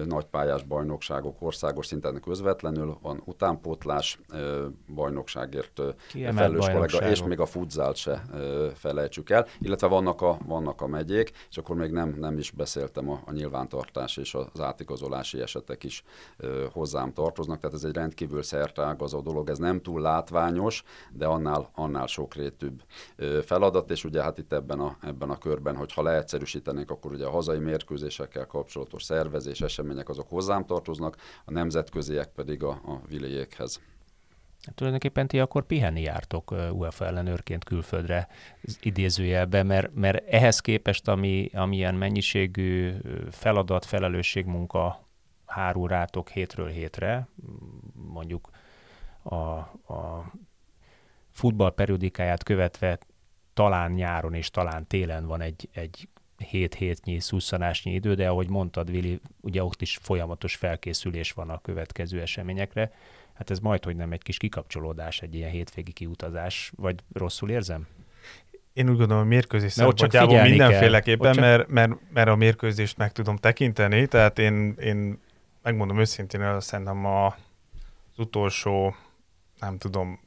nagypályás 0.04 0.62
bajnokságok 0.62 1.42
országos 1.42 1.86
szinten 1.86 2.20
közvetlenül, 2.20 2.98
van 3.02 3.22
utánpótlás 3.24 4.20
bajnokságért 4.94 5.80
felelős 6.12 6.66
kollega, 6.66 7.10
és 7.10 7.22
még 7.22 7.40
a 7.40 7.46
futzált 7.46 7.96
se 7.96 8.22
felejtsük 8.74 9.30
el, 9.30 9.46
illetve 9.60 9.86
vannak 9.86 10.22
a, 10.22 10.38
vannak 10.46 10.80
a 10.80 10.86
megyék, 10.86 11.32
és 11.50 11.58
akkor 11.58 11.76
még 11.76 11.90
nem, 11.90 12.14
nem 12.18 12.38
is 12.38 12.50
beszéltem 12.50 13.10
a, 13.10 13.22
a 13.24 13.32
nyilvántartás 13.32 14.16
és 14.16 14.27
az 14.34 14.60
átigazolási 14.60 15.40
esetek 15.40 15.84
is 15.84 16.04
hozzám 16.72 17.12
tartoznak, 17.12 17.60
tehát 17.60 17.76
ez 17.76 17.84
egy 17.84 17.94
rendkívül 17.94 18.42
szertágazó 18.42 19.20
dolog, 19.20 19.48
ez 19.48 19.58
nem 19.58 19.80
túl 19.80 20.00
látványos, 20.00 20.82
de 21.12 21.26
annál, 21.26 21.70
annál 21.74 22.06
sokrétűbb 22.06 22.82
feladat, 23.44 23.90
és 23.90 24.04
ugye 24.04 24.22
hát 24.22 24.38
itt 24.38 24.52
ebben 24.52 24.80
a, 24.80 24.96
ebben 25.02 25.30
a 25.30 25.38
körben, 25.38 25.76
hogyha 25.76 26.02
leegyszerűsítenénk, 26.02 26.90
akkor 26.90 27.12
ugye 27.12 27.26
a 27.26 27.30
hazai 27.30 27.58
mérkőzésekkel 27.58 28.46
kapcsolatos 28.46 29.02
szervezés, 29.02 29.60
események 29.60 30.08
azok 30.08 30.28
hozzám 30.28 30.64
tartoznak, 30.64 31.16
a 31.44 31.50
nemzetköziek 31.50 32.32
pedig 32.32 32.62
a, 32.62 32.70
a 32.70 33.00
viléjékhez. 33.08 33.80
Tulajdonképpen 34.74 35.26
ti 35.26 35.40
akkor 35.40 35.66
pihenni 35.66 36.00
jártok 36.00 36.54
UEFA 36.72 37.06
ellenőrként 37.06 37.64
külföldre 37.64 38.28
idézőjelbe, 38.80 39.62
mert, 39.62 39.94
mert 39.94 40.28
ehhez 40.28 40.60
képest, 40.60 41.08
ami, 41.08 41.50
amilyen 41.52 41.94
mennyiségű 41.94 42.94
feladat, 43.30 43.84
felelősség 43.84 44.46
munka 44.46 45.06
hárul 45.46 45.88
rátok 45.88 46.28
hétről 46.28 46.68
hétre, 46.68 47.28
mondjuk 47.92 48.50
a, 49.22 49.34
a 49.34 50.32
futball 51.30 51.74
periodikáját 51.74 52.42
követve 52.42 52.98
talán 53.54 53.92
nyáron 53.92 54.34
és 54.34 54.50
talán 54.50 54.86
télen 54.86 55.26
van 55.26 55.40
egy, 55.40 55.68
egy 55.72 56.08
7 56.36 56.74
hétnyi 56.74 57.20
szusszanásnyi 57.20 57.92
idő, 57.92 58.14
de 58.14 58.28
ahogy 58.28 58.48
mondtad, 58.48 58.90
Vili, 58.90 59.20
ugye 59.40 59.64
ott 59.64 59.82
is 59.82 59.96
folyamatos 60.02 60.56
felkészülés 60.56 61.32
van 61.32 61.50
a 61.50 61.60
következő 61.60 62.20
eseményekre. 62.20 62.92
Hát 63.38 63.50
ez 63.50 63.58
majd, 63.58 63.84
hogy 63.84 63.96
nem 63.96 64.12
egy 64.12 64.22
kis 64.22 64.36
kikapcsolódás, 64.36 65.20
egy 65.20 65.34
ilyen 65.34 65.50
hétvégi 65.50 65.92
kiutazás, 65.92 66.72
vagy 66.76 66.94
rosszul 67.12 67.50
érzem? 67.50 67.86
Én 68.72 68.90
úgy 68.90 68.96
gondolom, 68.96 69.22
hogy 69.22 69.32
mérkőzés 69.32 69.72
szempontjából 69.72 70.42
mindenféleképpen, 70.42 71.32
csak... 71.32 71.44
mert, 71.44 71.68
mert, 71.68 71.92
mert 72.12 72.28
a 72.28 72.36
mérkőzést 72.36 72.96
meg 72.96 73.12
tudom 73.12 73.36
tekinteni, 73.36 74.06
tehát 74.06 74.38
én, 74.38 74.74
én 74.80 75.20
megmondom 75.62 75.98
őszintén, 75.98 76.52
hogy 76.52 76.60
szerintem 76.60 77.04
a, 77.04 77.26
az 77.26 78.18
utolsó, 78.18 78.94
nem 79.58 79.78
tudom, 79.78 80.20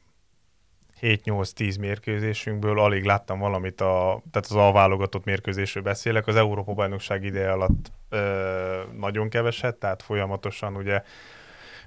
7-8-10 1.00 1.80
mérkőzésünkből 1.80 2.80
alig 2.80 3.04
láttam 3.04 3.38
valamit, 3.38 3.80
a, 3.80 4.22
tehát 4.30 4.48
az 4.48 4.54
alválogatott 4.54 5.24
mérkőzésről 5.24 5.82
beszélek, 5.82 6.26
az 6.26 6.36
Európa-bajnokság 6.36 7.24
ideje 7.24 7.52
alatt 7.52 7.92
ö, 8.08 8.82
nagyon 8.98 9.28
keveset, 9.28 9.76
tehát 9.76 10.02
folyamatosan 10.02 10.76
ugye 10.76 11.02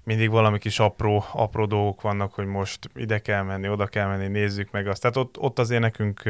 mindig 0.06 0.30
valami 0.30 0.58
kis 0.58 0.80
apró, 0.80 1.24
apró 1.34 1.66
dolgok 1.66 2.02
vannak, 2.02 2.34
hogy 2.34 2.46
most 2.46 2.90
ide 2.96 3.20
kell 3.20 3.42
menni, 3.42 3.70
oda 3.70 3.86
kell 3.86 4.08
menni, 4.08 4.28
nézzük 4.28 4.72
meg 4.72 4.88
azt. 4.88 5.02
Tehát 5.02 5.18
ott, 5.18 5.40
ott 5.40 5.60
azért 5.60 5.82
nekünk 5.82 6.24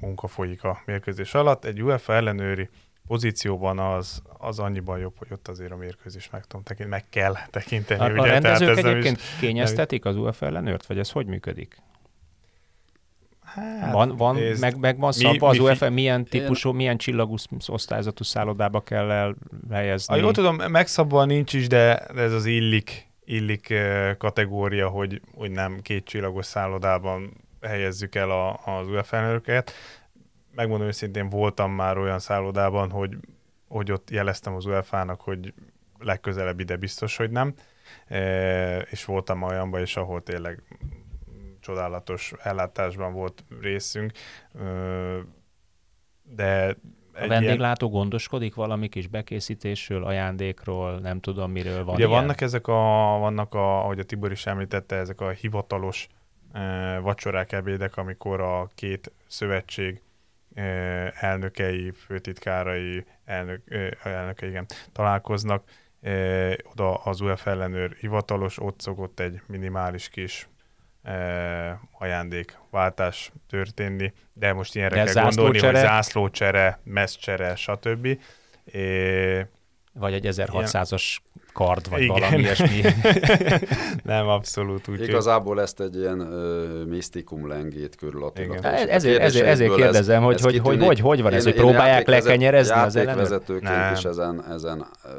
munka 0.00 0.26
folyik 0.26 0.64
a 0.64 0.82
mérkőzés 0.86 1.34
alatt. 1.34 1.64
Egy 1.64 1.82
UEFA 1.82 2.14
ellenőri 2.14 2.68
pozícióban 3.06 3.78
az, 3.78 4.22
az 4.38 4.58
annyiban 4.58 4.98
jobb, 4.98 5.14
hogy 5.18 5.28
ott 5.30 5.48
azért 5.48 5.72
a 5.72 5.76
mérkőzés 5.76 6.30
meg 6.30 6.46
tudom 6.46 6.64
tekinteni, 6.64 6.90
meg 7.00 7.04
kell 7.10 7.34
tekinteni. 7.50 8.00
A, 8.00 8.10
ugye? 8.10 8.20
a 8.20 8.24
rendezők 8.24 8.74
Tehát 8.74 8.90
egyébként 8.90 9.16
is, 9.16 9.36
kényeztetik 9.40 10.04
az 10.04 10.16
UEFA 10.16 10.46
ellenőrt, 10.46 10.86
vagy 10.86 10.98
ez 10.98 11.10
hogy 11.10 11.26
működik? 11.26 11.76
Hát, 13.56 13.92
van, 13.92 14.16
van 14.16 14.34
nézd, 14.34 14.60
meg, 14.60 14.78
meg 14.78 14.98
van 14.98 15.12
szabva 15.12 15.48
az 15.48 15.58
UEFA, 15.58 15.90
milyen 15.90 16.24
típusú, 16.24 16.68
én... 16.68 16.74
milyen 16.74 16.96
csillagú 16.96 17.34
osztályzatú 17.66 18.24
szállodába 18.24 18.80
kell 18.80 19.34
elhelyezni? 19.70 20.14
Ha 20.14 20.20
jól 20.20 20.32
tudom, 20.32 20.56
megszabva 20.56 21.24
nincs 21.24 21.52
is, 21.52 21.66
de 21.66 21.98
ez 21.98 22.32
az 22.32 22.46
illik, 22.46 23.08
illik 23.24 23.74
kategória, 24.18 24.88
hogy, 24.88 25.20
hogy 25.34 25.50
nem 25.50 25.80
két 25.82 26.04
csillagos 26.04 26.46
szállodában 26.46 27.44
helyezzük 27.60 28.14
el 28.14 28.30
a, 28.30 28.60
az 28.64 28.88
UEFA 28.88 29.16
elnököket. 29.16 29.72
Megmondom 30.54 30.86
őszintén, 30.86 31.28
voltam 31.28 31.72
már 31.72 31.98
olyan 31.98 32.18
szállodában, 32.18 32.90
hogy, 32.90 33.16
hogy 33.68 33.92
ott 33.92 34.10
jeleztem 34.10 34.54
az 34.54 34.66
UEFA-nak, 34.66 35.20
hogy 35.20 35.54
legközelebb 35.98 36.60
ide 36.60 36.76
biztos, 36.76 37.16
hogy 37.16 37.30
nem. 37.30 37.54
E, 38.06 38.78
és 38.78 39.04
voltam 39.04 39.42
olyanban 39.42 39.82
is, 39.82 39.96
ahol 39.96 40.22
tényleg 40.22 40.62
csodálatos 41.66 42.32
ellátásban 42.42 43.12
volt 43.12 43.44
részünk, 43.60 44.12
de 46.22 46.76
a 47.12 47.26
vendéglátó 47.26 47.86
ilyen... 47.86 47.98
gondoskodik 47.98 48.54
valami 48.54 48.88
kis 48.88 49.06
bekészítésről, 49.06 50.04
ajándékról, 50.04 50.98
nem 50.98 51.20
tudom 51.20 51.50
miről 51.50 51.84
van 51.84 51.94
Ugye 51.94 52.06
ilyen? 52.06 52.20
vannak 52.20 52.40
ezek 52.40 52.66
a, 52.66 52.72
vannak 53.18 53.54
a, 53.54 53.82
ahogy 53.82 53.98
a 53.98 54.02
Tibor 54.02 54.30
is 54.30 54.46
említette, 54.46 54.96
ezek 54.96 55.20
a 55.20 55.30
hivatalos 55.30 56.08
e, 56.52 56.98
vacsorák, 56.98 57.52
ebédek, 57.52 57.96
amikor 57.96 58.40
a 58.40 58.70
két 58.74 59.12
szövetség 59.26 60.02
e, 60.54 60.62
elnökei, 61.20 61.90
főtitkárai, 61.90 63.04
elnök, 63.24 63.70
e, 63.70 63.96
elnökei, 64.02 64.48
igen, 64.48 64.66
találkoznak, 64.92 65.64
e, 66.00 66.12
oda 66.72 66.94
az 66.94 67.20
UEFA 67.20 67.50
ellenőr 67.50 67.96
hivatalos, 68.00 68.58
ott 68.58 68.80
szokott 68.80 69.20
egy 69.20 69.40
minimális 69.46 70.08
kis 70.08 70.48
ajándékváltás 71.98 73.32
történni, 73.48 74.12
de 74.32 74.52
most 74.52 74.74
ilyenre 74.74 75.04
de 75.04 75.12
kell 75.12 75.22
gondolni, 75.22 75.58
hogy 75.58 75.74
zászlócsere, 75.74 76.80
messzcsere, 76.84 77.56
stb. 77.56 78.18
É, 78.64 79.46
vagy 79.92 80.12
egy 80.12 80.26
1600-as 80.30 81.16
kard, 81.52 81.88
vagy 81.90 82.00
Igen. 82.00 82.14
valami 82.18 82.38
ilyesmi. 82.38 82.80
nem, 84.04 84.28
abszolút 84.28 84.88
úgy. 84.88 85.02
Igazából 85.02 85.60
ezt 85.60 85.80
egy 85.80 85.96
ilyen 85.96 86.20
uh, 86.20 86.86
misztikum 86.86 87.48
lengét 87.48 87.96
körülatilag. 87.96 88.60
Hát 88.62 88.88
ezért, 88.88 89.20
ezért, 89.20 89.46
ezért 89.46 89.74
kérdezem, 89.74 90.20
ez, 90.20 90.24
hogy, 90.24 90.34
ez 90.34 90.42
hogy, 90.42 90.58
hogy, 90.58 90.82
hogy, 90.82 91.00
hogy 91.00 91.22
van 91.22 91.32
én, 91.32 91.38
ez, 91.38 91.44
hogy 91.44 91.54
próbálják 91.54 92.06
lekenyerezni 92.06 92.74
az 92.74 92.94
vezetőként 92.94 93.96
is 93.96 94.04
ezen, 94.04 94.44
ezen 94.50 94.86
uh, 95.04 95.10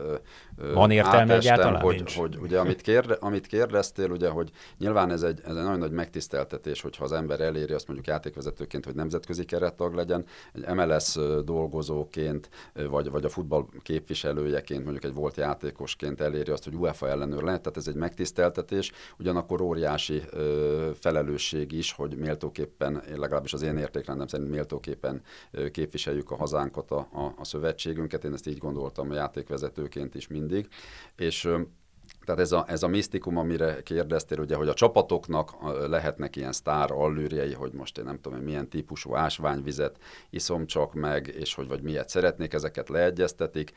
Van 0.73 0.91
értelme 0.91 1.33
egyáltalán? 1.33 1.81
Hogy, 1.81 1.97
hogy, 1.97 2.13
hogy 2.15 2.37
ugye 2.41 2.59
amit, 2.59 2.81
kérde, 2.81 3.13
amit 3.13 3.47
kérdeztél, 3.47 4.11
ugye, 4.11 4.29
hogy 4.29 4.51
nyilván 4.77 5.11
ez 5.11 5.21
egy, 5.21 5.39
ez 5.43 5.55
egy 5.55 5.63
nagyon 5.63 5.79
nagy 5.79 5.91
megtiszteltetés, 5.91 6.81
hogyha 6.81 7.03
az 7.03 7.11
ember 7.11 7.39
eléri 7.39 7.73
azt 7.73 7.87
mondjuk 7.87 8.07
játékvezetőként, 8.07 8.85
hogy 8.85 8.95
nemzetközi 8.95 9.45
kerettag 9.45 9.93
legyen, 9.93 10.25
egy 10.53 10.75
MLS 10.75 11.17
dolgozóként, 11.45 12.49
vagy, 12.89 13.11
vagy 13.11 13.25
a 13.25 13.29
futball 13.29 13.65
képviselőjeként, 13.81 14.83
mondjuk 14.83 15.03
egy 15.03 15.13
volt 15.13 15.37
játékosként 15.37 16.21
eléri 16.21 16.51
azt, 16.51 16.63
hogy 16.63 16.75
UEFA 16.75 17.09
ellenőr 17.09 17.43
lehet, 17.43 17.61
tehát 17.61 17.77
ez 17.77 17.87
egy 17.87 17.95
megtiszteltetés, 17.95 18.91
ugyanakkor 19.19 19.61
óriási 19.61 20.21
ö, 20.31 20.89
felelősség 20.99 21.71
is, 21.71 21.91
hogy 21.91 22.17
méltóképpen, 22.17 23.03
legalábbis 23.15 23.53
az 23.53 23.61
én 23.61 23.77
értékrendem 23.77 24.27
szerint 24.27 24.49
méltóképpen 24.49 25.21
képviseljük 25.71 26.31
a 26.31 26.35
hazánkat, 26.35 26.91
a, 26.91 26.97
a, 26.97 27.33
a 27.37 27.43
szövetségünket, 27.43 28.23
én 28.23 28.33
ezt 28.33 28.47
így 28.47 28.57
gondoltam 28.57 29.11
a 29.11 29.13
játékvezetőként 29.13 30.15
is 30.15 30.27
mindig, 30.47 30.67
és 31.15 31.49
tehát 32.25 32.41
ez 32.41 32.51
a, 32.51 32.65
ez 32.67 32.83
a 32.83 32.87
misztikum, 32.87 33.37
amire 33.37 33.83
kérdeztél, 33.83 34.39
ugye, 34.39 34.55
hogy 34.55 34.67
a 34.67 34.73
csapatoknak 34.73 35.53
lehetnek 35.87 36.35
ilyen 36.35 36.51
sztár 36.51 36.91
allűrjei, 36.91 37.53
hogy 37.53 37.73
most 37.73 37.97
én 37.97 38.03
nem 38.03 38.19
tudom, 38.21 38.39
milyen 38.39 38.69
típusú 38.69 39.15
ásványvizet 39.15 39.97
iszom 40.29 40.65
csak 40.65 40.93
meg, 40.93 41.27
és 41.27 41.53
hogy 41.53 41.67
vagy 41.67 41.81
miért 41.81 42.09
szeretnék, 42.09 42.53
ezeket 42.53 42.89
leegyeztetik 42.89 43.73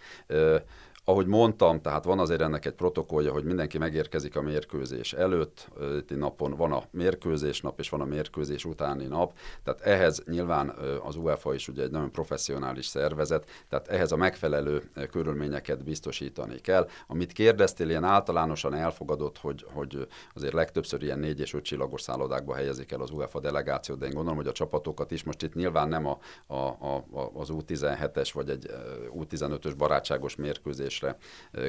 ahogy 1.05 1.26
mondtam, 1.26 1.80
tehát 1.80 2.05
van 2.05 2.18
azért 2.18 2.40
ennek 2.40 2.66
egy 2.66 2.72
protokollja, 2.72 3.32
hogy 3.32 3.44
mindenki 3.44 3.78
megérkezik 3.78 4.36
a 4.36 4.42
mérkőzés 4.42 5.12
előtt, 5.12 5.68
itt 5.98 6.18
napon 6.18 6.57
van 6.57 6.72
a 6.72 6.82
mérkőzés 6.90 7.61
nap, 7.61 7.78
és 7.78 7.88
van 7.88 8.01
a 8.01 8.05
mérkőzés 8.05 8.64
utáni 8.64 9.07
nap, 9.07 9.32
tehát 9.64 9.80
ehhez 9.80 10.22
nyilván 10.26 10.74
az 11.03 11.16
UEFA 11.16 11.55
is 11.55 11.68
ugye 11.68 11.82
egy 11.82 11.90
nagyon 11.90 12.11
professzionális 12.11 12.86
szervezet, 12.86 13.46
tehát 13.68 13.88
ehhez 13.88 14.12
a 14.12 14.16
megfelelő 14.16 14.90
körülményeket 15.11 15.84
biztosítani 15.84 16.59
kell. 16.61 16.88
Amit 17.07 17.32
kérdeztél, 17.32 17.88
ilyen 17.88 18.05
általánosan 18.05 18.74
elfogadott, 18.74 19.38
hogy, 19.38 19.66
hogy 19.72 20.07
azért 20.34 20.53
legtöbbször 20.53 21.03
ilyen 21.03 21.18
négy 21.18 21.40
és 21.40 21.55
öt 21.55 21.64
csillagos 21.64 22.03
szállodákba 22.03 22.55
helyezik 22.55 22.92
el 22.92 23.01
az 23.01 23.11
UEFA 23.11 23.40
delegációt, 23.40 23.98
de 23.98 24.07
én 24.07 24.12
gondolom, 24.12 24.38
hogy 24.38 24.46
a 24.46 24.53
csapatokat 24.53 25.11
is. 25.11 25.22
Most 25.22 25.42
itt 25.42 25.55
nyilván 25.55 25.88
nem 25.88 26.07
a, 26.07 26.18
a, 26.46 26.55
a, 26.55 27.05
az 27.34 27.48
U17-es 27.53 28.30
vagy 28.32 28.48
egy 28.48 28.70
U15-ös 29.14 29.74
barátságos 29.76 30.36
mérkőzés 30.36 30.89
kérdésre 30.91 31.16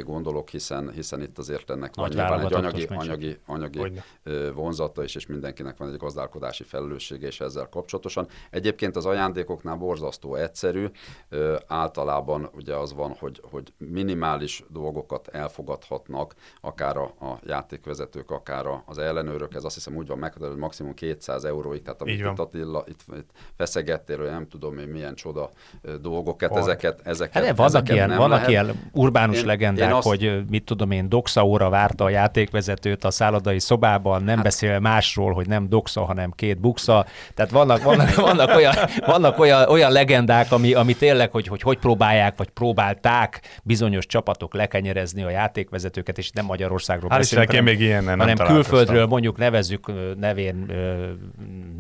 gondolok, 0.04 0.50
hiszen, 0.50 0.92
hiszen 0.92 1.22
itt 1.22 1.38
azért 1.38 1.70
ennek 1.70 1.96
van 1.96 2.10
nyilván 2.10 2.40
egy 2.40 2.54
anyagi, 2.54 2.88
anyagi, 2.90 3.38
anyagi 3.46 4.02
vonzata 4.54 5.04
is, 5.04 5.16
és 5.16 5.26
mindenkinek 5.26 5.78
van 5.78 5.90
egy 5.90 5.98
gazdálkodási 5.98 6.64
felelőssége 6.64 7.28
és 7.28 7.40
ezzel 7.40 7.68
kapcsolatosan. 7.70 8.28
Egyébként 8.50 8.96
az 8.96 9.06
ajándékoknál 9.06 9.76
borzasztó 9.76 10.36
egyszerű, 10.36 10.86
általában 11.68 12.50
ugye 12.54 12.76
az 12.76 12.94
van, 12.94 13.16
hogy, 13.20 13.42
hogy 13.52 13.74
minimális 13.78 14.64
dolgokat 14.70 15.28
elfogadhatnak, 15.28 16.36
akár 16.62 16.98
a, 16.98 17.04
a 17.04 17.40
játékvezetők, 17.46 18.32
akár 18.32 18.66
az 18.86 18.98
ellenőrök, 18.98 19.56
ez 19.56 19.64
azt 19.64 19.76
hiszem 19.76 19.96
úgy 19.96 20.08
van 20.08 20.18
meghatározva, 20.18 20.54
hogy 20.54 20.64
maximum 20.64 20.94
200 20.94 21.44
euróig, 21.44 21.82
tehát 21.82 22.02
amit 22.02 22.20
itt 22.20 22.40
Attila 22.40 22.84
itt, 22.88 23.02
itt 23.16 23.30
feszegettél, 23.58 24.18
hogy 24.18 24.30
nem 24.30 24.48
tudom 24.48 24.78
én 24.78 24.88
milyen 24.88 25.16
csoda 25.16 25.50
dolgokat, 26.02 26.58
ezeket, 26.58 27.02
ezeket, 27.04 27.46
hát 27.46 27.56
vannak 27.56 27.70
ezeket 27.70 27.96
ilyen, 27.96 28.08
nem 28.10 28.18
vannak 28.18 28.36
lehet. 28.36 28.50
ilyen 28.50 28.90
urbánus 29.12 29.40
én, 29.40 29.46
legendák, 29.46 29.90
én 29.90 29.96
azt... 29.96 30.08
hogy 30.08 30.42
mit 30.50 30.64
tudom 30.64 30.92
én, 30.92 31.10
Doxa 31.10 31.46
óra 31.46 31.70
várta 31.70 32.04
a 32.04 32.10
játékvezetőt 32.10 33.04
a 33.04 33.12
szállodai 33.12 33.60
szobában, 33.60 34.24
nem 34.24 34.36
hát... 34.36 34.44
beszél 34.44 34.80
másról, 34.80 35.34
hogy 35.34 35.48
nem 35.48 35.70
Doxa, 35.70 36.06
hanem 36.06 36.32
két 36.32 36.60
buksa. 36.60 37.06
Tehát 37.34 37.52
vannak, 37.52 37.84
vannak, 37.84 38.16
vannak, 38.28 38.56
olyan, 38.60 38.74
vannak 39.06 39.40
olyan, 39.40 39.70
olyan 39.70 39.92
legendák, 39.92 40.52
ami, 40.52 40.74
ami 40.74 40.96
tényleg, 40.96 41.32
hogy, 41.32 41.48
hogy 41.48 41.62
hogy 41.62 41.78
próbálják, 41.78 42.38
vagy 42.38 42.50
próbálták 42.50 43.42
bizonyos 43.64 44.06
csapatok 44.06 44.54
lekenyerezni 44.54 45.24
a 45.24 45.30
játékvezetőket, 45.30 46.18
és 46.18 46.30
nem 46.30 46.46
Magyarországról 46.46 47.10
hát 47.10 47.20
beszélünk, 47.20 47.50
hanem, 47.50 47.64
még 47.64 47.80
ilyen 47.80 48.04
nem 48.04 48.20
hanem 48.20 48.38
külföldről, 48.38 49.06
mondjuk 49.06 49.38
nevezzük 49.38 49.92
nevén 50.20 50.72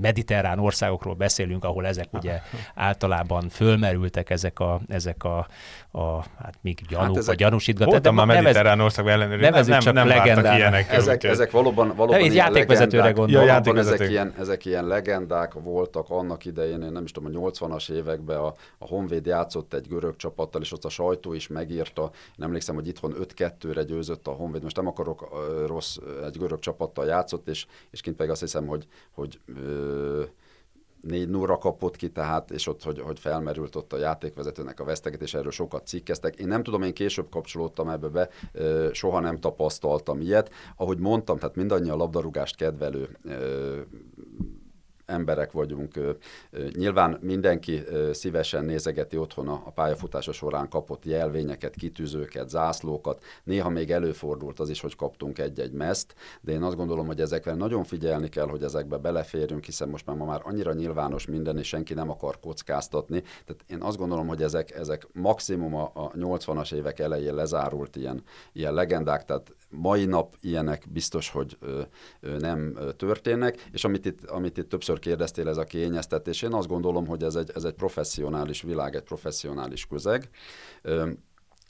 mediterrán 0.01 0.59
országokról 0.59 1.13
beszélünk, 1.13 1.63
ahol 1.63 1.87
ezek 1.87 2.07
ugye 2.11 2.41
általában 2.75 3.49
fölmerültek 3.49 4.29
ezek 4.29 4.59
a, 4.59 4.81
ezek 4.87 5.23
a, 5.23 5.47
a 5.91 6.23
hát 6.43 6.55
még 6.61 6.79
gyanúk, 6.89 7.15
hát 7.15 7.20
ezek, 7.21 7.35
vagy 7.35 7.45
gyanúsítgat. 7.45 7.87
Voltam 7.87 8.15
már 8.15 8.25
mediterrán 8.25 8.79
országban 8.79 9.13
ellenőrizni, 9.13 9.49
nevezzük 9.49 9.71
nem, 9.71 9.79
csak 9.79 9.93
nem 9.93 10.07
legendának. 10.07 10.57
Ilyenek, 10.57 10.91
ezek, 10.91 11.23
ezek 11.23 11.51
valóban, 11.51 11.93
valóban 11.95 12.19
ilyen 12.19 12.33
játékvezetőre 12.33 13.11
gondolom. 13.11 13.45
Ja, 13.45 13.53
játékvezető. 13.53 13.93
ezek, 13.93 14.09
ilyen, 14.09 14.33
ezek 14.39 14.65
ilyen 14.65 14.87
legendák 14.87 15.53
voltak 15.53 16.09
annak 16.09 16.45
idején, 16.45 16.81
én 16.81 16.91
nem 16.91 17.03
is 17.03 17.11
tudom, 17.11 17.35
a 17.35 17.49
80-as 17.49 17.91
években 17.91 18.37
a, 18.37 18.53
a 18.77 18.87
Honvéd 18.87 19.25
játszott 19.25 19.73
egy 19.73 19.87
görög 19.87 20.15
csapattal, 20.15 20.61
és 20.61 20.71
ott 20.71 20.85
a 20.85 20.89
sajtó 20.89 21.33
is 21.33 21.47
megírta. 21.47 22.11
Én 22.39 22.45
emlékszem, 22.45 22.75
hogy 22.75 22.87
itthon 22.87 23.15
5-2-re 23.37 23.83
győzött 23.83 24.27
a 24.27 24.31
Honvéd. 24.31 24.63
Most 24.63 24.75
nem 24.75 24.87
akarok 24.87 25.29
rossz, 25.67 25.97
egy 26.25 26.37
görög 26.37 26.59
csapattal 26.59 27.05
játszott, 27.05 27.47
és, 27.47 27.65
és 27.91 28.01
kint 28.01 28.15
pedig 28.15 28.31
azt 28.31 28.41
hiszem, 28.41 28.67
hogy, 28.67 28.87
hogy 29.11 29.39
uh, 29.47 30.23
négy 31.01 31.29
nóra 31.29 31.57
kapott 31.57 31.95
ki, 31.95 32.09
tehát, 32.09 32.51
és 32.51 32.67
ott, 32.67 32.83
hogy, 32.83 32.99
hogy 32.99 33.19
felmerült 33.19 33.75
ott 33.75 33.93
a 33.93 33.97
játékvezetőnek 33.97 34.79
a 34.79 34.83
vesztegetés, 34.83 35.33
erről 35.33 35.51
sokat 35.51 35.87
cikkeztek. 35.87 36.35
Én 36.35 36.47
nem 36.47 36.63
tudom, 36.63 36.81
én 36.81 36.93
később 36.93 37.29
kapcsolódtam 37.29 37.89
ebbe 37.89 38.07
be, 38.07 38.29
soha 38.91 39.19
nem 39.19 39.39
tapasztaltam 39.39 40.21
ilyet. 40.21 40.51
Ahogy 40.75 40.97
mondtam, 40.97 41.37
tehát 41.37 41.55
mindannyian 41.55 41.97
labdarúgást 41.97 42.55
kedvelő 42.55 43.17
emberek 45.11 45.51
vagyunk. 45.51 45.99
Nyilván 46.75 47.17
mindenki 47.21 47.83
szívesen 48.11 48.65
nézegeti 48.65 49.17
otthon 49.17 49.47
a 49.47 49.71
pályafutása 49.75 50.31
során 50.31 50.69
kapott 50.69 51.05
jelvényeket, 51.05 51.75
kitűzőket, 51.75 52.49
zászlókat. 52.49 53.23
Néha 53.43 53.69
még 53.69 53.91
előfordult 53.91 54.59
az 54.59 54.69
is, 54.69 54.81
hogy 54.81 54.95
kaptunk 54.95 55.39
egy-egy 55.39 55.71
meszt, 55.71 56.15
de 56.41 56.51
én 56.51 56.63
azt 56.63 56.75
gondolom, 56.75 57.05
hogy 57.05 57.21
ezekre 57.21 57.53
nagyon 57.53 57.83
figyelni 57.83 58.29
kell, 58.29 58.47
hogy 58.47 58.63
ezekbe 58.63 58.97
beleférjünk, 58.97 59.63
hiszen 59.63 59.89
most 59.89 60.05
már 60.05 60.15
ma 60.15 60.25
már 60.25 60.41
annyira 60.43 60.73
nyilvános 60.73 61.25
minden, 61.25 61.57
és 61.57 61.67
senki 61.67 61.93
nem 61.93 62.09
akar 62.09 62.39
kockáztatni. 62.39 63.21
Tehát 63.21 63.63
én 63.67 63.81
azt 63.81 63.97
gondolom, 63.97 64.27
hogy 64.27 64.41
ezek, 64.41 64.71
ezek 64.71 65.07
maximum 65.13 65.75
a, 65.75 65.91
a 65.93 66.11
80-as 66.11 66.73
évek 66.73 66.99
elején 66.99 67.33
lezárult 67.33 67.95
ilyen, 67.95 68.23
ilyen 68.53 68.73
legendák, 68.73 69.25
tehát 69.25 69.55
mai 69.69 70.05
nap 70.05 70.35
ilyenek 70.41 70.83
biztos, 70.89 71.29
hogy 71.29 71.57
ö, 71.59 71.81
ö, 72.19 72.37
nem 72.37 72.77
történnek, 72.97 73.67
és 73.71 73.83
amit 73.83 74.05
itt, 74.05 74.29
amit 74.29 74.57
itt 74.57 74.69
többször 74.69 74.99
kérdeztél, 75.01 75.47
ez 75.47 75.57
a 75.57 75.63
kényeztetés, 75.63 76.41
én 76.41 76.53
azt 76.53 76.67
gondolom, 76.67 77.07
hogy 77.07 77.23
ez 77.23 77.35
egy, 77.35 77.51
ez 77.55 77.63
egy 77.63 77.73
professzionális 77.73 78.61
világ, 78.61 78.95
egy 78.95 79.03
professzionális 79.03 79.85
közeg. 79.85 80.29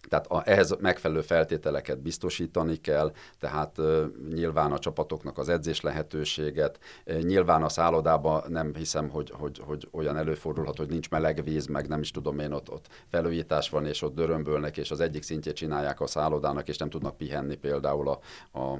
Ö, 0.03 0.07
tehát 0.07 0.27
a, 0.27 0.41
ehhez 0.45 0.75
megfelelő 0.79 1.21
feltételeket 1.21 2.01
biztosítani 2.01 2.75
kell, 2.75 3.13
tehát 3.39 3.77
uh, 3.77 4.05
nyilván 4.33 4.71
a 4.71 4.79
csapatoknak 4.79 5.37
az 5.37 5.49
edzés 5.49 5.81
lehetőséget, 5.81 6.79
uh, 7.05 7.21
nyilván 7.21 7.63
a 7.63 7.69
szállodában 7.69 8.43
nem 8.47 8.75
hiszem, 8.75 9.09
hogy, 9.09 9.31
hogy, 9.37 9.61
hogy 9.65 9.87
olyan 9.91 10.17
előfordulhat, 10.17 10.77
hogy 10.77 10.89
nincs 10.89 11.09
meleg 11.09 11.43
víz, 11.43 11.65
meg 11.65 11.87
nem 11.87 12.01
is 12.01 12.11
tudom 12.11 12.39
én, 12.39 12.51
ott, 12.51 12.71
ott 12.71 12.87
felújítás 13.09 13.69
van, 13.69 13.85
és 13.85 14.01
ott 14.01 14.15
dörömbölnek, 14.15 14.77
és 14.77 14.91
az 14.91 14.99
egyik 14.99 15.23
szintjét 15.23 15.55
csinálják 15.55 16.01
a 16.01 16.07
szállodának, 16.07 16.67
és 16.67 16.77
nem 16.77 16.89
tudnak 16.89 17.17
pihenni 17.17 17.55
például 17.55 18.09
a, 18.09 18.19
a 18.59 18.79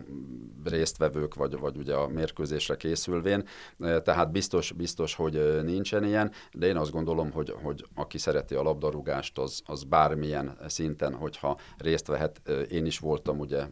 résztvevők, 0.64 1.36
vagy, 1.36 1.60
vagy 1.60 1.78
ugye 1.78 1.94
a 1.94 2.08
mérkőzésre 2.08 2.76
készülvén. 2.76 3.48
Tehát 3.78 4.32
biztos, 4.32 4.72
biztos, 4.72 5.16
hogy 5.16 5.64
nincsen 5.64 6.04
ilyen, 6.04 6.32
de 6.54 6.68
én 6.68 6.78
azt 6.78 6.92
gondolom, 6.92 7.32
hogy, 7.32 7.56
hogy 7.64 7.86
aki 7.96 8.18
szereti 8.18 8.56
a 8.56 8.62
labdarúgást, 8.62 9.38
az, 9.38 9.62
az 9.66 9.84
bármilyen 9.84 10.58
szinten 10.68 11.11
hogyha 11.14 11.60
részt 11.78 12.08
vehet, 12.08 12.42
én 12.70 12.86
is 12.86 13.00
voltam 13.00 13.40
ugye 13.40 13.66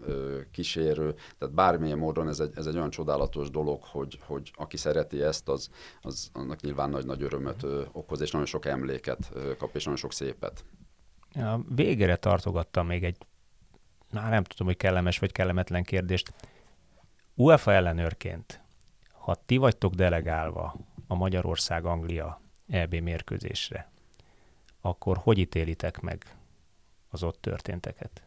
kísérő, 0.52 1.16
tehát 1.38 1.54
bármilyen 1.54 1.98
módon 1.98 2.28
ez 2.28 2.40
egy, 2.40 2.52
ez 2.56 2.66
egy 2.66 2.76
olyan 2.76 2.90
csodálatos 2.90 3.50
dolog, 3.50 3.84
hogy, 3.84 4.20
hogy 4.26 4.52
aki 4.56 4.78
szereti 4.78 5.22
ezt, 5.22 5.50
az, 5.50 5.70
az 6.02 6.30
annak 6.34 6.62
nyilván 6.62 6.90
nagy-nagy 6.90 7.22
örömöt 7.22 7.66
okoz, 7.92 8.22
és 8.22 8.32
nagyon 8.32 8.48
sok 8.48 8.66
emléket 8.66 9.32
kap, 9.58 9.76
és 9.76 9.84
nagyon 9.84 10.00
sok 10.00 10.14
szépet. 10.14 10.66
A 11.34 11.58
végére 11.76 12.16
tartogattam 12.16 12.88
még 12.88 13.04
egy, 13.04 13.18
na 14.10 14.30
nem 14.30 14.44
tudom, 14.44 14.68
hogy 14.68 14.78
kellemes 14.78 15.20
vagy 15.20 15.32
kellemetlen 15.32 15.84
kérdést. 15.84 16.34
UEFA 17.36 17.72
ellenőrként, 17.72 18.62
ha 19.12 19.36
ti 19.46 19.58
vagytok 19.58 19.94
delegálva 19.94 20.76
a 21.08 21.16
Magyarország-Anglia 21.16 22.42
EB 22.68 22.96
mérkőzésre, 22.96 23.92
akkor 24.82 25.18
hogy 25.18 25.38
ítélitek 25.38 26.00
meg 26.00 26.38
az 27.10 27.24
ott 27.24 27.38
történteket. 27.42 28.24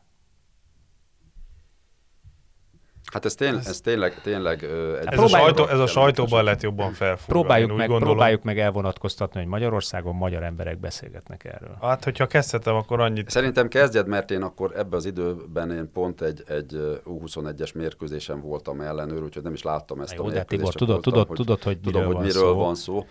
Hát 3.12 3.24
ez, 3.24 3.34
tény, 3.34 3.54
ez 3.54 3.80
tényleg, 3.80 4.20
tényleg 4.22 4.62
egy 5.00 5.06
ez, 5.06 5.18
a 5.18 5.28
sajtó, 5.28 5.66
ez 5.66 5.78
a 5.78 5.86
sajtóban 5.86 6.44
lett 6.44 6.62
jobban 6.62 6.92
felfúrva. 6.92 7.40
Próbáljuk 7.40 7.76
meg, 7.76 7.88
gondolom. 7.88 8.14
próbáljuk 8.14 8.42
meg 8.42 8.58
elvonatkoztatni, 8.58 9.40
hogy 9.40 9.48
Magyarországon 9.48 10.14
magyar 10.14 10.42
emberek 10.42 10.78
beszélgetnek 10.78 11.44
erről. 11.44 11.76
Hát, 11.80 12.04
hogyha 12.04 12.26
kezdhetem, 12.26 12.74
akkor 12.74 13.00
annyit... 13.00 13.30
Szerintem 13.30 13.68
kezdjed, 13.68 14.06
mert 14.06 14.30
én 14.30 14.42
akkor 14.42 14.72
ebbe 14.76 14.96
az 14.96 15.04
időben 15.04 15.70
én 15.70 15.90
pont 15.92 16.20
egy, 16.20 16.42
egy 16.46 17.00
U21-es 17.04 17.74
mérkőzésen 17.74 18.40
voltam 18.40 18.80
ellenőr, 18.80 19.22
úgyhogy 19.22 19.42
nem 19.42 19.52
is 19.52 19.62
láttam 19.62 20.00
ezt 20.00 20.14
Jó, 20.14 20.24
a 20.24 20.26
mérkőzést. 20.26 20.48
Tibor, 20.48 20.74
tudod, 20.74 21.00
tudod, 21.00 21.26
hogy, 21.26 21.36
tudod, 21.36 21.62
hogy 21.62 21.80
tudom, 21.80 22.04
hogy 22.04 22.16
miről 22.16 22.52
van 22.52 22.74
szó. 22.74 23.06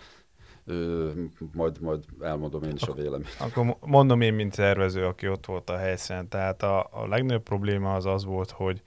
Ö, 0.64 1.10
majd, 1.52 1.80
majd 1.80 2.04
elmondom 2.20 2.62
én 2.62 2.74
is 2.74 2.82
a 2.82 2.92
véleményt. 2.92 3.36
Akkor 3.40 3.76
mondom 3.80 4.20
én, 4.20 4.34
mint 4.34 4.52
szervező, 4.52 5.06
aki 5.06 5.28
ott 5.28 5.46
volt 5.46 5.70
a 5.70 5.76
helyszínen. 5.76 6.28
Tehát 6.28 6.62
a, 6.62 6.88
a 6.90 7.06
legnagyobb 7.06 7.42
probléma 7.42 7.94
az 7.94 8.06
az 8.06 8.24
volt, 8.24 8.50
hogy, 8.50 8.82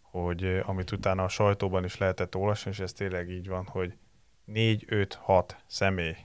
hogy 0.00 0.60
amit 0.62 0.92
utána 0.92 1.24
a 1.24 1.28
sajtóban 1.28 1.84
is 1.84 1.98
lehetett 1.98 2.36
olvasni, 2.36 2.70
és 2.70 2.80
ez 2.80 2.92
tényleg 2.92 3.30
így 3.30 3.48
van, 3.48 3.64
hogy 3.64 3.96
4-5-6 4.46 5.50
személy, 5.66 6.16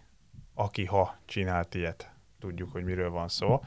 aki 0.53 0.85
ha 0.85 1.17
csinált 1.25 1.75
ilyet, 1.75 2.11
tudjuk, 2.39 2.71
hogy 2.71 2.83
miről 2.83 3.09
van 3.09 3.27
szó, 3.27 3.61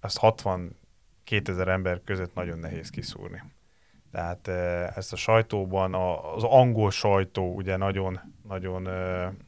azt 0.00 0.18
62 0.18 0.72
ezer 1.44 1.68
ember 1.68 2.00
között 2.04 2.34
nagyon 2.34 2.58
nehéz 2.58 2.90
kiszúrni. 2.90 3.42
Tehát 4.10 4.48
ezt 4.96 5.12
a 5.12 5.16
sajtóban, 5.16 5.94
az 6.34 6.42
angol 6.42 6.90
sajtó 6.90 7.54
ugye 7.54 7.76
nagyon, 7.76 8.20
nagyon, 8.48 8.88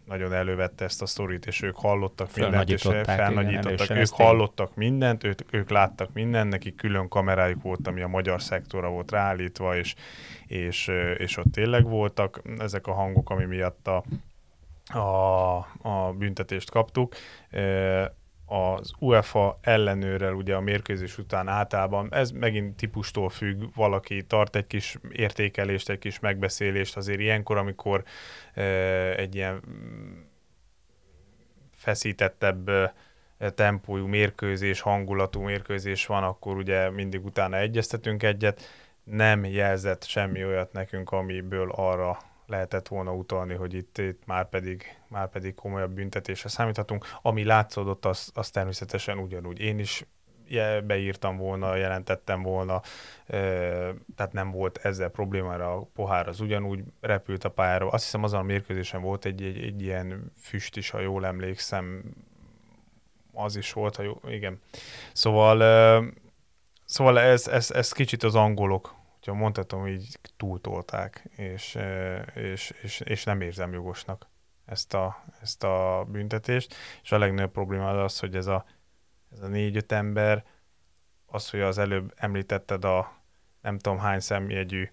nagyon 0.05 0.33
elővette 0.33 0.85
ezt 0.85 1.03
a 1.03 1.07
sztorit, 1.07 1.47
és 1.47 1.63
ők 1.63 1.77
hallottak 1.77 2.37
mindent, 2.37 2.71
és 2.71 2.89
felnagyítottak, 3.05 3.91
ők 3.91 4.09
hallottak 4.09 4.75
mindent, 4.75 5.25
ők, 5.25 5.39
ők 5.51 5.71
láttak 5.71 6.13
mindent, 6.13 6.51
nekik 6.51 6.77
külön 6.77 7.09
kamerájuk 7.09 7.63
volt, 7.63 7.87
ami 7.87 8.01
a 8.01 8.09
magyar 8.09 8.43
szektorra 8.43 8.89
volt 8.89 9.11
ráállítva, 9.11 9.77
és, 9.77 9.95
és, 10.47 10.91
és 11.17 11.37
ott 11.37 11.53
tényleg 11.53 11.85
voltak. 11.85 12.43
Ezek 12.59 12.87
a 12.87 12.93
hangok, 12.93 13.31
ami 13.31 13.45
miatt 13.45 13.89
a, 13.89 14.05
a, 14.99 15.57
a 15.83 16.13
büntetést 16.19 16.71
kaptuk 16.71 17.15
az 18.47 18.93
UEFA 18.99 19.57
ellenőrrel 19.61 20.33
ugye 20.33 20.55
a 20.55 20.61
mérkőzés 20.61 21.19
után 21.19 21.49
általában, 21.49 22.15
ez 22.15 22.31
megint 22.31 22.77
típustól 22.77 23.29
függ, 23.29 23.63
valaki 23.75 24.23
tart 24.23 24.57
egy 24.57 24.67
kis 24.67 24.99
értékelést, 25.13 25.89
egy 25.89 25.99
kis 25.99 26.21
megbeszélést, 26.21 26.97
azért 26.97 27.21
ilyenkor, 27.21 27.57
amikor 27.57 28.05
e, 28.55 28.63
egy 29.15 29.35
ilyen 29.35 29.63
feszítettebb 31.77 32.69
e, 32.69 32.93
tempójú 33.55 34.07
mérkőzés, 34.07 34.81
hangulatú 34.81 35.41
mérkőzés 35.41 36.07
van, 36.07 36.23
akkor 36.23 36.57
ugye 36.57 36.91
mindig 36.91 37.25
utána 37.25 37.57
egyeztetünk 37.57 38.23
egyet, 38.23 38.61
nem 39.05 39.45
jelzett 39.45 40.05
semmi 40.05 40.45
olyat 40.45 40.73
nekünk, 40.73 41.11
amiből 41.11 41.71
arra 41.71 42.19
lehetett 42.47 42.89
volna 42.89 43.15
utalni, 43.15 43.55
hogy 43.55 43.75
itt, 43.75 43.99
itt 43.99 44.27
már, 44.27 44.49
pedig, 44.49 44.99
már 45.09 45.29
pedig 45.29 45.55
komolyabb 45.55 45.91
büntetésre 45.91 46.49
számíthatunk. 46.49 47.07
Ami 47.23 47.45
látszódott, 47.45 48.05
az, 48.05 48.31
az 48.35 48.51
természetesen 48.51 49.19
ugyanúgy. 49.19 49.61
Én 49.61 49.79
is 49.79 50.05
beírtam 50.85 51.37
volna, 51.37 51.75
jelentettem 51.75 52.43
volna, 52.43 52.81
tehát 54.17 54.33
nem 54.33 54.51
volt 54.51 54.79
ezzel 54.79 55.09
problémára, 55.09 55.75
a 55.75 55.89
pohár 55.95 56.29
az 56.29 56.41
ugyanúgy 56.41 56.81
repült 57.01 57.45
a 57.45 57.51
pályára. 57.51 57.89
Azt 57.89 58.05
hiszem 58.05 58.23
azon 58.23 58.41
a 58.41 58.43
mérkőzésen 58.43 59.03
volt 59.03 59.25
egy, 59.25 59.43
egy, 59.43 59.63
egy 59.63 59.83
ilyen 59.83 60.33
füst 60.41 60.77
is, 60.77 60.91
ha 60.91 61.01
jól 61.01 61.27
emlékszem, 61.27 62.03
az 63.33 63.57
is 63.57 63.73
volt, 63.73 63.97
ha 63.97 64.03
jó, 64.03 64.21
igen. 64.27 64.61
Szóval, 65.13 65.59
szóval 66.85 67.19
ez, 67.19 67.49
ez, 67.49 67.71
ez 67.71 67.93
kicsit 67.93 68.23
az 68.23 68.35
angolok 68.35 68.95
hogyha 69.25 69.41
mondhatom, 69.41 69.87
így 69.87 70.19
túltolták, 70.37 71.29
és, 71.37 71.79
és, 72.35 72.73
és, 72.83 73.01
és 73.01 73.25
nem 73.25 73.41
érzem 73.41 73.73
jogosnak 73.73 74.29
ezt 74.65 74.95
a, 74.95 75.25
ezt 75.41 75.65
a 75.65 76.07
büntetést, 76.09 76.75
és 77.03 77.13
a 77.13 77.19
legnagyobb 77.19 77.53
probléma 77.53 77.89
az 77.89 78.05
az, 78.05 78.19
hogy 78.19 78.37
ez 78.37 78.47
a, 78.47 78.65
ez 79.33 79.41
a 79.41 79.47
négy-öt 79.47 79.93
ember, 79.93 80.45
az, 81.27 81.51
hogy 81.51 81.61
az 81.61 81.79
előbb 81.79 82.13
említetted 82.17 82.85
a 82.85 83.23
nem 83.61 83.79
tudom 83.79 83.99
hány 83.99 84.21
szemjegyű 84.21 84.89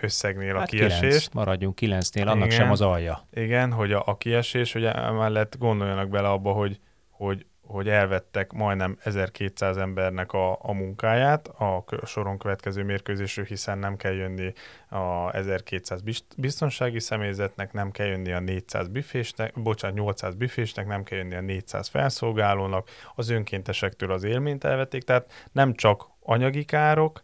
összegnél 0.00 0.54
hát 0.54 0.62
a 0.62 0.66
kiesést. 0.66 1.00
9, 1.00 1.28
maradjunk 1.28 1.74
kilencnél, 1.74 2.28
annak 2.28 2.46
igen, 2.46 2.58
sem 2.58 2.70
az 2.70 2.80
alja. 2.80 3.26
Igen, 3.32 3.72
hogy 3.72 3.92
a, 3.92 4.02
a 4.06 4.16
kiesés, 4.16 4.72
hogy 4.72 4.84
emellett 4.84 5.58
gondoljanak 5.58 6.08
bele 6.08 6.28
abba, 6.28 6.52
hogy, 6.52 6.80
hogy 7.10 7.46
hogy 7.66 7.88
elvettek 7.88 8.52
majdnem 8.52 8.98
1200 9.02 9.76
embernek 9.76 10.32
a, 10.32 10.58
a 10.62 10.72
munkáját 10.72 11.48
a 11.48 11.84
soron 12.04 12.38
következő 12.38 12.84
mérkőzésről, 12.84 13.44
hiszen 13.44 13.78
nem 13.78 13.96
kell 13.96 14.12
jönni 14.12 14.52
a 14.88 15.34
1200 15.36 16.00
biztonsági 16.36 17.00
személyzetnek, 17.00 17.72
nem 17.72 17.90
kell 17.90 18.06
jönni 18.06 18.32
a 18.32 18.40
400 18.40 18.88
büfésnek, 18.88 19.62
bocsánat, 19.62 19.96
800 19.96 20.34
büfésnek, 20.34 20.86
nem 20.86 21.02
kell 21.02 21.18
jönni 21.18 21.34
a 21.34 21.40
400 21.40 21.88
felszolgálónak, 21.88 22.88
az 23.14 23.28
önkéntesektől 23.28 24.12
az 24.12 24.24
élményt 24.24 24.64
elvették, 24.64 25.02
tehát 25.02 25.48
nem 25.52 25.74
csak 25.74 26.06
anyagi 26.22 26.64
károk, 26.64 27.22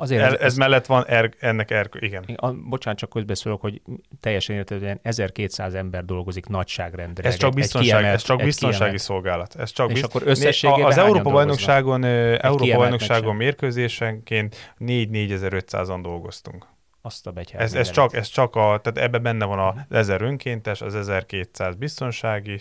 Azért 0.00 0.22
ez, 0.22 0.32
ez, 0.32 0.40
ez 0.40 0.56
mellett 0.56 0.86
van 0.86 1.06
er, 1.06 1.30
ennek 1.38 1.70
er, 1.70 1.88
igen. 1.98 2.24
A, 2.36 2.52
bocsánat, 2.52 2.98
csak 2.98 3.10
közbeszólok, 3.10 3.60
hogy 3.60 3.82
teljesen 4.20 4.56
értetően 4.56 5.00
1200 5.02 5.74
ember 5.74 6.04
dolgozik 6.04 6.46
nagyságrendre. 6.46 7.28
Ez 7.28 7.36
csak, 7.36 7.54
biztonság, 7.54 7.90
kiemelt, 7.90 8.14
ez 8.14 8.22
csak 8.22 8.42
biztonsági 8.42 8.78
kiemelt. 8.78 9.02
szolgálat. 9.02 9.54
Ez 9.58 9.70
csak 9.70 9.90
És 9.90 10.02
akkor 10.02 10.22
összességében 10.24 10.86
Az 10.86 10.98
Európa 10.98 11.30
bajnokságon, 11.30 12.04
Európa 12.04 12.76
bajnokságon 12.76 13.36
mérkőzésenként 13.36 14.74
4-4500-an 14.80 15.98
dolgoztunk. 16.02 16.66
Azt 17.02 17.26
a 17.26 17.32
ez, 17.52 17.74
ez, 17.74 17.90
csak, 17.90 18.14
ez 18.14 18.28
csak 18.28 18.56
a, 18.56 18.80
tehát 18.82 18.98
ebben 18.98 19.22
benne 19.22 19.44
van 19.44 19.58
az 19.58 19.74
1000 19.88 20.22
önkéntes, 20.22 20.80
az 20.80 20.94
1200 20.94 21.74
biztonsági, 21.74 22.60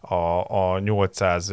a, 0.00 0.14
a 0.72 0.78
800 0.78 1.50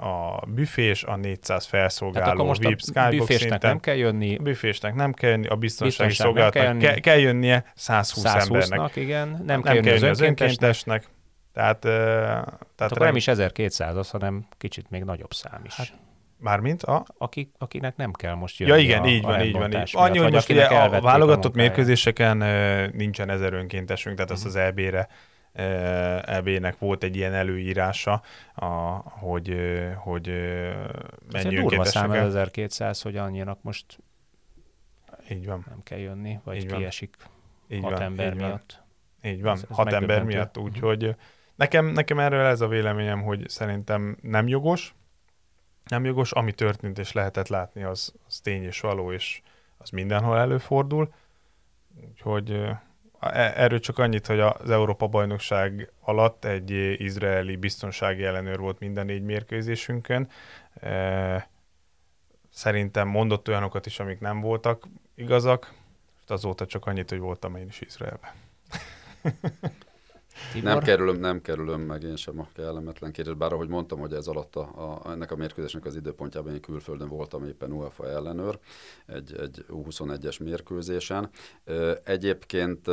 a 0.00 0.42
büfés, 0.46 1.04
a 1.04 1.16
400 1.16 1.66
felszolgáló 1.66 2.44
most 2.44 2.66
VIP 2.66 2.80
Skybox 2.80 3.10
büfésnek 3.10 3.62
nem 3.62 3.80
kell 3.80 3.94
jönni. 3.94 4.36
A 4.36 4.42
büfésnek 4.42 4.94
nem 4.94 5.12
kell 5.12 5.30
jönni, 5.30 5.46
a 5.46 5.56
biztonsági 5.56 6.12
szolgálatnak 6.12 6.78
kell, 6.78 6.98
kell 6.98 7.18
jönnie 7.18 7.72
120 7.74 8.24
embernek. 8.24 8.96
igen, 8.96 9.28
nem, 9.28 9.42
nem 9.44 9.62
kell, 9.62 9.74
kell 9.74 9.92
jönni 9.92 10.08
az 10.08 10.20
önkéntesnek. 10.20 11.08
Tehát, 11.52 11.78
tehát 11.78 12.52
akkor 12.76 12.98
rem... 12.98 13.06
nem 13.06 13.16
is 13.16 13.28
1200 13.28 13.96
az, 13.96 14.10
hanem 14.10 14.46
kicsit 14.58 14.90
még 14.90 15.04
nagyobb 15.04 15.32
szám 15.32 15.60
is. 15.64 15.74
Hát, 15.74 15.92
Mármint 16.44 16.82
a? 16.82 17.04
Aki, 17.18 17.50
akinek 17.58 17.96
nem 17.96 18.12
kell 18.12 18.34
most 18.34 18.58
jönni 18.58 18.72
Ja 18.72 18.78
igen, 18.78 19.02
a, 19.02 19.06
így 19.06 19.22
van, 19.22 19.40
így 19.40 19.52
van. 19.52 19.72
Így. 19.72 19.90
Annyi, 19.92 20.18
hogy 20.18 20.32
most 20.32 20.50
ugye 20.50 20.64
a 20.64 21.00
válogatott 21.00 21.54
a 21.54 21.56
mérkőzéseken 21.56 22.36
nincsen 22.92 23.30
ezer 23.30 23.52
önkéntesünk, 23.52 24.16
tehát 24.16 24.30
uh-huh. 24.30 24.46
azt 24.46 24.56
az 24.56 24.62
EB-re 24.62 25.08
EB-nek 26.26 26.78
volt 26.78 27.02
egy 27.02 27.16
ilyen 27.16 27.34
előírása, 27.34 28.22
a, 28.54 28.66
hogy, 29.08 29.56
hogy 29.96 30.32
mennyi 31.32 31.54
durva 31.54 31.84
szám 31.84 32.12
1200, 32.12 33.02
hogy 33.02 33.16
annyinak 33.16 33.62
most 33.62 33.98
így 35.30 35.46
van. 35.46 35.64
nem 35.68 35.78
kell 35.82 35.98
jönni, 35.98 36.38
vagy 36.44 36.56
így 36.56 36.66
kiesik 36.66 37.16
így 37.68 37.82
hat 37.82 37.92
van, 37.92 38.02
ember 38.02 38.32
így 38.32 38.38
miatt. 38.38 38.82
Van. 39.22 39.32
Így 39.32 39.42
van, 39.42 39.54
ez, 39.54 39.64
ez 39.70 39.76
hat 39.76 39.92
ember 39.92 40.22
miatt, 40.22 40.58
úgyhogy 40.58 41.16
nekem, 41.54 41.86
nekem 41.86 42.18
erről 42.18 42.44
ez 42.46 42.60
a 42.60 42.68
véleményem, 42.68 43.22
hogy 43.22 43.48
szerintem 43.48 44.16
nem 44.22 44.48
jogos, 44.48 44.94
nem 45.84 46.04
jogos, 46.04 46.32
ami 46.32 46.52
történt 46.52 46.98
és 46.98 47.12
lehetett 47.12 47.48
látni, 47.48 47.82
az, 47.82 48.14
az 48.26 48.40
tény 48.40 48.62
és 48.62 48.80
való, 48.80 49.12
és 49.12 49.42
az 49.78 49.90
mindenhol 49.90 50.38
előfordul. 50.38 51.12
Úgyhogy 52.10 52.50
e, 53.20 53.52
erről 53.56 53.80
csak 53.80 53.98
annyit, 53.98 54.26
hogy 54.26 54.40
az 54.40 54.70
Európa-bajnokság 54.70 55.92
alatt 56.00 56.44
egy 56.44 56.70
izraeli 57.00 57.56
biztonsági 57.56 58.24
ellenőr 58.24 58.58
volt 58.58 58.78
minden 58.78 59.06
négy 59.06 59.22
mérkőzésünkön. 59.22 60.28
E, 60.80 61.48
szerintem 62.50 63.08
mondott 63.08 63.48
olyanokat 63.48 63.86
is, 63.86 64.00
amik 64.00 64.20
nem 64.20 64.40
voltak 64.40 64.88
igazak, 65.14 65.72
és 66.24 66.30
azóta 66.30 66.66
csak 66.66 66.86
annyit, 66.86 67.10
hogy 67.10 67.18
voltam 67.18 67.56
én 67.56 67.66
is 67.66 67.80
Izraelben. 67.80 68.30
Tibor? 70.52 70.70
Nem 70.70 70.80
kerülöm, 70.82 71.16
nem 71.16 71.40
kerülöm 71.40 71.80
meg 71.80 72.02
én 72.02 72.16
sem 72.16 72.40
a 72.40 72.48
kellemetlen 72.54 73.12
kérdés, 73.12 73.34
bár 73.34 73.52
ahogy 73.52 73.68
mondtam, 73.68 73.98
hogy 73.98 74.12
ez 74.12 74.26
alatt 74.26 74.56
a, 74.56 75.00
a, 75.04 75.10
ennek 75.10 75.30
a 75.30 75.36
mérkőzésnek 75.36 75.84
az 75.84 75.96
időpontjában 75.96 76.52
én 76.52 76.60
külföldön 76.60 77.08
voltam 77.08 77.44
éppen 77.44 77.72
UEFA 77.72 78.08
ellenőr 78.08 78.58
egy, 79.06 79.34
egy 79.34 79.64
U21-es 79.68 80.42
mérkőzésen. 80.42 81.30
Egyébként 82.04 82.88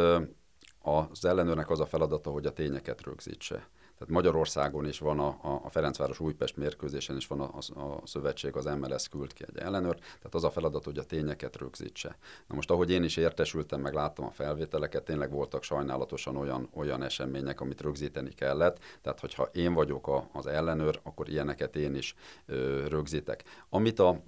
az 0.81 1.25
ellenőrnek 1.25 1.69
az 1.69 1.79
a 1.79 1.85
feladata, 1.85 2.29
hogy 2.29 2.45
a 2.45 2.53
tényeket 2.53 3.01
rögzítse. 3.03 3.67
Tehát 4.01 4.15
Magyarországon 4.15 4.87
is 4.87 4.99
van 4.99 5.19
a, 5.19 5.59
a 5.63 5.69
Ferencváros 5.69 6.19
Újpest 6.19 6.57
mérkőzésen 6.57 7.15
is 7.15 7.27
van 7.27 7.41
a, 7.41 7.57
a, 7.75 7.81
a 7.81 8.01
szövetség, 8.03 8.55
az 8.55 8.65
MLS 8.65 9.07
küld 9.09 9.33
ki 9.33 9.43
egy 9.47 9.57
ellenőr, 9.57 9.95
tehát 9.95 10.35
az 10.35 10.43
a 10.43 10.49
feladat, 10.51 10.83
hogy 10.83 10.97
a 10.97 11.03
tényeket 11.03 11.57
rögzítse. 11.57 12.17
Na 12.47 12.55
most, 12.55 12.71
ahogy 12.71 12.91
én 12.91 13.03
is 13.03 13.17
értesültem, 13.17 13.81
meg 13.81 13.93
láttam 13.93 14.25
a 14.25 14.31
felvételeket, 14.31 15.03
tényleg 15.03 15.31
voltak 15.31 15.63
sajnálatosan 15.63 16.35
olyan, 16.35 16.69
olyan 16.73 17.03
események, 17.03 17.61
amit 17.61 17.81
rögzíteni 17.81 18.29
kellett, 18.29 18.79
tehát 19.01 19.19
hogyha 19.19 19.49
én 19.53 19.73
vagyok 19.73 20.07
a, 20.07 20.29
az 20.33 20.47
ellenőr, 20.47 20.99
akkor 21.03 21.29
ilyeneket 21.29 21.75
én 21.75 21.95
is 21.95 22.15
ö, 22.45 22.87
rögzítek. 22.87 23.43
Amit 23.69 23.99
a 23.99 24.21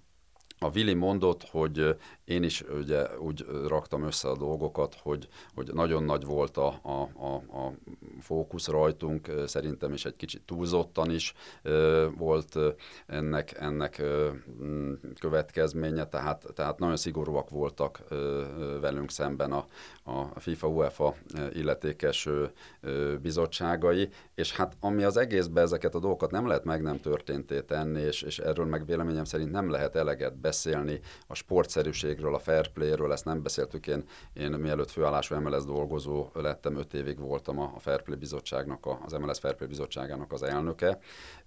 a 0.64 0.72
Vili 0.72 0.94
mondott, 0.94 1.44
hogy 1.44 1.98
én 2.26 2.44
is 2.44 2.62
ugye 2.62 3.18
úgy 3.18 3.46
raktam 3.68 4.04
össze 4.04 4.30
a 4.30 4.38
dolgokat, 4.38 4.96
hogy, 5.02 5.28
hogy 5.56 5.70
nagyon 5.74 6.04
nagy 6.04 6.26
volt 6.26 6.58
a, 6.58 6.80
a, 6.82 7.10
a, 7.26 7.34
a 7.34 7.74
fókusz 8.20 8.68
rajtunk, 8.68 9.32
szerintem 9.46 9.94
is 9.94 10.06
egy 10.06 10.16
kicsit 10.16 10.42
túlzottan 10.46 11.12
is 11.12 11.34
volt 12.18 12.58
ennek, 13.08 13.58
ennek 13.60 14.02
következménye, 15.20 16.06
tehát, 16.06 16.46
tehát 16.54 16.80
nagyon 16.80 16.98
szigorúak 16.98 17.50
voltak 17.50 18.04
velünk 18.82 19.12
szemben 19.12 19.52
a, 19.52 19.66
a 20.04 20.40
FIFA 20.40 20.68
UEFA 20.68 21.16
illetékes 21.54 22.30
bizottságai, 23.22 24.10
és 24.36 24.56
hát 24.56 24.78
ami 24.80 25.04
az 25.04 25.18
egészben 25.18 25.64
ezeket 25.64 25.96
a 25.96 26.00
dolgokat 26.00 26.32
nem 26.32 26.48
lehet 26.48 26.64
meg 26.64 26.82
nem 26.82 27.00
történté 27.00 27.62
tenni, 27.62 28.02
és, 28.02 28.22
és 28.22 28.40
erről 28.40 28.66
meg 28.66 28.86
véleményem 28.86 29.24
szerint 29.24 29.52
nem 29.52 29.70
lehet 29.70 29.96
eleget 29.96 30.38
beszélni 30.38 31.00
a 31.28 31.36
sportszerűségről, 32.14 32.36
a 32.36 32.40
fair 32.40 32.68
play-ről, 32.68 33.12
ezt 33.12 33.26
nem 33.26 33.42
beszéltük, 33.42 33.88
én, 33.88 34.04
én 34.34 34.52
mielőtt 34.52 34.92
főállású 34.92 35.36
MLS 35.36 35.66
dolgozó 35.66 36.30
lettem, 36.34 36.78
öt 36.78 36.94
évig 36.94 37.20
voltam 37.20 37.60
a, 37.60 37.74
Fair 37.80 38.02
Play 38.02 38.18
bizottságnak, 38.18 38.86
a, 38.86 39.00
az 39.06 39.12
MLS 39.12 39.40
Fair 39.40 39.56
Play 39.56 39.68
bizottságának 39.68 40.32
az 40.32 40.44
elnöke, 40.44 41.00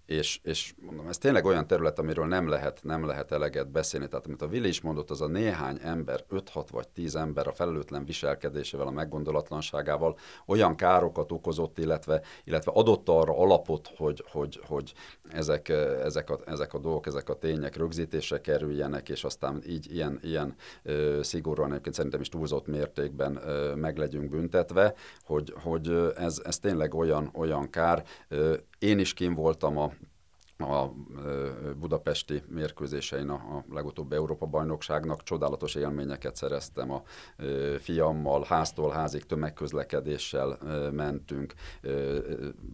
és, 0.07 0.41
és 0.43 0.75
mondom, 0.81 1.09
ez 1.09 1.19
tényleg 1.19 1.45
olyan 1.45 1.67
terület, 1.67 1.99
amiről 1.99 2.27
nem 2.27 2.49
lehet, 2.49 2.81
nem 2.83 3.07
lehet 3.07 3.33
eleget 3.33 3.71
beszélni. 3.71 4.09
Tehát 4.09 4.27
amit 4.27 4.43
a 4.43 4.49
Vili 4.49 4.69
is 4.69 4.81
mondott, 4.81 5.11
az 5.11 5.21
a 5.21 5.27
néhány 5.27 5.79
ember, 5.83 6.25
5-6 6.31 6.67
vagy 6.71 6.89
10 6.89 7.17
ember 7.17 7.47
a 7.47 7.53
felelőtlen 7.53 8.05
viselkedésével, 8.05 8.87
a 8.87 8.91
meggondolatlanságával 8.91 10.19
olyan 10.47 10.77
károkat 10.77 11.33
okozott, 11.33 11.79
illetve, 11.79 12.21
illetve 12.45 12.73
adott 12.75 13.09
arra 13.09 13.39
alapot, 13.39 13.91
hogy, 13.97 14.25
hogy, 14.31 14.61
hogy 14.67 14.93
ezek, 15.31 15.69
ezek, 16.05 16.31
a, 16.31 16.39
ezek 16.45 16.75
a 16.75 16.79
dolgok, 16.79 17.07
ezek 17.07 17.29
a 17.29 17.39
tények 17.39 17.77
rögzítésre 17.77 18.41
kerüljenek, 18.41 19.09
és 19.09 19.25
aztán 19.25 19.63
így 19.67 19.93
ilyen, 19.93 20.19
ilyen 20.23 20.55
szigorúan, 21.21 21.71
egyébként 21.71 21.95
szerintem 21.95 22.21
is 22.21 22.29
túlzott 22.29 22.67
mértékben 22.67 23.37
ö, 23.37 23.75
meg 23.75 23.97
legyünk 23.97 24.31
büntetve, 24.31 24.95
hogy, 25.23 25.53
hogy 25.63 26.13
ez, 26.17 26.41
ez 26.45 26.59
tényleg 26.59 26.95
olyan, 26.95 27.31
olyan 27.35 27.71
kár. 27.71 28.05
Én 28.79 28.99
is 28.99 29.15
kim 29.15 29.35
voltam 29.35 29.79
a 29.79 29.93
a 30.59 30.93
budapesti 31.79 32.43
mérkőzésein 32.49 33.29
a, 33.29 33.65
legutóbbi 33.71 34.15
Európa-bajnokságnak 34.15 35.23
csodálatos 35.23 35.75
élményeket 35.75 36.37
szereztem 36.37 36.91
a 36.91 37.03
fiammal, 37.79 38.45
háztól 38.49 38.91
házig 38.91 39.27
tömegközlekedéssel 39.27 40.59
mentünk, 40.93 41.55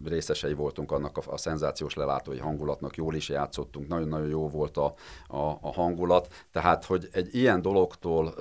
részesei 0.03 0.53
voltunk 0.53 0.91
annak 0.91 1.17
a, 1.17 1.21
a 1.31 1.37
szenzációs 1.37 1.93
lelátói 1.93 2.37
hangulatnak, 2.37 2.95
jól 2.95 3.15
is 3.15 3.29
játszottunk, 3.29 3.87
nagyon-nagyon 3.87 4.29
jó 4.29 4.49
volt 4.49 4.77
a, 4.77 4.93
a, 5.27 5.57
a 5.61 5.73
hangulat, 5.73 6.33
tehát 6.51 6.85
hogy 6.85 7.09
egy 7.11 7.35
ilyen 7.35 7.61
dologtól 7.61 8.33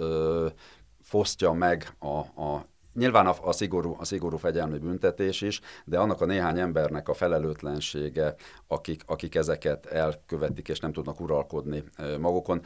fosztja 1.00 1.52
meg 1.52 1.96
a, 1.98 2.42
a 2.42 2.66
Nyilván 2.94 3.26
a, 3.26 3.34
a, 3.42 3.52
szigorú, 3.52 3.96
a 3.98 4.04
szigorú 4.04 4.36
fegyelmi 4.36 4.78
büntetés 4.78 5.40
is, 5.40 5.60
de 5.84 5.98
annak 5.98 6.20
a 6.20 6.24
néhány 6.24 6.58
embernek 6.58 7.08
a 7.08 7.14
felelőtlensége, 7.14 8.34
akik, 8.66 9.02
akik 9.06 9.34
ezeket 9.34 9.86
elkövetik 9.86 10.68
és 10.68 10.80
nem 10.80 10.92
tudnak 10.92 11.20
uralkodni 11.20 11.84
magukon, 12.20 12.62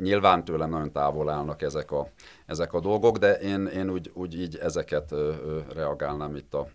nyilván 0.00 0.44
tőlem 0.44 0.70
nagyon 0.70 0.92
távol 0.92 1.28
állnak 1.28 1.62
ezek 1.62 1.90
a, 1.90 2.08
ezek 2.46 2.72
a 2.72 2.80
dolgok, 2.80 3.18
de 3.18 3.32
én, 3.32 3.66
én 3.66 3.90
úgy, 3.90 4.10
úgy 4.14 4.40
így 4.40 4.56
ezeket 4.56 5.14
reagálnám 5.74 6.36
itt 6.36 6.54
a, 6.54 6.68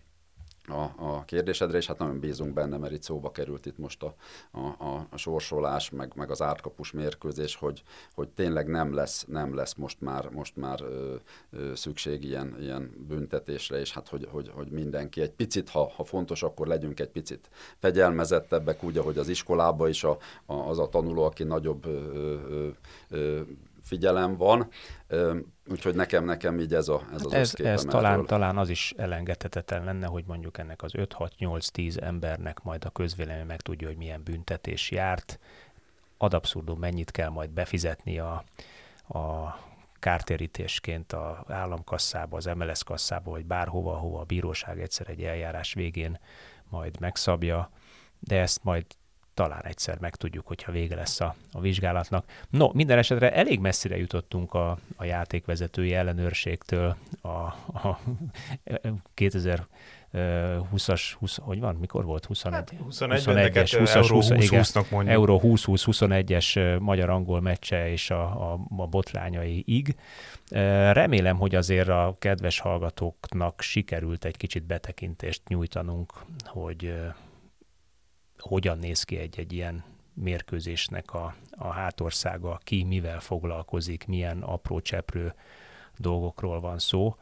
a, 0.68 0.80
a 0.96 1.24
kérdésedre, 1.24 1.76
és 1.76 1.86
hát 1.86 1.98
nagyon 1.98 2.20
bízunk 2.20 2.52
benne, 2.52 2.76
mert 2.76 2.92
itt 2.92 3.02
szóba 3.02 3.30
került 3.30 3.66
itt 3.66 3.78
most 3.78 4.02
a, 4.02 4.14
a, 4.78 5.06
a 5.10 5.16
sorsolás, 5.16 5.90
meg, 5.90 6.12
meg 6.14 6.30
az 6.30 6.42
átkapus 6.42 6.92
mérkőzés, 6.92 7.56
hogy, 7.56 7.82
hogy 8.14 8.28
tényleg 8.28 8.66
nem 8.66 8.94
lesz, 8.94 9.24
nem 9.28 9.54
lesz 9.54 9.74
most 9.74 10.00
már, 10.00 10.28
most 10.28 10.56
már 10.56 10.80
ö, 10.80 11.14
ö, 11.50 11.74
szükség 11.74 12.24
ilyen, 12.24 12.56
ilyen 12.60 13.04
büntetésre, 13.08 13.80
és 13.80 13.92
hát 13.92 14.08
hogy, 14.08 14.28
hogy, 14.30 14.50
hogy 14.54 14.70
mindenki 14.70 15.20
egy 15.20 15.32
picit, 15.32 15.68
ha, 15.68 15.92
ha 15.96 16.04
fontos, 16.04 16.42
akkor 16.42 16.66
legyünk 16.66 17.00
egy 17.00 17.10
picit 17.10 17.48
fegyelmezettebbek, 17.78 18.84
úgy, 18.84 18.98
ahogy 18.98 19.18
az 19.18 19.28
iskolában 19.28 19.88
is 19.88 20.04
a, 20.04 20.18
a, 20.46 20.54
az 20.54 20.78
a 20.78 20.88
tanuló, 20.88 21.22
aki 21.22 21.44
nagyobb 21.44 21.86
ö, 21.86 22.38
ö, 22.48 22.68
ö, 23.08 23.40
figyelem 23.82 24.36
van, 24.36 24.68
úgyhogy 25.70 25.94
nekem, 25.94 26.24
nekem 26.24 26.60
így 26.60 26.74
ez, 26.74 26.88
a, 26.88 27.02
ez 27.14 27.24
az 27.24 27.32
Ez, 27.32 27.54
ez 27.54 27.82
talán, 27.82 28.26
talán 28.26 28.58
az 28.58 28.68
is 28.68 28.94
elengedhetetlen 28.96 29.84
lenne, 29.84 30.06
hogy 30.06 30.24
mondjuk 30.26 30.58
ennek 30.58 30.82
az 30.82 30.92
5-6-8-10 30.94 32.02
embernek 32.02 32.62
majd 32.62 32.84
a 32.84 32.90
közvélemény 32.90 33.46
meg 33.46 33.60
tudja, 33.60 33.86
hogy 33.86 33.96
milyen 33.96 34.22
büntetés 34.22 34.90
járt, 34.90 35.38
ad 36.18 36.34
abszurdum 36.34 36.78
mennyit 36.78 37.10
kell 37.10 37.28
majd 37.28 37.50
befizetni 37.50 38.18
a, 38.18 38.44
a 39.08 39.56
kártérítésként 39.98 41.12
a 41.12 41.44
államkasszába, 41.48 42.36
az 42.36 42.44
MLS 42.44 42.84
kasszába, 42.84 43.30
vagy 43.30 43.44
bárhova, 43.44 43.94
hova 43.94 44.20
a 44.20 44.24
bíróság 44.24 44.80
egyszer 44.80 45.08
egy 45.08 45.22
eljárás 45.22 45.74
végén 45.74 46.18
majd 46.68 47.00
megszabja, 47.00 47.70
de 48.18 48.40
ezt 48.40 48.64
majd 48.64 48.86
talán 49.34 49.64
egyszer 49.64 49.98
megtudjuk, 50.00 50.46
hogyha 50.46 50.72
vége 50.72 50.94
lesz 50.94 51.20
a, 51.20 51.34
a 51.52 51.60
vizsgálatnak. 51.60 52.24
No, 52.50 52.70
minden 52.72 52.98
esetre 52.98 53.32
elég 53.32 53.60
messzire 53.60 53.96
jutottunk 53.96 54.54
a, 54.54 54.78
a 54.96 55.04
játékvezetői 55.04 55.94
ellenőrségtől 55.94 56.96
a, 57.22 57.28
a 57.28 58.00
2000 59.14 59.66
20-as, 60.14 61.14
20, 61.18 61.38
hogy 61.40 61.60
van, 61.60 61.74
mikor 61.74 62.04
volt? 62.04 62.24
21, 62.24 62.54
hát 62.54 62.74
21, 62.84 63.22
21-es, 63.26 63.76
20 63.78 63.94
Euró 63.94 64.14
20, 64.14 64.30
20, 64.30 64.48
20 64.48 64.90
mondjuk. 64.90 65.14
Euró 65.14 65.40
20-20-21-es 65.44 66.78
magyar-angol 66.80 67.40
meccse 67.40 67.90
és 67.90 68.10
a, 68.10 68.52
a, 68.52 68.60
a 68.76 68.86
botrányaiig. 68.86 69.96
Remélem, 70.92 71.36
hogy 71.36 71.54
azért 71.54 71.88
a 71.88 72.16
kedves 72.18 72.58
hallgatóknak 72.58 73.60
sikerült 73.60 74.24
egy 74.24 74.36
kicsit 74.36 74.64
betekintést 74.64 75.42
nyújtanunk, 75.48 76.12
hogy 76.44 76.94
hogyan 78.42 78.78
néz 78.78 79.02
ki 79.02 79.16
egy-egy 79.16 79.52
ilyen 79.52 79.84
mérkőzésnek 80.14 81.14
a, 81.14 81.34
a 81.50 81.68
hátországa, 81.68 82.60
ki 82.64 82.84
mivel 82.84 83.20
foglalkozik, 83.20 84.06
milyen 84.06 84.42
apró 84.42 84.80
cseprő 84.80 85.34
dolgokról 85.96 86.60
van 86.60 86.78
szó. 86.78 87.16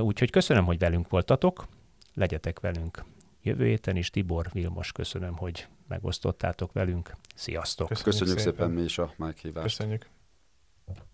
Úgyhogy 0.00 0.30
köszönöm, 0.30 0.64
hogy 0.64 0.78
velünk 0.78 1.08
voltatok, 1.08 1.66
legyetek 2.14 2.60
velünk 2.60 3.04
jövő 3.42 3.66
héten 3.66 3.96
is. 3.96 4.10
Tibor, 4.10 4.46
Vilmos, 4.52 4.92
köszönöm, 4.92 5.36
hogy 5.36 5.66
megosztottátok 5.88 6.72
velünk. 6.72 7.12
Sziasztok! 7.34 7.88
Köszönjük, 7.88 8.18
Köszönjük 8.18 8.38
szépen. 8.38 8.54
szépen 8.56 8.70
mi 8.70 8.82
is 8.82 8.98
a 8.98 9.12
meghívást. 9.16 9.76
Köszönjük! 9.76 10.08